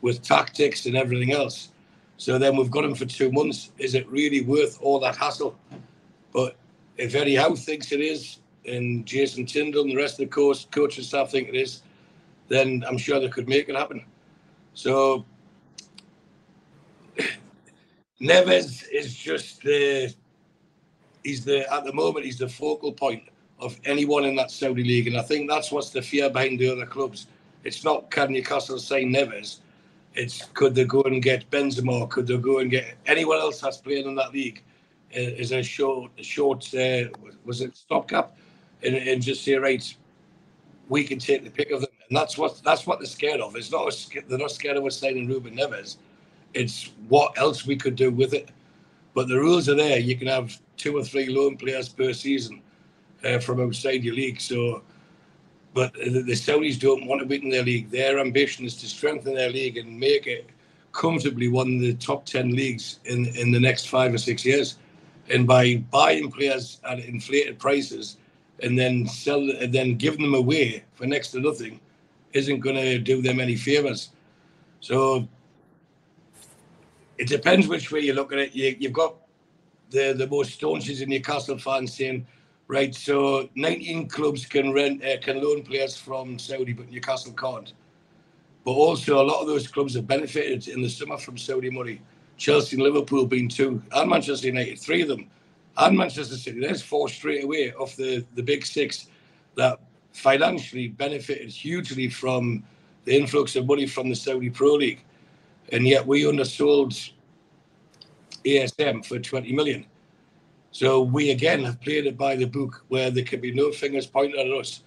with 0.02 0.22
tactics 0.22 0.86
and 0.86 0.96
everything 0.96 1.32
else. 1.32 1.70
So 2.18 2.38
then 2.38 2.56
we've 2.56 2.70
got 2.70 2.84
him 2.84 2.94
for 2.96 3.06
two 3.06 3.32
months. 3.32 3.72
Is 3.78 3.96
it 3.96 4.08
really 4.10 4.42
worth 4.42 4.80
all 4.82 5.00
that 5.00 5.16
hassle? 5.16 5.58
But 6.34 6.56
if 6.98 7.16
Eddie 7.16 7.36
Howe 7.36 7.56
thinks 7.56 7.92
it 7.92 8.02
is, 8.02 8.40
and 8.66 9.06
Jason 9.06 9.46
Tindall 9.46 9.84
and 9.84 9.92
the 9.92 9.96
rest 9.96 10.14
of 10.20 10.20
the 10.20 10.28
coach, 10.28 10.70
coaching 10.72 11.04
staff 11.04 11.32
think 11.32 11.50
it 11.50 11.56
is, 11.56 11.82
then 12.48 12.84
I'm 12.88 12.98
sure 12.98 13.20
they 13.20 13.30
could 13.30 13.48
make 13.48 13.70
it 13.70 13.76
happen. 13.76 14.04
So 14.74 15.26
Neves 18.22 18.84
is 18.92 19.16
just 19.16 19.62
the 19.62 20.14
he's 21.24 21.44
the 21.44 21.72
at 21.74 21.84
the 21.84 21.94
moment 21.94 22.26
he's 22.26 22.38
the 22.38 22.50
focal 22.50 22.92
point 22.92 23.24
of 23.60 23.78
anyone 23.86 24.26
in 24.26 24.36
that 24.36 24.52
Saudi 24.52 24.84
league, 24.84 25.08
and 25.08 25.18
I 25.18 25.22
think 25.22 25.50
that's 25.50 25.72
what's 25.72 25.90
the 25.90 26.02
fear 26.02 26.30
behind 26.30 26.60
the 26.60 26.72
other 26.72 26.86
clubs. 26.86 27.28
It's 27.64 27.84
not 27.84 28.10
can 28.10 28.32
Newcastle 28.32 28.80
say 28.80 29.04
Neves. 29.04 29.60
it's 30.16 30.46
could 30.54 30.76
they 30.76 30.86
go 30.86 31.02
and 31.02 31.22
get 31.22 31.50
Benzema? 31.52 32.10
Could 32.10 32.28
they 32.28 32.38
go 32.38 32.60
and 32.60 32.72
get 32.72 32.96
anyone 33.06 33.38
else 33.38 33.60
that's 33.60 33.78
playing 33.78 34.08
in 34.08 34.16
that 34.16 34.34
league? 34.34 34.64
Is 35.12 35.52
a 35.52 35.64
short, 35.64 36.12
short 36.22 36.64
uh, 36.76 37.06
was 37.44 37.62
it 37.62 37.76
stopgap, 37.76 38.38
and, 38.84 38.96
and 38.96 39.22
just 39.22 39.44
say 39.44 39.56
right, 39.56 39.84
we 40.88 41.04
can 41.04 41.18
take 41.18 41.44
the 41.44 41.50
pick 41.50 41.72
of 41.72 41.82
them, 41.82 41.90
and 42.08 42.16
that's 42.16 42.38
what 42.38 42.62
that's 42.64 42.86
what 42.86 43.00
they're 43.00 43.08
scared 43.08 43.42
of. 43.42 43.56
It's 43.56 43.72
not 43.72 43.92
a, 43.92 44.22
they're 44.28 44.38
not 44.38 44.52
scared 44.52 44.78
of 44.78 44.86
us 44.86 44.98
signing 44.98 45.28
Ruben 45.28 45.58
Neves. 45.58 45.98
It's 46.54 46.92
what 47.08 47.38
else 47.38 47.66
we 47.66 47.76
could 47.76 47.96
do 47.96 48.12
with 48.12 48.34
it. 48.34 48.50
But 49.14 49.28
the 49.28 49.40
rules 49.40 49.68
are 49.70 49.76
there. 49.76 50.00
You 50.00 50.18
can 50.18 50.28
have 50.28 50.60
two 50.78 50.98
or 50.98 51.04
three 51.04 51.28
loan 51.28 51.58
players 51.58 51.90
per 51.90 52.14
season 52.14 52.62
uh, 53.24 53.40
from 53.40 53.62
outside 53.62 54.04
your 54.04 54.16
league. 54.16 54.40
So 54.40 54.84
but 55.74 55.94
the, 55.94 56.24
the 56.24 56.34
Saudis 56.34 56.80
don't 56.80 57.06
want 57.06 57.22
to 57.22 57.28
weaken 57.28 57.50
their 57.50 57.64
league. 57.64 57.90
Their 57.90 58.20
ambition 58.20 58.66
is 58.66 58.76
to 58.78 58.88
strengthen 58.88 59.36
their 59.36 59.50
league 59.50 59.78
and 59.78 60.00
make 60.00 60.28
it 60.28 60.50
comfortably 60.92 61.48
one 61.48 61.76
of 61.76 61.82
the 61.82 61.94
top 61.96 62.26
10 62.26 62.52
leagues 62.52 63.00
in, 63.06 63.28
in 63.28 63.52
the 63.52 63.60
next 63.60 63.88
five 63.88 64.14
or 64.14 64.18
six 64.18 64.44
years. 64.44 64.78
And 65.30 65.48
by 65.48 65.76
buying 65.92 66.32
players 66.32 66.82
at 66.84 67.00
inflated 67.00 67.60
prices 67.60 68.18
and 68.64 68.78
then 68.78 69.08
sell 69.08 69.40
and 69.40 69.72
then 69.72 69.96
giving 69.96 70.22
them 70.22 70.34
away 70.34 70.84
for 70.96 71.06
next 71.06 71.32
to 71.32 71.40
nothing 71.40 71.80
isn't 72.34 72.60
going 72.60 72.76
to 72.76 72.98
do 72.98 73.22
them 73.22 73.40
any 73.40 73.56
favors. 73.56 74.10
So 74.82 75.28
it 77.20 77.28
depends 77.28 77.68
which 77.68 77.92
way 77.92 78.00
you 78.00 78.14
look 78.14 78.32
at 78.32 78.40
it. 78.40 78.56
You, 78.56 78.76
have 78.82 78.94
got 78.94 79.16
the, 79.90 80.14
the 80.14 80.26
most 80.26 80.54
staunches 80.54 81.02
in 81.02 81.10
Newcastle 81.10 81.60
fans 81.60 81.94
saying, 81.94 82.26
Right, 82.70 82.94
so 82.94 83.50
19 83.56 84.08
clubs 84.10 84.46
can 84.46 84.72
rent 84.72 85.04
uh, 85.04 85.20
can 85.22 85.42
loan 85.44 85.64
players 85.64 85.98
from 85.98 86.38
Saudi, 86.38 86.72
but 86.72 86.90
Newcastle 86.92 87.34
can't. 87.34 87.74
But 88.64 88.72
also, 88.74 89.20
a 89.20 89.26
lot 89.26 89.42
of 89.42 89.48
those 89.48 89.68
clubs 89.68 89.96
have 89.96 90.06
benefited 90.06 90.68
in 90.68 90.84
the 90.84 90.90
summer 90.90 91.18
from 91.18 91.36
Saudi 91.36 91.72
money. 91.72 92.00
Chelsea 92.38 92.76
and 92.76 92.84
Liverpool 92.84 93.26
being 93.26 93.50
two, 93.50 93.82
and 93.92 94.10
Manchester 94.10 94.48
United, 94.48 94.80
three 94.80 95.02
of 95.02 95.08
them, 95.08 95.30
and 95.78 95.98
Manchester 95.98 96.38
City. 96.38 96.60
There's 96.60 96.84
four 96.84 97.10
straight 97.10 97.44
away 97.44 97.74
off 97.74 97.96
the, 97.96 98.24
the 98.36 98.44
big 98.44 98.64
six 98.64 99.08
that 99.56 99.80
financially 100.14 100.90
benefited 100.90 101.50
hugely 101.50 102.08
from 102.08 102.64
the 103.06 103.18
influx 103.18 103.56
of 103.56 103.66
money 103.66 103.88
from 103.88 104.10
the 104.10 104.16
Saudi 104.16 104.52
Pro 104.52 104.74
League. 104.74 105.04
And 105.72 105.88
yet 105.88 106.06
we 106.06 106.26
undersold 106.26 106.94
ASM 108.46 109.06
for 109.06 109.20
20 109.20 109.52
million. 109.54 109.86
So 110.72 111.02
we 111.02 111.32
again 111.32 111.64
have 111.64 111.82
played 111.82 112.06
it 112.06 112.18
by 112.18 112.36
the 112.36 112.46
book 112.46 112.86
where 112.90 113.10
there 113.10 113.24
can 113.24 113.42
be 113.42 113.52
no 113.52 113.72
fingers 113.72 114.06
pointed 114.06 114.40
at 114.40 114.52
us. 114.52 114.84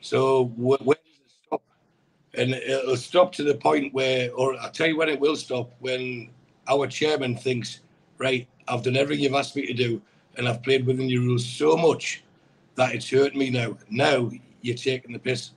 So 0.00 0.52
when 0.56 0.78
does 0.78 0.96
it 0.96 1.32
stop? 1.46 1.62
And 2.34 2.50
it'll 2.54 2.96
stop 2.96 3.32
to 3.32 3.44
the 3.44 3.54
point 3.54 3.94
where, 3.94 4.32
or 4.32 4.56
I'll 4.60 4.70
tell 4.70 4.86
you 4.86 4.96
when 4.96 5.08
it 5.08 5.20
will 5.20 5.36
stop, 5.36 5.72
when 5.80 6.30
our 6.68 6.86
chairman 6.86 7.36
thinks, 7.36 7.80
right, 8.18 8.46
I've 8.68 8.82
done 8.82 8.96
everything 8.96 9.24
you've 9.24 9.34
asked 9.34 9.56
me 9.56 9.66
to 9.66 9.74
do, 9.74 10.02
and 10.36 10.48
I've 10.48 10.62
played 10.62 10.86
within 10.86 11.08
your 11.08 11.22
rules 11.22 11.44
so 11.44 11.76
much 11.76 12.22
that 12.74 12.94
it's 12.94 13.10
hurt 13.10 13.34
me 13.34 13.50
now. 13.50 13.76
Now 13.90 14.30
you're 14.60 14.76
taking 14.76 15.12
the 15.12 15.18
piss. 15.18 15.50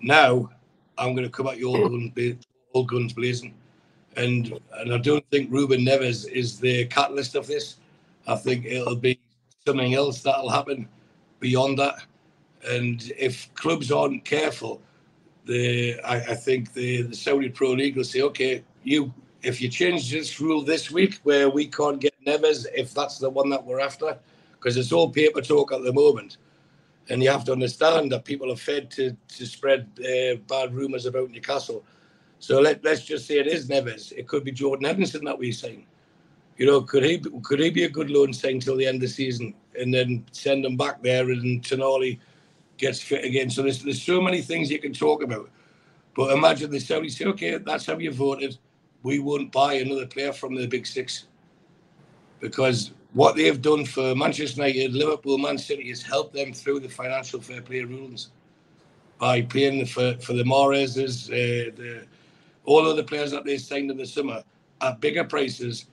Now 0.00 0.50
I'm 0.98 1.14
going 1.14 1.24
to 1.24 1.30
come 1.30 1.46
at 1.46 1.58
you 1.58 1.68
all 1.68 1.88
guns, 1.88 2.46
all 2.72 2.84
guns 2.84 3.12
blazing. 3.12 3.54
And 4.16 4.60
and 4.74 4.92
I 4.92 4.98
don't 4.98 5.24
think 5.30 5.50
Ruben 5.50 5.80
Neves 5.80 6.28
is 6.30 6.58
the 6.58 6.86
catalyst 6.86 7.34
of 7.34 7.46
this. 7.46 7.76
I 8.26 8.36
think 8.36 8.66
it'll 8.66 8.96
be 8.96 9.18
something 9.66 9.94
else 9.94 10.22
that'll 10.22 10.50
happen 10.50 10.88
beyond 11.40 11.78
that. 11.78 11.96
And 12.68 13.12
if 13.18 13.52
clubs 13.54 13.90
aren't 13.90 14.24
careful, 14.24 14.80
the 15.46 15.98
I, 16.00 16.16
I 16.16 16.34
think 16.34 16.72
the, 16.72 17.02
the 17.02 17.16
Saudi 17.16 17.48
Pro 17.48 17.72
League 17.72 17.96
will 17.96 18.04
say, 18.04 18.22
okay, 18.22 18.62
you 18.84 19.12
if 19.42 19.60
you 19.60 19.68
change 19.68 20.10
this 20.10 20.40
rule 20.40 20.62
this 20.62 20.90
week 20.90 21.18
where 21.24 21.50
we 21.50 21.66
can't 21.66 22.00
get 22.00 22.14
Neves, 22.24 22.66
if 22.74 22.94
that's 22.94 23.18
the 23.18 23.28
one 23.28 23.50
that 23.50 23.64
we're 23.64 23.80
after, 23.80 24.16
because 24.52 24.76
it's 24.76 24.92
all 24.92 25.10
paper 25.10 25.40
talk 25.40 25.72
at 25.72 25.82
the 25.82 25.92
moment. 25.92 26.36
And 27.08 27.22
you 27.22 27.30
have 27.30 27.44
to 27.46 27.52
understand 27.52 28.12
that 28.12 28.24
people 28.24 28.52
are 28.52 28.56
fed 28.56 28.90
to, 28.92 29.16
to 29.36 29.46
spread 29.46 29.88
uh, 29.98 30.36
bad 30.46 30.72
rumours 30.72 31.06
about 31.06 31.30
Newcastle. 31.30 31.84
So 32.42 32.60
let, 32.60 32.84
let's 32.84 33.04
just 33.04 33.26
say 33.26 33.38
it 33.38 33.46
is 33.46 33.68
Neves. 33.68 34.12
It 34.12 34.28
could 34.28 34.44
be 34.44 34.52
Jordan 34.52 34.86
Henderson 34.86 35.24
that 35.26 35.38
we're 35.38 35.52
saying. 35.52 35.86
You 36.58 36.66
know, 36.66 36.82
could 36.82 37.04
he 37.04 37.18
could 37.44 37.60
he 37.60 37.70
be 37.70 37.84
a 37.84 37.90
good 37.90 38.10
loan 38.10 38.32
sign 38.32 38.60
till 38.60 38.76
the 38.76 38.86
end 38.86 38.96
of 38.96 39.02
the 39.02 39.08
season 39.08 39.54
and 39.78 39.94
then 39.94 40.26
send 40.32 40.64
him 40.66 40.76
back 40.76 41.02
there 41.02 41.30
and 41.30 41.62
Tonali 41.62 42.18
gets 42.78 43.00
fit 43.02 43.24
again? 43.24 43.50
So 43.50 43.62
there's 43.62 43.82
there's 43.84 44.02
so 44.02 44.20
many 44.20 44.42
things 44.42 44.70
you 44.70 44.80
can 44.80 44.92
talk 44.92 45.22
about. 45.22 45.50
But 46.16 46.36
imagine 46.36 46.70
the 46.70 46.78
Saudis 46.78 47.12
say, 47.12 47.26
okay, 47.26 47.58
that's 47.58 47.86
how 47.86 47.98
you 47.98 48.12
voted. 48.12 48.58
We 49.04 49.20
won't 49.20 49.52
buy 49.52 49.74
another 49.74 50.06
player 50.06 50.32
from 50.32 50.54
the 50.56 50.66
big 50.66 50.86
six. 50.86 51.26
because 52.40 52.92
what 53.14 53.36
they've 53.36 53.62
done 53.62 53.86
for 53.86 54.14
Manchester 54.14 54.62
United, 54.62 54.94
Liverpool, 54.94 55.38
Man 55.38 55.58
City 55.58 55.88
has 55.90 56.02
helped 56.02 56.34
them 56.34 56.52
through 56.52 56.80
the 56.80 56.88
financial 56.88 57.40
fair 57.40 57.62
play 57.62 57.82
rules 57.82 58.30
by 59.18 59.42
paying 59.42 59.86
for, 59.86 60.16
for 60.20 60.34
the 60.34 60.44
Mahrez's, 60.44 61.30
uh, 61.30 61.70
the 61.76 62.06
all 62.64 62.86
of 62.88 62.96
the 62.96 63.02
players 63.02 63.30
that 63.32 63.44
they 63.44 63.58
signed 63.58 63.90
in 63.90 63.96
the 63.96 64.06
summer 64.06 64.42
at 64.80 65.00
bigger 65.00 65.24
prices. 65.24 65.86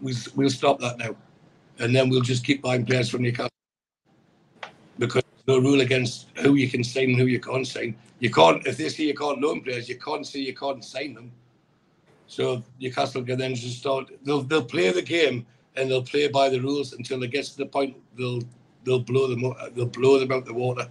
We, 0.00 0.14
we'll 0.34 0.50
stop 0.50 0.80
that 0.80 0.98
now. 0.98 1.16
And 1.78 1.94
then 1.94 2.08
we'll 2.08 2.20
just 2.20 2.44
keep 2.44 2.62
buying 2.62 2.84
players 2.84 3.08
from 3.08 3.22
Newcastle 3.22 3.50
because 4.98 5.22
there's 5.22 5.58
no 5.58 5.62
rule 5.62 5.80
against 5.80 6.26
who 6.38 6.54
you 6.54 6.68
can 6.68 6.84
sign 6.84 7.10
and 7.10 7.18
who 7.18 7.26
you 7.26 7.40
can't 7.40 7.66
sign. 7.66 7.96
You 8.18 8.30
can't, 8.30 8.64
if 8.66 8.76
they 8.76 8.88
say 8.88 9.04
you 9.04 9.14
can't 9.14 9.40
loan 9.40 9.62
players, 9.62 9.88
you 9.88 9.98
can't 9.98 10.26
say 10.26 10.40
you 10.40 10.54
can't 10.54 10.84
sign 10.84 11.14
them. 11.14 11.32
So 12.26 12.62
Newcastle 12.80 13.24
can 13.24 13.38
then 13.38 13.54
just 13.54 13.78
start, 13.78 14.10
they'll, 14.24 14.42
they'll 14.42 14.64
play 14.64 14.90
the 14.90 15.02
game 15.02 15.46
and 15.76 15.90
they'll 15.90 16.02
play 16.02 16.28
by 16.28 16.48
the 16.48 16.60
rules 16.60 16.92
until 16.92 17.22
it 17.22 17.30
gets 17.30 17.50
to 17.50 17.58
the 17.58 17.66
point 17.66 17.96
they'll 18.16 18.42
they'll 18.84 19.00
blow 19.00 19.26
them 19.26 19.52
they'll 19.74 19.86
blow 19.86 20.18
them 20.18 20.32
out 20.32 20.44
the 20.44 20.52
water, 20.52 20.88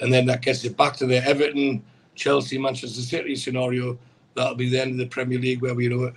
and 0.00 0.12
then 0.12 0.26
that 0.26 0.42
gets 0.42 0.64
it 0.64 0.76
back 0.76 0.96
to 0.96 1.06
the 1.06 1.24
Everton, 1.24 1.82
Chelsea, 2.14 2.58
Manchester 2.58 3.00
City 3.00 3.36
scenario. 3.36 3.98
That'll 4.40 4.54
be 4.54 4.70
the 4.70 4.80
end 4.80 4.92
of 4.92 4.96
the 4.96 5.06
Premier 5.06 5.38
League 5.38 5.60
where 5.60 5.74
we 5.74 5.86
know 5.88 6.04
it. 6.04 6.14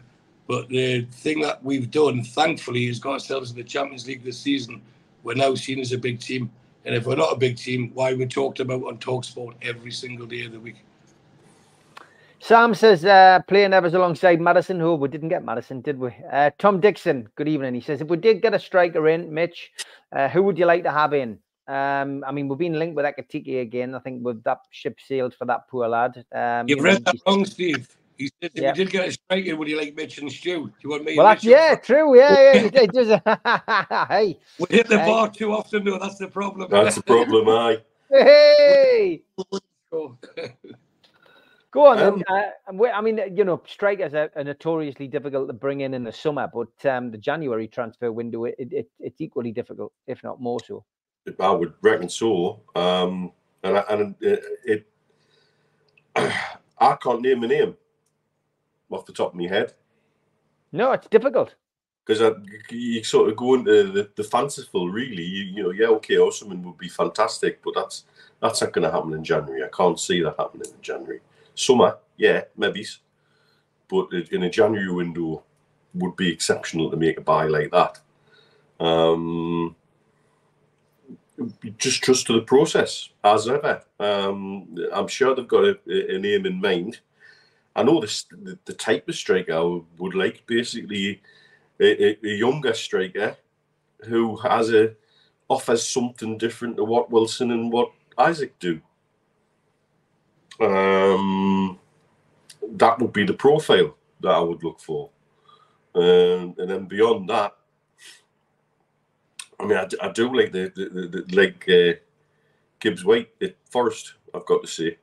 But 0.48 0.70
the 0.70 1.02
thing 1.12 1.42
that 1.42 1.62
we've 1.62 1.92
done, 1.92 2.24
thankfully, 2.24 2.88
is 2.88 2.98
got 2.98 3.14
ourselves 3.14 3.52
in 3.52 3.58
the 3.58 3.66
Champions 3.66 4.08
League 4.08 4.24
this 4.24 4.40
season. 4.40 4.82
We're 5.24 5.34
now 5.34 5.56
seen 5.56 5.82
as 5.82 5.92
a 5.92 5.98
big 5.98 6.22
team, 6.22 6.50
and 6.86 6.96
if 6.96 7.06
we're 7.06 7.18
not 7.18 7.34
a 7.34 7.38
big 7.38 7.58
team, 7.58 7.92
why 7.94 8.14
we 8.14 8.26
talked 8.26 8.62
about 8.62 8.84
on 8.84 8.98
Talksport 8.98 9.56
every 9.62 9.92
single 9.92 10.26
day 10.26 10.46
of 10.46 10.54
the 10.54 10.60
week. 10.62 10.78
Sam 12.40 12.74
says, 12.74 13.04
uh, 13.04 13.40
playing 13.46 13.72
Neves 13.72 13.94
alongside 13.94 14.40
Maddison. 14.40 14.80
who 14.80 14.96
we 14.96 15.10
didn't 15.10 15.30
get 15.30 15.44
Maddison, 15.44 15.82
did 15.82 16.00
we? 16.00 16.16
Uh, 16.32 16.52
Tom 16.60 16.80
Dixon, 16.80 17.28
good 17.36 17.50
evening. 17.50 17.74
He 17.74 17.82
says, 17.82 18.00
if 18.00 18.08
we 18.08 18.16
did 18.16 18.42
get 18.42 18.54
a 18.54 18.60
striker 18.60 19.10
in, 19.10 19.34
Mitch, 19.34 19.70
uh, 20.16 20.30
who 20.30 20.44
would 20.44 20.58
you 20.58 20.66
like 20.66 20.84
to 20.84 20.92
have 20.92 21.14
in? 21.14 21.40
Um, 21.68 22.24
I 22.26 22.32
mean, 22.32 22.48
we've 22.48 22.58
been 22.58 22.80
linked 22.80 22.96
with 22.96 23.06
Ekitike 23.06 23.62
again. 23.62 23.96
I 23.96 24.00
think 24.00 24.24
with 24.24 24.44
that 24.46 24.60
ship 24.72 25.00
sailed 25.06 25.34
for 25.36 25.44
that 25.46 25.68
poor 25.68 25.90
lad. 25.90 26.24
Um, 26.34 26.70
You've 26.70 26.84
read 26.84 27.04
that 27.04 27.16
wrong, 27.28 27.44
Steve. 27.46 27.90
He 28.18 28.28
said, 28.42 28.52
if 28.54 28.62
yeah. 28.62 28.72
we 28.72 28.78
did 28.78 28.92
get 28.92 29.08
a 29.08 29.12
striker, 29.12 29.56
would 29.56 29.68
you 29.68 29.78
like 29.78 29.96
Mitch 29.96 30.18
and 30.20 30.32
Stu? 30.32 30.68
Do 30.68 30.74
you 30.84 30.90
want 30.90 31.06
me? 31.06 31.18
Well, 31.18 31.28
that's, 31.28 31.44
yeah, 31.44 31.76
true. 31.76 32.18
Yeah, 32.18 32.54
yeah. 32.54 32.70
it 32.74 32.92
does. 32.92 33.08
hey, 34.10 34.40
we 34.60 34.66
hit 34.70 34.88
the 34.88 34.98
bar 34.98 35.30
too 35.30 35.52
often, 35.52 35.84
though. 35.84 36.00
That's 36.00 36.18
the 36.18 36.28
problem. 36.28 36.70
That's 36.70 36.96
the 36.96 37.04
problem, 37.04 37.50
aye. 37.50 37.78
Hey. 38.10 39.24
Go 41.72 41.88
on. 41.88 42.00
Um, 42.00 42.24
uh, 42.30 42.86
I 42.94 43.02
mean, 43.02 43.20
you 43.36 43.44
know, 43.44 43.62
strikers 43.66 44.14
are, 44.14 44.30
are, 44.36 44.44
notoriously 44.44 45.08
difficult 45.08 45.48
to 45.48 45.54
bring 45.54 45.82
in 45.82 45.96
in 45.96 46.04
the 46.04 46.12
summer, 46.12 46.48
but 46.54 46.86
um, 46.86 47.10
the 47.10 47.18
January 47.18 47.68
transfer 47.68 48.12
window, 48.12 48.46
it, 48.46 48.56
it, 48.60 48.90
it's 49.00 49.20
equally 49.20 49.52
difficult, 49.52 49.92
if 50.06 50.24
not 50.24 50.40
more 50.40 50.60
so. 50.64 50.86
I 51.40 51.50
would 51.50 51.74
reckon 51.82 52.10
so. 52.10 52.62
Um, 52.76 53.32
and 53.64 53.78
I, 53.78 53.84
and 53.90 54.16
it, 54.22 54.44
it 54.66 54.88
I 56.80 56.96
can't 57.02 57.22
name 57.22 57.44
a 57.44 57.48
name 57.48 57.76
off 58.94 59.06
the 59.06 59.14
top 59.14 59.34
of 59.34 59.40
my 59.40 59.48
head. 59.48 59.74
No, 60.72 60.92
it's 60.92 61.08
difficult 61.08 61.56
because 62.06 62.36
you 62.70 63.04
sort 63.04 63.30
of 63.30 63.38
go 63.38 63.54
into 63.54 63.92
the, 63.92 64.10
the 64.16 64.24
fanciful. 64.24 64.90
Really, 64.90 65.24
you, 65.24 65.44
you 65.46 65.64
know, 65.64 65.72
yeah, 65.72 65.88
okay, 65.88 66.16
Osimhen 66.16 66.64
would 66.64 66.78
be 66.78 66.90
fantastic, 66.90 67.62
but 67.64 67.74
that's 67.76 68.06
that's 68.42 68.62
not 68.62 68.74
going 68.74 68.84
to 68.84 68.92
happen 68.92 69.14
in 69.14 69.24
January. 69.24 69.64
I 69.64 69.70
can't 69.76 70.00
see 70.00 70.22
that 70.22 70.36
happening 70.38 70.68
in 70.68 70.82
January. 70.82 71.22
Summer, 71.56 71.98
yeah, 72.18 72.42
maybe. 72.58 72.86
But 73.88 74.08
in 74.32 74.44
a 74.44 74.50
January 74.50 74.92
window, 74.92 75.44
would 75.94 76.16
be 76.16 76.32
exceptional 76.32 76.90
to 76.90 76.98
make 76.98 77.18
a 77.18 77.22
buy 77.22 77.46
like 77.46 77.72
that. 77.72 78.00
Um, 78.84 79.76
just 81.78 82.04
trust 82.04 82.28
to 82.28 82.34
the 82.34 82.42
process 82.42 83.10
as 83.24 83.48
ever. 83.48 83.84
Um, 84.00 84.76
I'm 84.92 85.08
sure 85.08 85.36
they've 85.36 85.48
got 85.48 85.66
a, 85.66 85.80
a, 85.88 86.18
name 86.18 86.46
in 86.46 86.60
mind. 86.60 87.00
I 87.76 87.84
know 87.84 88.00
this, 88.00 88.24
the, 88.24 88.58
the 88.66 88.74
type 88.74 89.08
of 89.10 89.16
striker 89.16 89.54
I 89.54 89.82
would 89.98 90.16
like 90.16 90.46
basically 90.46 91.22
a, 91.80 92.26
a, 92.26 92.38
younger 92.38 92.74
striker 92.74 93.36
who 94.06 94.36
has 94.38 94.72
a 94.72 94.94
offers 95.50 95.88
something 95.88 96.38
different 96.38 96.78
to 96.78 96.84
what 96.84 97.12
Wilson 97.12 97.52
and 97.52 97.72
what 97.72 97.92
Isak 98.20 98.58
do. 98.60 98.80
Um, 100.60 101.80
that 102.74 103.00
would 103.00 103.12
be 103.12 103.26
the 103.26 103.34
profile 103.34 103.96
that 104.22 104.32
I 104.32 104.40
would 104.40 104.64
look 104.64 104.80
for. 104.80 105.10
Um, 105.96 106.56
and 106.58 106.70
then 106.70 106.86
beyond 106.86 107.30
that, 107.30 107.56
I 109.60 109.66
mean, 109.66 109.78
I, 109.78 109.88
I 110.02 110.12
do 110.12 110.36
like 110.36 110.52
the, 110.52 110.72
the, 110.76 110.90
the, 110.90 111.08
the 111.08 111.36
like 111.36 111.70
uh, 111.70 112.00
Gibbs 112.80 113.06
White 113.06 113.30
at 113.42 113.56
first, 113.70 114.14
I've 114.34 114.46
got 114.46 114.62
to 114.62 114.68
say. 114.68 114.98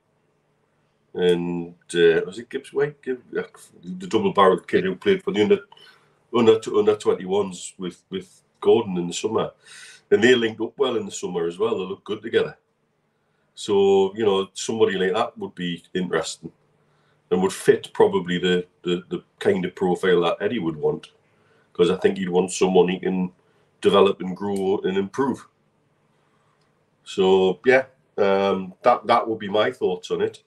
And 1.13 1.75
uh, 1.93 2.21
was 2.25 2.39
it 2.39 2.49
Gibbs 2.49 2.71
White? 2.71 2.97
Uh, 3.07 3.43
the 3.83 4.07
double 4.07 4.33
barreled 4.33 4.67
kid 4.67 4.85
who 4.85 4.95
played 4.95 5.23
for 5.23 5.31
the 5.31 5.41
under 5.43 5.59
under 6.35 6.53
under 6.77 6.95
21s 6.95 7.73
with, 7.77 8.01
with 8.09 8.41
Gordon 8.61 8.97
in 8.97 9.07
the 9.07 9.13
summer. 9.13 9.51
And 10.09 10.23
they 10.23 10.35
linked 10.35 10.61
up 10.61 10.77
well 10.77 10.95
in 10.95 11.05
the 11.05 11.11
summer 11.11 11.47
as 11.47 11.57
well. 11.57 11.77
They 11.77 11.85
look 11.85 12.03
good 12.03 12.21
together. 12.21 12.57
So 13.55 14.15
you 14.15 14.25
know, 14.25 14.49
somebody 14.53 14.97
like 14.97 15.13
that 15.13 15.37
would 15.37 15.53
be 15.55 15.83
interesting, 15.93 16.51
and 17.29 17.41
would 17.41 17.53
fit 17.53 17.91
probably 17.93 18.37
the 18.37 18.65
the, 18.83 19.03
the 19.09 19.23
kind 19.39 19.65
of 19.65 19.75
profile 19.75 20.21
that 20.21 20.37
Eddie 20.41 20.59
would 20.59 20.77
want, 20.77 21.09
because 21.71 21.91
I 21.91 21.97
think 21.97 22.17
he'd 22.17 22.29
want 22.29 22.51
someone 22.51 22.87
he 22.87 22.99
can 22.99 23.31
develop 23.81 24.21
and 24.21 24.35
grow 24.37 24.79
and 24.83 24.97
improve. 24.97 25.45
So 27.03 27.59
yeah, 27.65 27.85
um, 28.17 28.73
that 28.83 29.05
that 29.07 29.27
would 29.27 29.39
be 29.39 29.49
my 29.49 29.71
thoughts 29.71 30.11
on 30.11 30.21
it, 30.21 30.43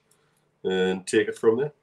and 0.65 1.05
take 1.07 1.27
it 1.27 1.37
from 1.37 1.57
there. 1.57 1.73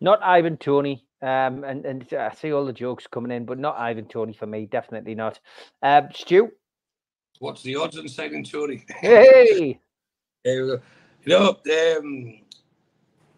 Not 0.00 0.22
Ivan 0.22 0.56
Toney. 0.56 1.06
Um, 1.22 1.64
and, 1.64 1.86
and 1.86 2.06
I 2.12 2.34
see 2.34 2.52
all 2.52 2.66
the 2.66 2.72
jokes 2.72 3.06
coming 3.06 3.32
in, 3.32 3.46
but 3.46 3.58
not 3.58 3.78
Ivan 3.78 4.06
Toney 4.06 4.34
for 4.34 4.46
me, 4.46 4.66
definitely 4.66 5.14
not. 5.14 5.40
Um, 5.82 6.08
Stu, 6.12 6.52
what's 7.38 7.62
the 7.62 7.76
odds 7.76 7.96
on 7.96 8.08
signing 8.08 8.44
Toney? 8.44 8.84
Hey, 9.00 9.78
you 10.44 10.80
know, 11.24 11.56
um, 11.96 12.40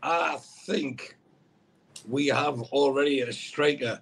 I 0.02 0.38
think 0.66 1.16
we 2.08 2.26
have 2.26 2.60
already 2.72 3.20
a 3.20 3.32
striker 3.32 4.00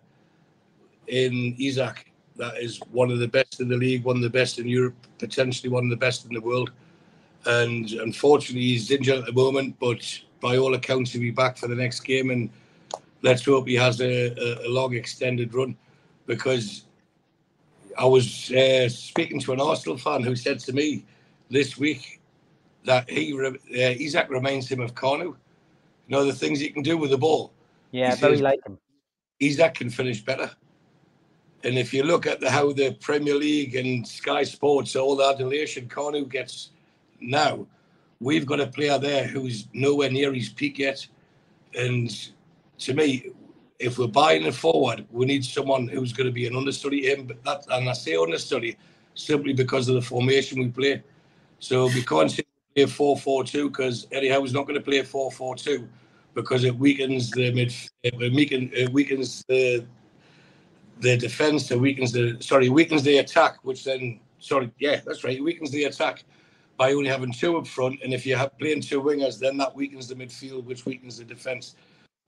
in 1.08 1.54
Isak 1.58 2.10
that 2.36 2.56
is 2.56 2.78
one 2.92 3.10
of 3.10 3.18
the 3.18 3.28
best 3.28 3.60
in 3.60 3.68
the 3.68 3.76
league, 3.76 4.04
one 4.04 4.16
of 4.16 4.22
the 4.22 4.30
best 4.30 4.58
in 4.58 4.66
Europe, 4.66 4.94
potentially 5.18 5.68
one 5.68 5.84
of 5.84 5.90
the 5.90 5.96
best 5.96 6.24
in 6.24 6.32
the 6.32 6.40
world. 6.40 6.70
And 7.44 7.90
unfortunately, 7.90 8.62
he's 8.62 8.90
injured 8.90 9.18
at 9.18 9.26
the 9.26 9.32
moment, 9.32 9.76
but 9.78 10.20
by 10.44 10.58
all 10.58 10.74
accounts, 10.74 11.10
he'll 11.10 11.22
be 11.22 11.30
back 11.30 11.56
for 11.56 11.68
the 11.68 11.74
next 11.74 12.00
game. 12.00 12.28
And 12.28 12.50
let's 13.22 13.46
hope 13.46 13.66
he 13.66 13.76
has 13.76 14.02
a, 14.02 14.66
a, 14.66 14.68
long, 14.68 14.94
extended 14.94 15.54
run 15.54 15.74
because 16.26 16.84
I 17.96 18.04
was 18.04 18.52
uh, 18.52 18.90
speaking 18.90 19.40
to 19.40 19.54
an 19.54 19.60
Arsenal 19.62 19.96
fan 19.96 20.22
who 20.22 20.36
said 20.36 20.58
to 20.60 20.74
me 20.74 21.06
this 21.48 21.78
week 21.78 22.20
that 22.84 23.08
he 23.08 23.32
uh, 23.32 23.52
Isak 23.70 24.28
reminds 24.28 24.70
him 24.70 24.80
of 24.80 24.94
Kanu. 24.94 25.22
You 25.24 25.36
know 26.08 26.26
the 26.26 26.34
things 26.34 26.60
he 26.60 26.68
can 26.68 26.82
do 26.82 26.98
with 26.98 27.08
the 27.08 27.16
ball. 27.16 27.50
Yeah, 27.90 28.14
he 28.14 28.20
very 28.20 28.34
says, 28.34 28.42
like 28.42 28.66
him. 28.66 28.78
Isak 29.40 29.76
can 29.76 29.88
finish 29.88 30.22
better. 30.22 30.50
And 31.62 31.78
if 31.78 31.94
you 31.94 32.02
look 32.02 32.26
at 32.26 32.40
the, 32.40 32.50
how 32.50 32.74
the 32.74 32.92
Premier 33.00 33.34
League 33.34 33.76
and 33.76 34.06
Sky 34.06 34.42
Sports, 34.42 34.94
all 34.94 35.16
the 35.16 35.24
adulation 35.24 35.88
Kanu 35.88 36.28
gets 36.28 36.68
now, 37.18 37.66
we've 38.24 38.46
got 38.46 38.58
a 38.58 38.66
player 38.66 38.98
there 38.98 39.26
who's 39.26 39.68
nowhere 39.74 40.10
near 40.10 40.32
his 40.32 40.48
peak 40.48 40.78
yet. 40.78 41.06
And 41.78 42.10
to 42.78 42.94
me, 42.94 43.30
if 43.78 43.98
we're 43.98 44.06
buying 44.06 44.46
a 44.46 44.52
forward, 44.52 45.04
we 45.10 45.26
need 45.26 45.44
someone 45.44 45.86
who's 45.86 46.14
going 46.14 46.26
to 46.26 46.32
be 46.32 46.46
an 46.46 46.56
understudy 46.56 47.06
him. 47.06 47.26
But 47.26 47.44
that, 47.44 47.66
and 47.70 47.88
I 47.88 47.92
say 47.92 48.16
understudy 48.16 48.78
simply 49.14 49.52
because 49.52 49.88
of 49.90 49.94
the 49.94 50.00
formation 50.00 50.58
we 50.58 50.68
play. 50.68 51.02
So 51.58 51.86
we 51.88 52.02
can't 52.02 52.34
play 52.74 52.86
4 52.86 53.18
4 53.18 53.44
2 53.44 53.68
because 53.68 54.06
Eddie 54.10 54.30
Howe's 54.30 54.54
not 54.54 54.66
going 54.66 54.78
to 54.78 54.84
play 54.84 55.02
4 55.02 55.30
4 55.30 55.56
2 55.56 55.86
because 56.32 56.64
it 56.64 56.74
weakens 56.74 57.30
the 57.30 57.52
mid, 57.52 57.74
it 58.02 58.32
weakens, 58.32 58.70
it 58.72 58.90
weakens 58.90 59.44
the 59.48 59.84
the 61.00 61.16
defense, 61.18 61.70
it 61.70 61.78
weakens 61.78 62.12
the 62.12 62.38
sorry, 62.40 62.70
weakens 62.70 63.02
the 63.02 63.18
attack, 63.18 63.58
which 63.64 63.84
then 63.84 64.18
sorry, 64.38 64.70
yeah, 64.78 65.00
that's 65.04 65.24
right, 65.24 65.36
it 65.36 65.42
weakens 65.44 65.70
the 65.70 65.84
attack 65.84 66.24
by 66.76 66.92
only 66.92 67.08
having 67.08 67.32
two 67.32 67.56
up 67.56 67.66
front, 67.66 68.00
and 68.02 68.12
if 68.12 68.26
you 68.26 68.36
have 68.36 68.58
playing 68.58 68.80
two 68.80 69.00
wingers, 69.00 69.38
then 69.38 69.56
that 69.58 69.74
weakens 69.74 70.08
the 70.08 70.14
midfield, 70.14 70.64
which 70.64 70.84
weakens 70.84 71.18
the 71.18 71.24
defense. 71.24 71.76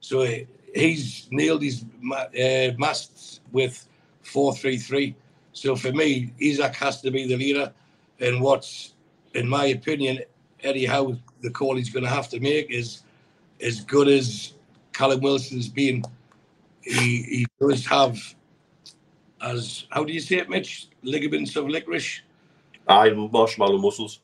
So 0.00 0.26
he's 0.74 1.28
nailed 1.30 1.62
his 1.62 1.84
uh, 2.12 2.72
masts 2.78 3.40
with 3.52 3.88
four 4.22 4.54
three 4.54 4.78
three. 4.78 5.16
So 5.52 5.74
for 5.74 5.92
me, 5.92 6.32
Isak 6.38 6.74
has 6.76 7.00
to 7.00 7.10
be 7.10 7.26
the 7.26 7.36
leader, 7.36 7.72
and 8.20 8.40
what's 8.40 8.94
in 9.34 9.48
my 9.48 9.66
opinion 9.66 10.20
Eddie 10.62 10.86
Howe, 10.86 11.16
the 11.42 11.50
call 11.50 11.76
he's 11.76 11.90
going 11.90 12.04
to 12.04 12.10
have 12.10 12.28
to 12.30 12.40
make 12.40 12.70
is 12.70 13.02
as 13.60 13.80
good 13.80 14.08
as 14.08 14.54
Callum 14.92 15.20
Wilson's 15.20 15.68
been. 15.68 16.02
He, 16.82 17.22
he 17.22 17.46
does 17.60 17.84
have 17.86 18.18
as 19.42 19.86
how 19.90 20.04
do 20.04 20.12
you 20.12 20.20
say 20.20 20.36
it, 20.36 20.48
Mitch? 20.48 20.88
Ligaments 21.02 21.56
of 21.56 21.68
licorice. 21.68 22.22
I 22.88 23.10
marshmallow 23.10 23.78
muscles. 23.78 24.20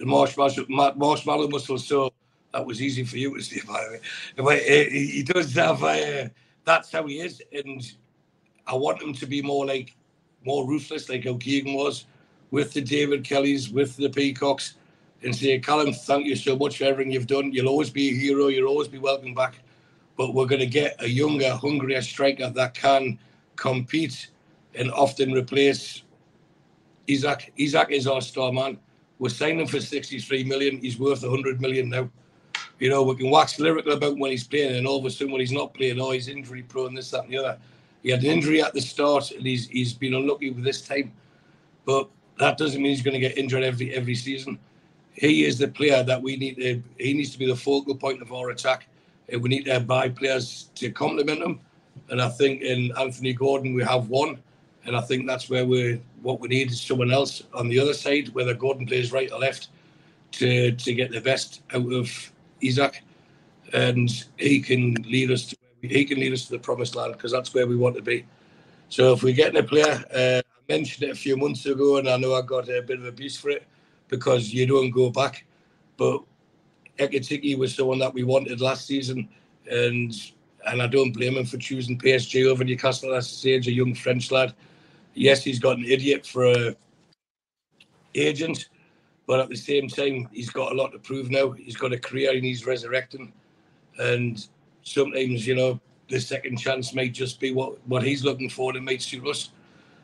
The 0.00 0.06
marshmallow, 0.06 0.94
marshmallow 0.96 1.48
muscles. 1.48 1.86
So 1.86 2.10
that 2.52 2.64
was 2.64 2.80
easy 2.80 3.04
for 3.04 3.18
you 3.18 3.36
to 3.36 3.42
say, 3.42 3.60
by 3.68 3.98
the 4.34 4.42
way. 4.42 4.58
Uh, 4.58 4.90
he 4.90 5.22
does 5.22 5.54
have. 5.54 5.84
Uh, 5.84 6.28
that's 6.64 6.90
how 6.90 7.06
he 7.06 7.20
is, 7.20 7.42
and 7.52 7.92
I 8.66 8.74
want 8.74 9.02
him 9.02 9.12
to 9.14 9.26
be 9.26 9.42
more 9.42 9.66
like 9.66 9.94
more 10.44 10.66
ruthless, 10.66 11.08
like 11.08 11.24
how 11.24 11.34
Keegan 11.34 11.74
was 11.74 12.06
with 12.50 12.72
the 12.72 12.80
David 12.80 13.24
Kellys, 13.24 13.70
with 13.70 13.96
the 13.96 14.08
Peacocks, 14.08 14.76
and 15.22 15.36
say, 15.36 15.58
Callum, 15.58 15.92
thank 15.92 16.26
you 16.26 16.34
so 16.34 16.56
much 16.56 16.78
for 16.78 16.84
everything 16.84 17.12
you've 17.12 17.26
done. 17.26 17.52
You'll 17.52 17.68
always 17.68 17.90
be 17.90 18.08
a 18.08 18.14
hero. 18.14 18.46
You'll 18.46 18.68
always 18.68 18.88
be 18.88 18.98
welcome 18.98 19.34
back. 19.34 19.60
But 20.16 20.34
we're 20.34 20.46
going 20.46 20.60
to 20.60 20.66
get 20.66 20.96
a 21.00 21.08
younger, 21.08 21.54
hungrier 21.54 22.02
striker 22.02 22.48
that 22.50 22.74
can 22.74 23.18
compete 23.56 24.30
and 24.74 24.90
often 24.92 25.32
replace 25.32 26.02
Isak. 27.06 27.52
Isak 27.56 27.90
is 27.90 28.06
our 28.06 28.20
star 28.20 28.52
man. 28.52 28.78
We're 29.20 29.28
signing 29.28 29.66
for 29.66 29.80
63 29.80 30.44
million. 30.44 30.78
He's 30.78 30.98
worth 30.98 31.22
100 31.22 31.60
million 31.60 31.90
now. 31.90 32.08
You 32.78 32.88
know, 32.88 33.02
we 33.02 33.16
can 33.16 33.30
wax 33.30 33.58
lyrical 33.60 33.92
about 33.92 34.16
when 34.16 34.30
he's 34.30 34.44
playing, 34.44 34.74
and 34.74 34.86
all 34.86 34.98
of 34.98 35.04
a 35.04 35.10
sudden 35.10 35.30
when 35.30 35.42
he's 35.42 35.52
not 35.52 35.74
playing, 35.74 36.00
oh, 36.00 36.12
he's 36.12 36.28
injury 36.28 36.62
prone, 36.62 36.94
this, 36.94 37.10
that, 37.10 37.24
and 37.24 37.32
the 37.32 37.36
other. 37.36 37.58
He 38.02 38.10
had 38.10 38.20
an 38.20 38.30
injury 38.30 38.62
at 38.62 38.72
the 38.72 38.80
start, 38.80 39.30
and 39.32 39.46
he's 39.46 39.68
he's 39.68 39.92
been 39.92 40.14
unlucky 40.14 40.50
with 40.50 40.64
this 40.64 40.80
time. 40.80 41.12
But 41.84 42.08
that 42.38 42.56
doesn't 42.56 42.80
mean 42.80 42.92
he's 42.92 43.02
going 43.02 43.12
to 43.12 43.20
get 43.20 43.36
injured 43.36 43.62
every 43.62 43.94
every 43.94 44.14
season. 44.14 44.58
He 45.12 45.44
is 45.44 45.58
the 45.58 45.68
player 45.68 46.02
that 46.02 46.22
we 46.22 46.36
need 46.36 46.56
to. 46.56 46.82
He 46.98 47.12
needs 47.12 47.30
to 47.32 47.38
be 47.38 47.46
the 47.46 47.54
focal 47.54 47.94
point 47.94 48.22
of 48.22 48.32
our 48.32 48.48
attack. 48.48 48.88
We 49.30 49.50
need 49.50 49.66
to 49.66 49.80
buy 49.80 50.08
players 50.08 50.70
to 50.76 50.90
complement 50.90 51.42
him. 51.42 51.60
And 52.08 52.22
I 52.22 52.30
think 52.30 52.62
in 52.62 52.90
Anthony 52.98 53.34
Gordon 53.34 53.74
we 53.74 53.84
have 53.84 54.08
one, 54.08 54.38
and 54.90 54.96
I 54.96 55.02
think 55.02 55.24
that's 55.24 55.48
where 55.48 55.64
we 55.64 56.00
what 56.20 56.40
we 56.40 56.48
need 56.48 56.72
is 56.72 56.80
someone 56.80 57.12
else 57.12 57.44
on 57.54 57.68
the 57.68 57.78
other 57.78 57.94
side, 57.94 58.30
whether 58.30 58.54
Gordon 58.54 58.86
plays 58.86 59.12
right 59.12 59.30
or 59.30 59.38
left, 59.38 59.68
to 60.32 60.72
to 60.72 60.94
get 60.94 61.12
the 61.12 61.20
best 61.20 61.62
out 61.72 61.92
of 61.92 62.32
Isak, 62.60 63.04
and 63.72 64.10
he 64.36 64.58
can 64.58 64.94
lead 65.04 65.30
us 65.30 65.46
to 65.46 65.56
he 65.80 66.04
can 66.04 66.18
lead 66.18 66.32
us 66.32 66.46
to 66.46 66.50
the 66.50 66.58
promised 66.58 66.96
land 66.96 67.12
because 67.12 67.30
that's 67.30 67.54
where 67.54 67.68
we 67.68 67.76
want 67.76 67.94
to 67.96 68.02
be. 68.02 68.26
So 68.88 69.12
if 69.12 69.22
we're 69.22 69.32
getting 69.32 69.60
a 69.60 69.62
player, 69.62 70.04
uh, 70.12 70.42
I 70.44 70.72
mentioned 70.72 71.04
it 71.04 71.12
a 71.12 71.14
few 71.14 71.36
months 71.36 71.64
ago, 71.66 71.98
and 71.98 72.08
I 72.08 72.16
know 72.16 72.34
I 72.34 72.42
got 72.42 72.68
a 72.68 72.82
bit 72.82 72.98
of 72.98 73.04
abuse 73.04 73.36
for 73.36 73.50
it 73.50 73.64
because 74.08 74.52
you 74.52 74.66
don't 74.66 74.90
go 74.90 75.08
back. 75.08 75.44
But 75.98 76.22
Ekitike 76.98 77.56
was 77.56 77.76
someone 77.76 78.00
that 78.00 78.12
we 78.12 78.24
wanted 78.24 78.60
last 78.60 78.88
season, 78.88 79.28
and 79.70 80.12
and 80.66 80.82
I 80.82 80.88
don't 80.88 81.12
blame 81.12 81.36
him 81.36 81.44
for 81.44 81.58
choosing 81.58 81.96
PSG 81.96 82.50
over 82.50 82.64
Newcastle 82.64 83.14
at 83.14 83.22
stage, 83.22 83.68
a 83.68 83.72
young 83.72 83.94
French 83.94 84.32
lad. 84.32 84.52
Yes, 85.20 85.44
he's 85.44 85.58
got 85.58 85.76
an 85.76 85.84
idiot 85.84 86.24
for 86.26 86.46
a 86.46 86.74
agent, 88.14 88.70
but 89.26 89.38
at 89.38 89.50
the 89.50 89.54
same 89.54 89.86
time, 89.86 90.26
he's 90.32 90.48
got 90.48 90.72
a 90.72 90.74
lot 90.74 90.92
to 90.92 90.98
prove 90.98 91.30
now. 91.30 91.50
He's 91.50 91.76
got 91.76 91.92
a 91.92 91.98
career 91.98 92.32
and 92.32 92.42
he's 92.42 92.64
resurrecting. 92.64 93.30
And 93.98 94.42
sometimes, 94.82 95.46
you 95.46 95.56
know, 95.56 95.78
the 96.08 96.18
second 96.18 96.56
chance 96.56 96.94
might 96.94 97.12
just 97.12 97.38
be 97.38 97.52
what, 97.52 97.86
what 97.86 98.02
he's 98.02 98.24
looking 98.24 98.48
for 98.48 98.74
and 98.74 98.82
might 98.82 99.02
suit 99.02 99.26
us. 99.26 99.50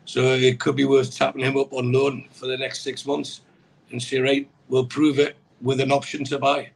So 0.04 0.20
it 0.34 0.60
could 0.60 0.76
be 0.76 0.84
worth 0.84 1.16
tapping 1.16 1.46
him 1.46 1.56
up 1.56 1.72
on 1.72 1.92
loan 1.92 2.28
for 2.30 2.46
the 2.46 2.58
next 2.58 2.82
six 2.82 3.06
months 3.06 3.40
and 3.92 4.02
say, 4.02 4.18
right, 4.18 4.50
we'll 4.68 4.84
prove 4.84 5.18
it 5.18 5.38
with 5.62 5.80
an 5.80 5.92
option 5.92 6.24
to 6.24 6.38
buy. 6.38 6.68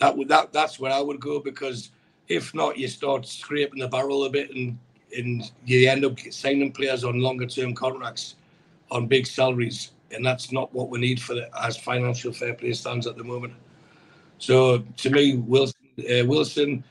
That 0.00 0.14
would 0.18 0.28
that 0.28 0.52
that's 0.52 0.78
where 0.78 0.92
I 0.92 1.00
would 1.00 1.18
go 1.18 1.40
because 1.40 1.92
if 2.28 2.52
not, 2.52 2.76
you 2.76 2.88
start 2.88 3.26
scraping 3.26 3.80
the 3.80 3.88
barrel 3.88 4.24
a 4.24 4.30
bit 4.30 4.50
and 4.54 4.78
and 5.16 5.50
you 5.64 5.88
end 5.88 6.04
up 6.04 6.18
signing 6.30 6.72
players 6.72 7.04
on 7.04 7.20
longer 7.20 7.46
term 7.46 7.74
contracts 7.74 8.36
on 8.90 9.06
big 9.06 9.26
salaries, 9.26 9.92
and 10.10 10.24
that's 10.24 10.52
not 10.52 10.72
what 10.74 10.88
we 10.88 10.98
need 11.00 11.20
for 11.20 11.34
the 11.34 11.48
as 11.64 11.76
financial 11.76 12.32
fair 12.32 12.54
play 12.54 12.72
stands 12.72 13.06
at 13.06 13.16
the 13.16 13.24
moment. 13.24 13.54
So 14.38 14.78
to 14.78 15.10
me, 15.10 15.36
Wilson, 15.36 15.76
uh, 15.98 16.24
Wilson 16.26 16.82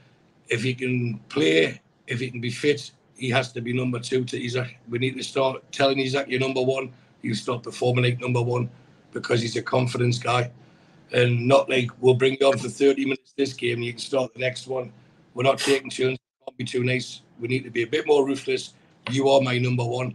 if 0.49 0.63
he 0.63 0.73
can 0.73 1.19
play, 1.29 1.79
if 2.07 2.19
he 2.19 2.29
can 2.29 2.41
be 2.41 2.49
fit, 2.49 2.91
he 3.15 3.29
has 3.29 3.51
to 3.53 3.61
be 3.61 3.73
number 3.73 3.99
two 3.99 4.23
to 4.25 4.43
Isak. 4.43 4.77
We 4.89 4.99
need 4.99 5.15
to 5.17 5.23
start 5.23 5.63
telling 5.71 5.99
Isak 5.99 6.27
you're 6.27 6.39
number 6.39 6.61
one. 6.61 6.91
You 7.21 7.35
start 7.35 7.63
performing 7.63 8.05
like 8.05 8.19
number 8.19 8.41
one 8.41 8.69
because 9.11 9.41
he's 9.41 9.55
a 9.57 9.61
confidence 9.61 10.19
guy. 10.19 10.51
And 11.11 11.47
not 11.47 11.69
like 11.69 11.89
we'll 11.99 12.13
bring 12.13 12.37
you 12.39 12.47
on 12.47 12.57
for 12.57 12.69
30 12.69 13.03
minutes 13.03 13.33
this 13.35 13.53
game 13.53 13.81
you 13.81 13.93
can 13.93 13.99
start 13.99 14.33
the 14.33 14.39
next 14.39 14.67
one. 14.67 14.91
We're 15.33 15.43
not 15.43 15.59
taking 15.59 15.89
turns. 15.89 16.17
Too 16.65 16.83
nice. 16.83 17.21
We 17.39 17.47
need 17.47 17.63
to 17.63 17.69
be 17.69 17.83
a 17.83 17.87
bit 17.87 18.05
more 18.05 18.25
ruthless. 18.25 18.73
You 19.11 19.29
are 19.29 19.39
my 19.39 19.57
number 19.57 19.85
one. 19.85 20.13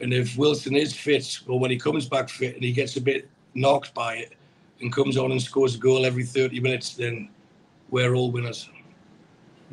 And 0.00 0.12
if 0.12 0.36
Wilson 0.36 0.74
is 0.74 0.92
fit, 0.92 1.38
or 1.46 1.60
when 1.60 1.70
he 1.70 1.78
comes 1.78 2.08
back 2.08 2.28
fit 2.28 2.56
and 2.56 2.64
he 2.64 2.72
gets 2.72 2.96
a 2.96 3.00
bit 3.00 3.28
knocked 3.54 3.94
by 3.94 4.16
it 4.16 4.32
and 4.80 4.92
comes 4.92 5.16
on 5.16 5.30
and 5.30 5.40
scores 5.40 5.76
a 5.76 5.78
goal 5.78 6.04
every 6.04 6.24
30 6.24 6.58
minutes, 6.58 6.94
then 6.94 7.28
we're 7.90 8.14
all 8.14 8.32
winners. 8.32 8.68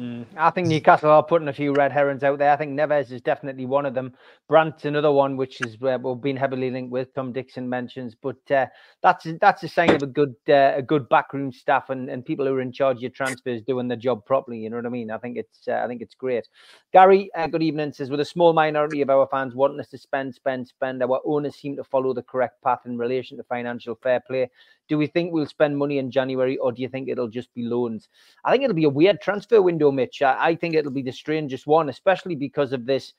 Mm. 0.02 0.26
I 0.36 0.50
think 0.50 0.68
Newcastle 0.68 1.12
are 1.12 1.22
putting 1.22 1.48
a 1.48 1.54
few 1.54 1.74
red 1.74 1.92
herrings 1.92 2.24
out 2.24 2.40
there. 2.40 2.52
I 2.52 2.56
think 2.56 2.72
Neves 2.72 3.12
is 3.12 3.22
definitely 3.22 3.68
one 3.68 3.86
of 3.86 3.94
them. 3.94 4.16
Brandt's 4.50 4.86
another 4.86 5.12
one, 5.12 5.38
which 5.38 5.62
is 5.62 5.80
where 5.80 6.00
we've 6.00 6.20
been 6.20 6.36
heavily 6.36 6.72
linked 6.72 6.92
with. 6.92 7.14
Tom 7.14 7.32
Dixon 7.32 7.70
mentions, 7.70 8.16
but 8.16 8.40
uh, 8.50 8.66
that's 9.04 9.28
that's 9.40 9.62
a 9.62 9.68
sign 9.68 9.92
of 9.92 10.02
a 10.02 10.08
good 10.08 10.34
uh, 10.50 10.74
a 10.76 10.82
good 10.82 11.08
backroom 11.10 11.52
staff 11.52 11.92
and, 11.92 12.10
and 12.10 12.26
people 12.26 12.48
who 12.48 12.54
are 12.56 12.62
in 12.62 12.72
charge 12.72 12.98
of 12.98 13.02
your 13.04 13.12
transfers 13.12 13.62
doing 13.62 13.88
the 13.88 13.96
job 13.96 14.26
properly. 14.26 14.58
You 14.58 14.72
know 14.72 14.78
what 14.78 14.88
I 14.88 14.90
mean? 14.90 15.12
I 15.12 15.20
think 15.20 15.38
it's 15.38 15.68
uh, 15.68 15.82
I 15.84 15.88
think 15.88 16.02
it's 16.02 16.16
great. 16.16 16.48
Gary, 16.94 17.30
uh, 17.38 17.46
good 17.46 17.62
evening. 17.62 17.94
Says 17.94 18.10
with 18.10 18.22
a 18.22 18.26
small 18.26 18.54
minority 18.54 19.02
of 19.02 19.12
our 19.12 19.28
fans 19.28 19.54
wanting 19.54 19.80
us 19.80 19.90
to 19.90 20.00
spend, 20.00 20.34
spend, 20.34 20.68
spend, 20.68 21.04
our 21.04 21.22
owners 21.26 21.56
seem 21.56 21.76
to 21.76 21.84
follow 21.84 22.12
the 22.12 22.24
correct 22.24 22.60
path 22.64 22.80
in 22.86 22.98
relation 22.98 23.38
to 23.38 23.44
financial 23.44 23.94
fair 24.02 24.20
play. 24.20 24.50
Do 24.88 24.98
we 24.98 25.08
think 25.08 25.32
we'll 25.32 25.46
spend 25.46 25.78
money 25.78 26.00
in 26.00 26.12
January 26.12 26.58
or 26.58 26.74
do 26.74 26.82
you 26.82 26.90
think 26.90 27.08
it'll 27.08 27.30
just 27.30 27.54
be 27.54 27.64
loans? 27.64 28.10
I 28.44 28.52
think 28.52 28.64
it'll 28.64 28.76
be 28.76 28.84
a 28.84 28.90
weird 28.90 29.22
transfer 29.22 29.62
window, 29.62 29.90
Mitch. 29.92 30.22
I, 30.22 30.38
I 30.40 30.56
think 30.56 30.76
it'll 30.76 30.92
be 30.92 31.02
the 31.02 31.12
strangest 31.12 31.68
one, 31.68 31.90
especially 31.90 32.36
because 32.36 32.74
of 32.74 32.86
this 32.86 33.14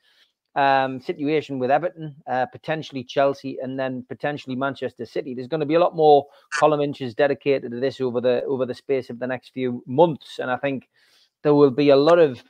um, 0.55 0.99
situation 1.01 1.59
with 1.59 1.71
Everton, 1.71 2.15
uh, 2.27 2.45
potentially 2.47 3.03
Chelsea, 3.03 3.57
and 3.61 3.79
then 3.79 4.05
potentially 4.07 4.55
Manchester 4.55 5.05
City. 5.05 5.33
There's 5.33 5.47
going 5.47 5.61
to 5.61 5.65
be 5.65 5.75
a 5.75 5.79
lot 5.79 5.95
more 5.95 6.25
column 6.53 6.81
inches 6.81 7.15
dedicated 7.15 7.71
to 7.71 7.79
this 7.79 7.99
over 7.99 8.21
the 8.21 8.43
over 8.43 8.65
the 8.65 8.73
space 8.73 9.09
of 9.09 9.19
the 9.19 9.27
next 9.27 9.49
few 9.49 9.83
months, 9.87 10.39
and 10.39 10.51
I 10.51 10.57
think 10.57 10.87
there 11.41 11.55
will 11.55 11.71
be 11.71 11.89
a 11.89 11.95
lot 11.95 12.19
of 12.19 12.43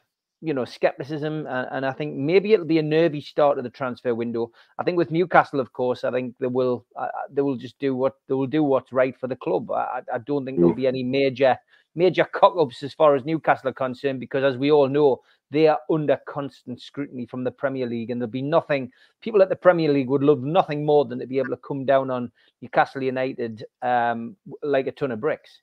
you 0.44 0.54
know 0.54 0.66
skepticism 0.66 1.48
and, 1.48 1.68
and, 1.72 1.86
I 1.86 1.94
think 1.94 2.16
maybe 2.16 2.52
it'll 2.52 2.66
be 2.66 2.78
a 2.78 2.84
nervy 2.84 3.22
start 3.22 3.58
of 3.58 3.64
the 3.64 3.70
transfer 3.70 4.14
window. 4.14 4.52
I 4.78 4.84
think 4.84 4.98
with 4.98 5.10
Newcastle, 5.10 5.62
of 5.62 5.72
course, 5.72 6.04
I 6.04 6.12
think 6.12 6.36
they 6.40 6.48
will 6.48 6.86
uh, 6.98 7.08
they 7.32 7.42
will 7.42 7.56
just 7.56 7.80
do 7.80 7.96
what 7.96 8.18
they 8.28 8.34
will 8.34 8.48
do 8.48 8.62
what's 8.62 8.92
right 8.92 9.18
for 9.18 9.28
the 9.28 9.38
club. 9.38 9.72
I, 9.72 10.02
I 10.14 10.18
don't 10.18 10.44
think 10.44 10.58
there'll 10.58 10.74
be 10.74 10.86
any 10.86 11.02
major 11.02 11.58
major 11.96 12.26
cock 12.26 12.56
ups 12.60 12.84
as 12.84 12.94
far 12.94 13.16
as 13.16 13.24
Newcastle 13.24 13.70
are 13.70 13.74
concerned 13.74 14.20
because 14.20 14.44
as 14.44 14.58
we 14.58 14.70
all 14.70 14.90
know, 14.90 15.22
they 15.50 15.68
are 15.68 15.80
under 15.90 16.20
constant 16.28 16.82
scrutiny 16.82 17.26
from 17.26 17.46
the 17.46 17.52
Premier 17.52 17.86
League, 17.86 18.10
and 18.10 18.20
there'll 18.20 18.30
be 18.30 18.42
nothing. 18.42 18.92
People 19.22 19.42
at 19.42 19.50
the 19.50 19.56
Premier 19.56 19.94
League 19.94 20.10
would 20.10 20.24
love 20.24 20.42
nothing 20.42 20.86
more 20.86 21.06
than 21.06 21.20
to 21.20 21.28
be 21.28 21.38
able 21.38 21.52
to 21.52 21.58
come 21.58 21.86
down 21.86 22.10
on 22.10 22.32
Newcastle 22.62 23.02
United 23.02 23.64
um, 23.82 24.36
like 24.62 24.88
a 24.88 24.92
ton 24.92 25.12
of 25.12 25.22
bricks. 25.22 25.62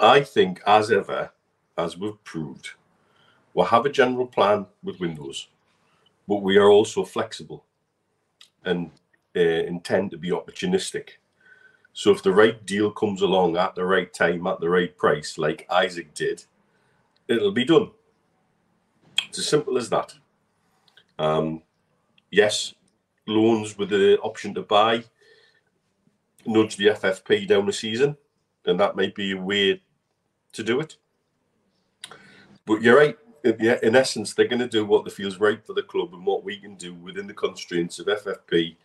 I 0.00 0.22
think, 0.22 0.60
as 0.66 0.90
ever, 0.90 1.30
as 1.76 1.96
we've 1.96 2.22
proved 2.24 2.70
We'll 3.54 3.66
have 3.66 3.86
a 3.86 3.90
general 3.90 4.26
plan 4.26 4.66
with 4.82 5.00
windows, 5.00 5.48
but 6.26 6.42
we 6.42 6.58
are 6.58 6.68
also 6.68 7.04
flexible 7.04 7.64
and 8.64 8.90
uh, 9.36 9.40
intend 9.40 10.10
to 10.10 10.18
be 10.18 10.30
opportunistic. 10.30 11.10
So 11.92 12.12
if 12.12 12.22
the 12.22 12.32
right 12.32 12.64
deal 12.64 12.90
comes 12.90 13.22
along 13.22 13.56
at 13.56 13.74
the 13.74 13.84
right 13.84 14.12
time, 14.12 14.46
at 14.46 14.60
the 14.60 14.68
right 14.68 14.96
price, 14.96 15.38
like 15.38 15.66
Isak 15.72 16.14
did, 16.14 16.44
it'll 17.26 17.52
be 17.52 17.64
done. 17.64 17.90
It's 19.28 19.38
as 19.38 19.48
simple 19.48 19.76
as 19.76 19.90
that. 19.90 20.14
Um, 21.18 21.62
yes, 22.30 22.74
loans 23.26 23.76
with 23.76 23.90
the 23.90 24.18
option 24.20 24.54
to 24.54 24.62
buy, 24.62 25.04
nudge 26.46 26.76
the 26.76 26.86
FFP 26.86 27.48
down 27.48 27.66
the 27.66 27.72
season, 27.72 28.16
and 28.64 28.78
that 28.78 28.94
might 28.96 29.14
be 29.14 29.32
a 29.32 29.40
way 29.40 29.82
to 30.52 30.62
do 30.62 30.80
it. 30.80 30.96
But 32.64 32.82
you're 32.82 32.96
right 32.96 33.18
yeah, 33.44 33.78
in 33.82 33.96
essence, 33.96 34.34
they're 34.34 34.48
going 34.48 34.60
to 34.60 34.68
do 34.68 34.84
what 34.84 35.10
feels 35.12 35.38
right 35.38 35.64
for 35.64 35.72
the 35.72 35.82
club 35.82 36.12
and 36.14 36.24
what 36.24 36.44
we 36.44 36.58
can 36.58 36.74
do 36.76 36.94
within 36.94 37.26
the 37.26 37.34
constraints 37.34 37.98
of 37.98 38.06
FFP. 38.06 38.76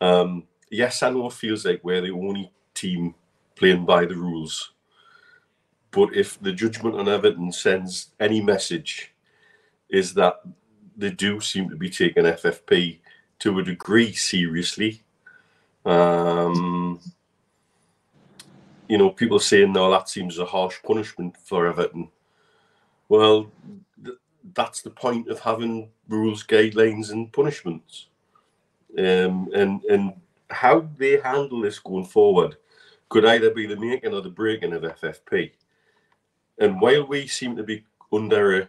Um, 0.00 0.44
yes, 0.70 1.02
I 1.02 1.10
know 1.10 1.26
it 1.26 1.32
feels 1.32 1.64
like 1.64 1.82
we're 1.82 2.00
the 2.00 2.10
only 2.10 2.52
team 2.74 3.14
playing 3.54 3.84
by 3.84 4.04
the 4.04 4.16
rules. 4.16 4.72
But 5.90 6.14
if 6.14 6.40
the 6.40 6.52
judgment 6.52 6.96
on 6.96 7.08
Everton 7.08 7.52
sends 7.52 8.10
any 8.18 8.40
message, 8.40 9.12
is 9.88 10.12
that 10.14 10.40
they 10.96 11.10
do 11.10 11.40
seem 11.40 11.70
to 11.70 11.76
be 11.76 11.88
taking 11.88 12.24
FFP 12.24 12.98
to 13.40 13.58
a 13.58 13.62
degree 13.62 14.12
seriously. 14.12 15.02
Um, 15.84 17.00
you 18.88 18.98
know, 18.98 19.10
people 19.10 19.38
saying, 19.38 19.72
no, 19.72 19.90
that 19.90 20.08
seems 20.08 20.38
a 20.38 20.44
harsh 20.44 20.76
punishment 20.82 21.36
for 21.36 21.66
Everton. 21.66 22.08
Well, 23.08 23.50
that's 24.54 24.82
the 24.82 24.90
point 24.90 25.28
of 25.28 25.40
having 25.40 25.90
rules, 26.08 26.44
guidelines, 26.44 27.10
and 27.10 27.32
punishments. 27.32 28.08
Um, 28.96 29.50
and 29.54 29.82
and 29.84 30.14
how 30.50 30.88
they 30.96 31.18
handle 31.20 31.60
this 31.60 31.78
going 31.78 32.04
forward 32.04 32.56
could 33.08 33.24
either 33.24 33.50
be 33.50 33.66
the 33.66 33.76
making 33.76 34.14
or 34.14 34.20
the 34.20 34.30
breaking 34.30 34.72
of 34.72 34.82
FFP. 34.82 35.52
And 36.58 36.80
while 36.80 37.06
we 37.06 37.26
seem 37.26 37.56
to 37.56 37.62
be 37.62 37.84
under 38.12 38.60
a 38.60 38.68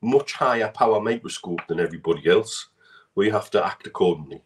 much 0.00 0.32
higher 0.32 0.68
power 0.68 1.00
microscope 1.00 1.66
than 1.66 1.80
everybody 1.80 2.28
else, 2.30 2.68
we 3.14 3.30
have 3.30 3.50
to 3.50 3.64
act 3.64 3.86
accordingly. 3.86 4.40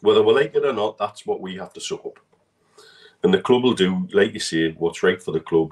Whether 0.00 0.22
we 0.22 0.34
like 0.34 0.54
it 0.54 0.64
or 0.64 0.72
not, 0.72 0.98
that's 0.98 1.24
what 1.24 1.40
we 1.40 1.54
have 1.56 1.72
to 1.74 1.80
suck 1.80 2.04
up. 2.04 2.18
And 3.22 3.32
the 3.32 3.40
club 3.40 3.62
will 3.62 3.74
do, 3.74 4.08
like 4.12 4.34
you 4.34 4.40
say, 4.40 4.72
what's 4.72 5.02
right 5.02 5.22
for 5.22 5.32
the 5.32 5.40
club. 5.40 5.70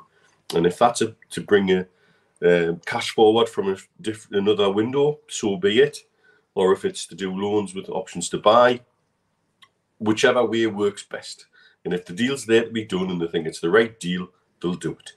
And 0.54 0.66
if 0.66 0.78
that's 0.78 1.02
a, 1.02 1.14
to 1.30 1.40
bring 1.40 1.70
a 1.72 1.86
um, 2.44 2.80
cash 2.86 3.10
forward 3.10 3.48
from 3.48 3.72
a 3.72 3.76
diff- 4.00 4.28
another 4.30 4.70
window, 4.70 5.20
so 5.28 5.56
be 5.56 5.80
it. 5.80 5.98
Or 6.54 6.72
if 6.72 6.84
it's 6.84 7.06
to 7.06 7.14
do 7.14 7.32
loans 7.34 7.74
with 7.74 7.88
options 7.88 8.28
to 8.28 8.38
buy, 8.38 8.80
whichever 9.98 10.44
way 10.44 10.66
works 10.66 11.02
best. 11.02 11.46
And 11.84 11.92
if 11.92 12.04
the 12.04 12.12
deal's 12.12 12.46
there 12.46 12.64
to 12.64 12.70
be 12.70 12.84
done 12.84 13.10
and 13.10 13.20
they 13.20 13.26
think 13.26 13.46
it's 13.46 13.60
the 13.60 13.70
right 13.70 13.98
deal, 13.98 14.28
they'll 14.60 14.74
do 14.74 14.92
it. 14.92 15.12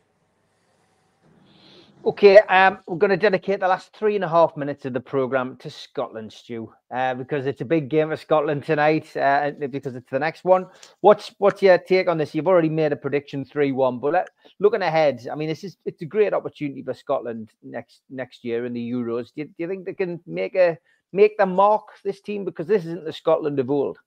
Okay, 2.08 2.38
um, 2.38 2.80
we're 2.88 2.96
going 2.96 3.10
to 3.12 3.18
dedicate 3.18 3.60
the 3.60 3.68
last 3.68 3.94
three 3.94 4.16
and 4.16 4.24
a 4.24 4.30
half 4.30 4.56
minutes 4.56 4.86
of 4.86 4.94
the 4.94 5.00
program 5.00 5.58
to 5.58 5.70
Scotland, 5.70 6.32
Stu, 6.32 6.72
uh, 6.90 7.14
because 7.16 7.46
it's 7.46 7.60
a 7.60 7.66
big 7.66 7.90
game 7.90 8.08
for 8.08 8.16
Scotland 8.16 8.64
tonight. 8.64 9.14
Uh, 9.18 9.52
because 9.60 9.94
it's 9.94 10.10
the 10.10 10.18
next 10.18 10.46
one. 10.46 10.68
What's 11.02 11.36
what's 11.40 11.62
your 11.62 11.78
take 11.78 12.08
on 12.08 12.18
this? 12.18 12.34
You've 12.34 12.48
already 12.48 12.70
made 12.70 12.94
a 12.94 12.96
prediction 12.96 13.44
three-one, 13.44 14.00
but 14.00 14.14
let, 14.14 14.30
looking 14.62 14.84
ahead, 14.84 15.28
I 15.30 15.36
mean, 15.36 15.50
this 15.50 15.66
is 15.66 15.76
it's 15.84 16.02
a 16.02 16.06
great 16.06 16.34
opportunity 16.34 16.82
for 16.82 16.94
Scotland 16.94 17.50
next 17.62 18.00
next 18.10 18.46
year 18.46 18.66
in 18.66 18.72
the 18.72 18.92
Euros. 18.92 19.34
Do 19.36 19.42
you, 19.42 19.46
do 19.48 19.54
you 19.58 19.68
think 19.68 19.84
they 19.84 19.94
can 19.94 20.22
make 20.26 20.56
a 20.56 20.78
make 21.12 21.38
the 21.38 21.46
mark 21.46 21.90
this 22.06 22.22
team 22.22 22.46
because 22.46 22.68
this 22.68 22.86
isn't 22.86 23.04
the 23.04 23.12
Scotland 23.12 23.60
of 23.60 23.70
old? 23.70 23.98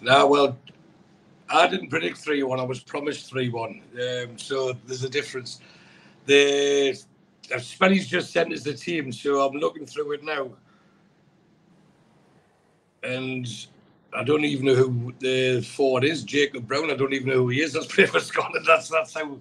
No, 0.00 0.26
well, 0.26 0.58
I 1.48 1.68
didn't 1.68 1.90
predict 1.90 2.18
three-one. 2.18 2.58
I 2.58 2.64
was 2.64 2.80
promised 2.80 3.30
three-one, 3.30 3.82
um, 3.94 4.36
so 4.36 4.72
there's 4.88 5.04
a 5.04 5.08
difference 5.08 5.60
the 6.30 6.96
Spanish 7.58 8.06
just 8.06 8.32
sent 8.32 8.52
us 8.52 8.62
the 8.62 8.72
team, 8.72 9.10
so 9.10 9.40
I'm 9.40 9.56
looking 9.56 9.84
through 9.84 10.12
it 10.12 10.22
now, 10.22 10.50
and 13.02 13.48
I 14.14 14.22
don't 14.22 14.44
even 14.44 14.66
know 14.66 14.76
who 14.76 15.12
the 15.18 15.60
forward 15.60 16.04
is. 16.04 16.22
Jacob 16.22 16.68
Brown. 16.68 16.88
I 16.88 16.94
don't 16.94 17.12
even 17.12 17.30
know 17.30 17.38
who 17.38 17.48
he 17.48 17.62
is. 17.62 17.72
That's 17.74 17.86
playing 17.86 18.10
for 18.10 18.20
Scotland. 18.20 18.64
That's 18.64 18.88
that's 18.88 19.14
how. 19.14 19.38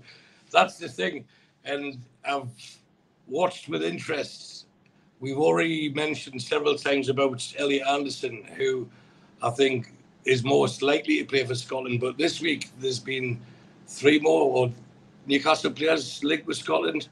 That's 0.52 0.80
the 0.80 0.90
thing, 0.90 1.26
and 1.64 2.00
I've 2.26 2.50
watched 3.28 3.70
with 3.70 3.84
interest. 3.84 4.66
We've 5.20 5.38
already 5.38 5.90
mentioned 5.90 6.42
several 6.42 6.76
times 6.76 7.08
about 7.08 7.54
Elliot 7.60 7.86
Anderson, 7.88 8.46
who 8.58 8.90
I 9.44 9.52
think 9.52 9.94
is 10.26 10.44
most 10.44 10.82
likely 10.82 11.20
to 11.20 11.26
play 11.26 11.46
for 11.46 11.54
Scotland. 11.54 12.00
But 12.00 12.18
this 12.18 12.42
week 12.42 12.72
there's 12.80 13.00
been 13.00 13.40
three 13.86 14.20
more 14.20 14.42
or 14.42 14.72
Newcastle 15.26 15.72
players 15.72 16.24
linked 16.24 16.48
with 16.48 16.58
Scotland. 16.58 17.10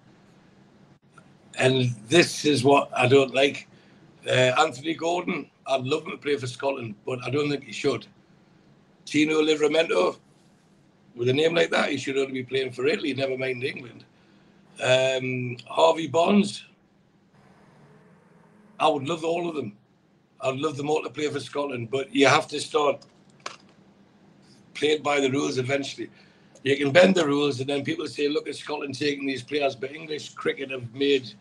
And 1.57 1.95
this 2.07 2.45
is 2.45 2.63
what 2.63 2.89
I 2.95 3.07
don't 3.07 3.33
like. 3.33 3.67
Uh, 4.27 4.53
Anthony 4.59 4.93
Gordon, 4.93 5.49
I'd 5.65 5.83
love 5.83 6.05
him 6.05 6.11
to 6.11 6.17
play 6.17 6.35
for 6.37 6.47
Scotland, 6.47 6.95
but 7.05 7.19
I 7.23 7.29
don't 7.29 7.49
think 7.49 7.63
he 7.63 7.71
should. 7.71 8.05
Tino 9.05 9.41
Livramento, 9.41 10.17
with 11.15 11.29
a 11.29 11.33
name 11.33 11.55
like 11.55 11.71
that, 11.71 11.89
he 11.89 11.97
should 11.97 12.17
only 12.17 12.33
be 12.33 12.43
playing 12.43 12.71
for 12.71 12.85
Italy, 12.85 13.13
never 13.13 13.37
mind 13.37 13.63
England. 13.63 14.03
Um, 14.83 15.57
Harvey 15.65 16.07
Barnes, 16.07 16.65
I 18.79 18.87
would 18.87 19.07
love 19.07 19.23
all 19.23 19.49
of 19.49 19.55
them. 19.55 19.75
I'd 20.41 20.57
love 20.57 20.77
them 20.77 20.89
all 20.89 21.01
to 21.01 21.09
play 21.09 21.29
for 21.29 21.39
Scotland, 21.39 21.89
but 21.89 22.13
you 22.13 22.27
have 22.27 22.47
to 22.49 22.59
start 22.59 23.05
playing 24.75 25.01
by 25.01 25.19
the 25.19 25.31
rules 25.31 25.57
eventually 25.57 26.09
you 26.67 26.75
can 26.77 26.91
bend 26.91 27.15
the 27.15 27.25
rules, 27.25 27.59
and 27.59 27.69
then 27.69 27.83
people 27.83 28.07
say, 28.07 28.27
look 28.27 28.47
at 28.47 28.55
Scotland 28.55 28.97
taking 28.97 29.25
these 29.25 29.43
players, 29.43 29.75
but 29.75 29.91
English 29.91 30.33
cricket 30.33 30.71
have 30.71 30.93
made 30.93 31.31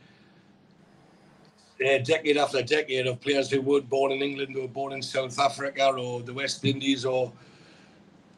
uh, 1.85 1.99
decade 1.99 2.37
after 2.37 2.62
decade 2.62 3.07
of 3.07 3.20
players 3.20 3.51
who 3.51 3.61
were 3.61 3.81
born 3.81 4.12
in 4.12 4.22
England 4.22 4.57
or 4.57 4.68
born 4.68 4.93
in 4.93 5.03
South 5.03 5.39
Africa 5.39 5.89
or 5.89 6.22
the 6.22 6.33
West 6.33 6.64
Indies 6.64 7.05
or 7.05 7.33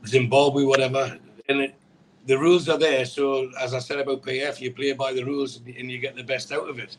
Zimbabwe, 0.07 0.64
whatever. 0.64 1.18
And 1.49 1.61
it, 1.61 1.74
the 2.26 2.39
rules 2.39 2.68
are 2.68 2.78
there. 2.78 3.05
So, 3.05 3.51
as 3.61 3.74
I 3.74 3.78
said 3.78 3.99
about 4.01 4.22
PF, 4.22 4.61
you 4.61 4.72
play 4.72 4.93
by 4.93 5.12
the 5.12 5.24
rules 5.24 5.57
and 5.57 5.91
you 5.91 5.99
get 5.99 6.16
the 6.16 6.24
best 6.24 6.53
out 6.53 6.68
of 6.68 6.78
it. 6.78 6.97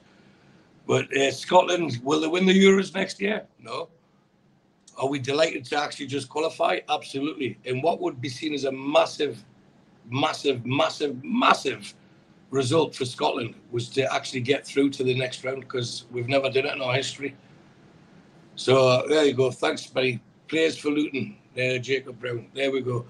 But 0.87 1.15
uh, 1.15 1.31
Scotland, 1.31 1.99
will 2.03 2.19
they 2.19 2.27
win 2.27 2.45
the 2.45 2.53
Euros 2.53 2.93
next 2.93 3.21
year? 3.21 3.45
No. 3.59 3.89
Are 4.97 5.07
we 5.07 5.19
delighted 5.19 5.65
to 5.65 5.77
actually 5.77 6.07
just 6.07 6.29
qualify? 6.29 6.79
Absolutely. 6.89 7.57
And 7.65 7.83
what 7.83 8.01
would 8.01 8.19
be 8.19 8.29
seen 8.29 8.53
as 8.53 8.65
a 8.65 8.71
massive 8.71 9.43
massive, 10.09 10.65
massive, 10.65 11.23
massive 11.23 11.93
result 12.51 12.95
for 12.95 13.05
Scotland 13.05 13.55
was 13.71 13.89
to 13.89 14.13
actually 14.13 14.41
get 14.41 14.65
through 14.65 14.89
to 14.89 15.03
the 15.03 15.15
next 15.15 15.43
round 15.43 15.61
because 15.61 16.05
we've 16.11 16.27
never 16.27 16.49
done 16.49 16.65
it 16.65 16.73
in 16.73 16.81
our 16.81 16.95
history. 16.95 17.35
So 18.55 18.87
uh, 18.87 19.07
there 19.07 19.25
you 19.25 19.33
go. 19.33 19.51
Thanks, 19.51 19.85
buddy. 19.87 20.19
Players 20.47 20.77
for 20.77 20.89
Luton. 20.89 21.37
There, 21.55 21.79
Jacob 21.79 22.19
Brown. 22.19 22.47
There 22.53 22.71
we 22.71 22.81
go. 22.81 23.05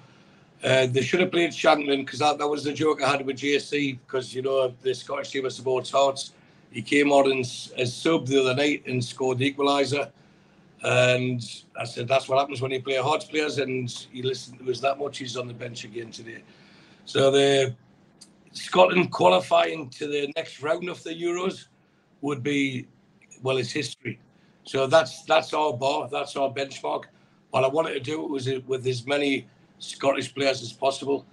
Uh, 0.64 0.88
they 0.88 1.02
should 1.02 1.22
have 1.22 1.32
played 1.32 1.52
Shankland 1.52 2.06
because 2.06 2.20
that, 2.20 2.38
that 2.38 2.48
was 2.48 2.64
the 2.64 2.74
joke 2.74 3.02
I 3.02 3.10
had 3.10 3.26
with 3.26 3.38
JC 3.38 3.98
because, 4.06 4.34
you 4.34 4.42
know, 4.42 4.74
the 4.82 4.94
Scottish 4.94 5.32
team 5.32 5.50
supports 5.50 5.90
Hearts. 5.90 6.34
He 6.72 6.82
came 6.82 7.12
on 7.12 7.40
as, 7.40 7.74
as 7.78 7.96
sub 7.96 8.28
the 8.28 8.42
other 8.42 8.56
night 8.56 8.84
and 8.86 9.04
scored 9.04 9.38
the 9.38 9.52
equaliser. 9.52 10.12
And 10.84 11.42
I 11.78 11.86
said, 11.86 12.08
that's 12.08 12.30
what 12.30 12.40
happens 12.40 12.62
when 12.62 12.72
you 12.72 12.82
play 12.82 12.98
Hearts 12.98 13.26
players. 13.26 13.58
And 13.58 13.90
he 14.12 14.22
listened 14.22 14.60
to 14.60 14.70
us 14.70 14.80
that 14.82 15.00
much. 15.00 15.18
He's 15.18 15.38
on 15.38 15.48
the 15.48 15.54
bench 15.54 15.84
again 15.86 16.12
today. 16.12 16.44
So 17.10 17.32
the 17.32 17.76
Scotland 18.52 19.12
qualifying 19.12 19.90
to 19.98 20.06
the 20.06 20.32
next 20.36 20.62
round 20.62 20.90
of 20.90 21.02
the 21.04 21.10
Euros 21.10 21.66
would 22.22 22.44
be 22.44 22.86
well, 23.42 23.58
it's 23.58 23.72
history. 23.72 24.20
So 24.64 24.86
that's 24.86 25.24
that's 25.24 25.52
our 25.56 25.74
bar, 25.74 26.08
that's 26.12 26.36
our 26.36 26.54
benchmark. 26.54 27.06
What 27.50 27.64
I 27.64 27.68
wanted 27.68 27.96
to 27.96 28.00
do 28.00 28.22
was 28.22 28.48
with 28.68 28.86
as 28.86 29.08
many 29.08 29.48
Scottish 29.80 30.36
players 30.36 30.62
as 30.62 30.72
possible. 30.72 31.26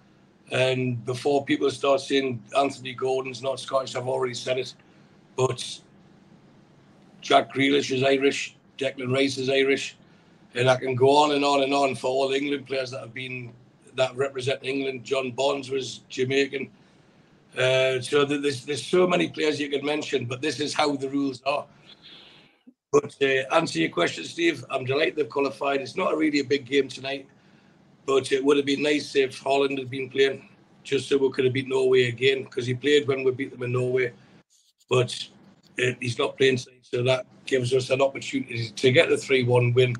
And 0.50 1.04
before 1.04 1.44
people 1.44 1.70
start 1.70 2.00
saying 2.00 2.42
Anthony 2.56 2.94
Gordon's 2.94 3.42
not 3.42 3.60
Scottish, 3.60 3.96
I've 3.96 4.08
already 4.08 4.32
said 4.32 4.56
it. 4.56 4.72
But 5.36 5.78
Jack 7.20 7.52
Grealish 7.52 7.94
is 7.94 8.02
Irish, 8.02 8.56
Declan 8.78 9.12
Rice 9.12 9.36
is 9.36 9.50
Irish, 9.50 9.98
and 10.54 10.70
I 10.70 10.76
can 10.76 10.94
go 10.94 11.18
on 11.18 11.32
and 11.32 11.44
on 11.44 11.64
and 11.64 11.74
on 11.74 11.96
for 11.96 12.06
all 12.06 12.28
the 12.28 12.38
England 12.38 12.66
players 12.66 12.92
that 12.92 13.00
have 13.00 13.12
been 13.12 13.52
that 13.96 14.16
represent 14.16 14.60
England. 14.62 15.04
John 15.04 15.32
Barnes 15.32 15.70
was 15.70 16.00
Jamaican. 16.08 16.70
Uh, 17.56 18.00
so 18.00 18.24
there's 18.24 18.64
there's 18.66 18.84
so 18.84 19.06
many 19.06 19.28
players 19.28 19.58
you 19.58 19.70
can 19.70 19.84
mention, 19.84 20.26
but 20.26 20.42
this 20.42 20.60
is 20.60 20.74
how 20.74 20.94
the 20.94 21.08
rules 21.08 21.42
are. 21.46 21.66
But 22.92 23.16
uh, 23.22 23.54
answer 23.54 23.78
your 23.80 23.90
question, 23.90 24.24
Steve. 24.24 24.64
I'm 24.70 24.84
delighted 24.84 25.16
they've 25.16 25.28
qualified. 25.28 25.80
It's 25.80 25.96
not 25.96 26.16
really 26.16 26.40
a 26.40 26.44
big 26.44 26.66
game 26.66 26.88
tonight, 26.88 27.26
but 28.04 28.30
it 28.30 28.44
would 28.44 28.58
have 28.58 28.66
been 28.66 28.82
nice 28.82 29.16
if 29.16 29.42
Haaland 29.42 29.78
had 29.78 29.90
been 29.90 30.10
playing, 30.10 30.48
just 30.84 31.08
so 31.08 31.16
we 31.16 31.30
could 31.30 31.44
have 31.44 31.54
beat 31.54 31.68
Norway 31.68 32.08
again, 32.08 32.44
because 32.44 32.66
he 32.66 32.74
played 32.74 33.08
when 33.08 33.24
we 33.24 33.30
beat 33.32 33.50
them 33.50 33.62
in 33.62 33.72
Norway. 33.72 34.12
But 34.90 35.12
uh, 35.82 35.92
he's 36.00 36.18
not 36.18 36.36
playing 36.36 36.58
tonight, 36.58 36.82
so 36.82 37.02
that 37.04 37.26
gives 37.46 37.72
us 37.72 37.90
an 37.90 38.02
opportunity 38.02 38.68
to 38.68 38.92
get 38.92 39.08
the 39.08 39.16
three-one 39.16 39.72
win. 39.72 39.94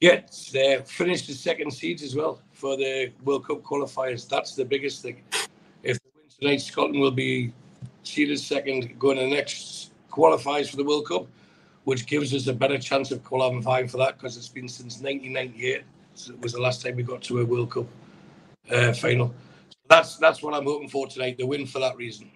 Get 0.00 0.32
there, 0.52 0.82
finish 0.84 1.26
the 1.26 1.34
second 1.34 1.72
seeds 1.72 2.04
as 2.04 2.14
well 2.14 2.40
for 2.58 2.76
the 2.76 3.12
World 3.24 3.46
Cup 3.46 3.62
qualifiers. 3.62 4.28
That's 4.28 4.56
the 4.56 4.64
biggest 4.64 5.02
thing. 5.02 5.22
If 5.84 6.00
they 6.02 6.10
win 6.16 6.24
tonight, 6.40 6.60
Scotland 6.60 7.00
will 7.00 7.12
be 7.12 7.52
seeded 8.02 8.40
second, 8.40 8.98
going 8.98 9.16
to 9.16 9.22
the 9.22 9.30
next 9.30 9.92
qualifiers 10.10 10.68
for 10.68 10.76
the 10.76 10.84
World 10.84 11.06
Cup, 11.06 11.28
which 11.84 12.06
gives 12.06 12.34
us 12.34 12.48
a 12.48 12.52
better 12.52 12.76
chance 12.76 13.12
of 13.12 13.22
qualifying 13.22 13.86
for 13.86 13.98
that 13.98 14.18
because 14.18 14.36
it's 14.36 14.48
been 14.48 14.68
since 14.68 15.00
1998. 15.00 15.84
So 16.14 16.32
it 16.32 16.40
was 16.40 16.52
the 16.52 16.60
last 16.60 16.82
time 16.82 16.96
we 16.96 17.04
got 17.04 17.22
to 17.22 17.38
a 17.38 17.44
World 17.44 17.70
Cup 17.70 17.86
uh, 18.72 18.92
final. 18.92 19.32
that's 19.88 20.16
that's 20.16 20.42
what 20.42 20.52
I'm 20.52 20.64
hoping 20.64 20.88
for 20.88 21.06
tonight. 21.06 21.38
The 21.38 21.46
win 21.46 21.64
for 21.64 21.78
that 21.78 21.96
reason. 21.96 22.28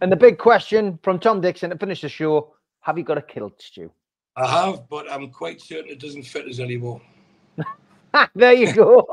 And 0.00 0.10
the 0.10 0.16
big 0.16 0.38
question 0.38 0.98
from 1.02 1.18
Tom 1.18 1.42
Dixon 1.42 1.68
to 1.68 1.76
finish 1.76 2.00
the 2.00 2.08
show: 2.08 2.54
Have 2.80 2.96
you 2.96 3.04
got 3.04 3.18
a 3.18 3.22
kilt, 3.22 3.60
Stu? 3.60 3.90
I 4.34 4.46
have, 4.46 4.88
but 4.88 5.12
I'm 5.12 5.30
quite 5.30 5.60
certain 5.60 5.90
it 5.90 6.00
doesn't 6.00 6.22
fit 6.22 6.46
us 6.48 6.58
anymore. 6.58 7.02
there 8.34 8.52
you 8.52 8.72
go. 8.72 9.06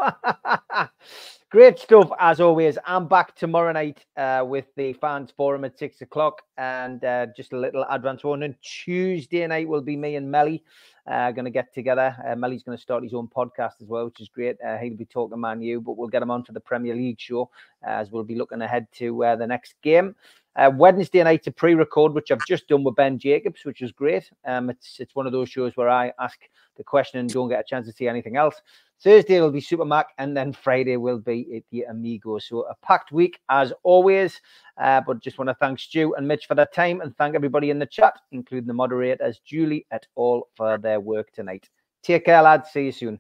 Great 1.50 1.80
stuff 1.80 2.12
as 2.20 2.42
always. 2.42 2.78
I'm 2.86 3.08
back 3.08 3.36
tomorrow 3.36 3.72
night 3.72 4.06
uh, 4.18 4.44
with 4.46 4.66
the 4.76 4.94
fans 4.94 5.32
forum 5.32 5.64
at 5.64 5.78
six 5.78 6.02
o'clock, 6.02 6.42
and 6.58 7.04
uh, 7.06 7.28
just 7.38 7.54
a 7.54 7.58
little 7.58 7.86
advance 7.90 8.24
warning. 8.24 8.56
Tuesday 8.62 9.46
night 9.48 9.68
will 9.68 9.82
be 9.82 9.96
me 9.96 10.16
and 10.16 10.30
Melly 10.30 10.64
uh, 11.08 11.32
going 11.32 11.46
to 11.46 11.52
get 11.52 11.74
together. 11.74 12.16
Uh, 12.28 12.36
Melly's 12.36 12.64
going 12.64 12.78
to 12.78 12.82
start 12.82 13.04
his 13.04 13.14
own 13.14 13.28
podcast 13.28 13.82
as 13.82 13.88
well, 13.88 14.06
which 14.06 14.20
is 14.20 14.28
great. 14.28 14.58
Uh, 14.66 14.78
he'll 14.78 14.98
be 14.98 15.06
talking 15.06 15.40
Man 15.40 15.62
U, 15.62 15.80
but 15.80 15.98
we'll 15.98 16.10
get 16.10 16.22
him 16.22 16.32
on 16.32 16.44
for 16.44 16.52
the 16.52 16.60
Premier 16.60 16.96
League 16.96 17.20
show 17.20 17.50
as 17.84 18.12
we'll 18.12 18.24
be 18.24 18.36
looking 18.36 18.62
ahead 18.62 18.88
to 18.94 19.24
uh, 19.24 19.36
the 19.36 19.48
next 19.48 19.76
game. 19.82 20.16
Uh, 20.56 20.72
Wednesday 20.74 21.22
night 21.22 21.46
a 21.48 21.52
pre-record, 21.52 22.14
which 22.14 22.32
I've 22.32 22.46
just 22.48 22.68
done 22.70 22.84
with 22.84 22.96
Ben 22.96 23.20
Jacobs, 23.20 23.66
which 23.66 23.82
was 23.82 23.92
great. 23.92 24.32
Um, 24.46 24.70
it's 24.70 25.02
it's 25.02 25.14
one 25.14 25.26
of 25.26 25.34
those 25.34 25.50
shows 25.50 25.76
where 25.76 25.90
I 25.90 26.14
ask 26.18 26.40
the 26.78 26.84
question 26.84 27.20
and 27.20 27.30
don't 27.30 27.50
get 27.50 27.60
a 27.60 27.64
chance 27.64 27.88
to 27.88 27.94
see 27.94 28.08
anything 28.08 28.38
else. 28.38 28.56
Thursday 29.04 29.42
will 29.42 29.52
be 29.52 29.62
Super 29.62 29.86
Mac, 29.86 30.08
and 30.18 30.36
then 30.36 30.54
Friday 30.54 30.98
will 30.98 31.20
be 31.20 31.64
the 31.72 31.84
Amigo. 31.84 32.40
So 32.40 32.62
a 32.64 32.76
packed 32.84 33.12
week 33.12 33.40
as 33.50 33.74
always. 33.84 34.40
Uh, 34.82 35.02
but 35.06 35.20
just 35.20 35.38
want 35.38 35.50
to 35.50 35.56
thank 35.56 35.80
Stu 35.80 36.16
and 36.16 36.28
Mitch 36.28 36.46
for 36.48 36.56
their 36.56 36.68
time, 36.68 37.02
and 37.02 37.16
thank 37.18 37.36
everybody 37.36 37.70
in 37.70 37.80
the 37.80 37.86
chat, 37.86 38.20
including 38.32 38.68
the 38.68 38.74
moderators, 38.74 39.40
Julie 39.46 39.86
et 39.92 40.06
al, 40.18 40.48
for 40.56 40.78
their 40.78 41.00
work 41.00 41.32
tonight. 41.32 41.70
Take 42.04 42.26
care, 42.26 42.42
lads. 42.42 42.72
See 42.72 42.86
you 42.86 42.92
soon. 42.92 43.20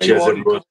Cheers, 0.00 0.26
everybody. 0.26 0.64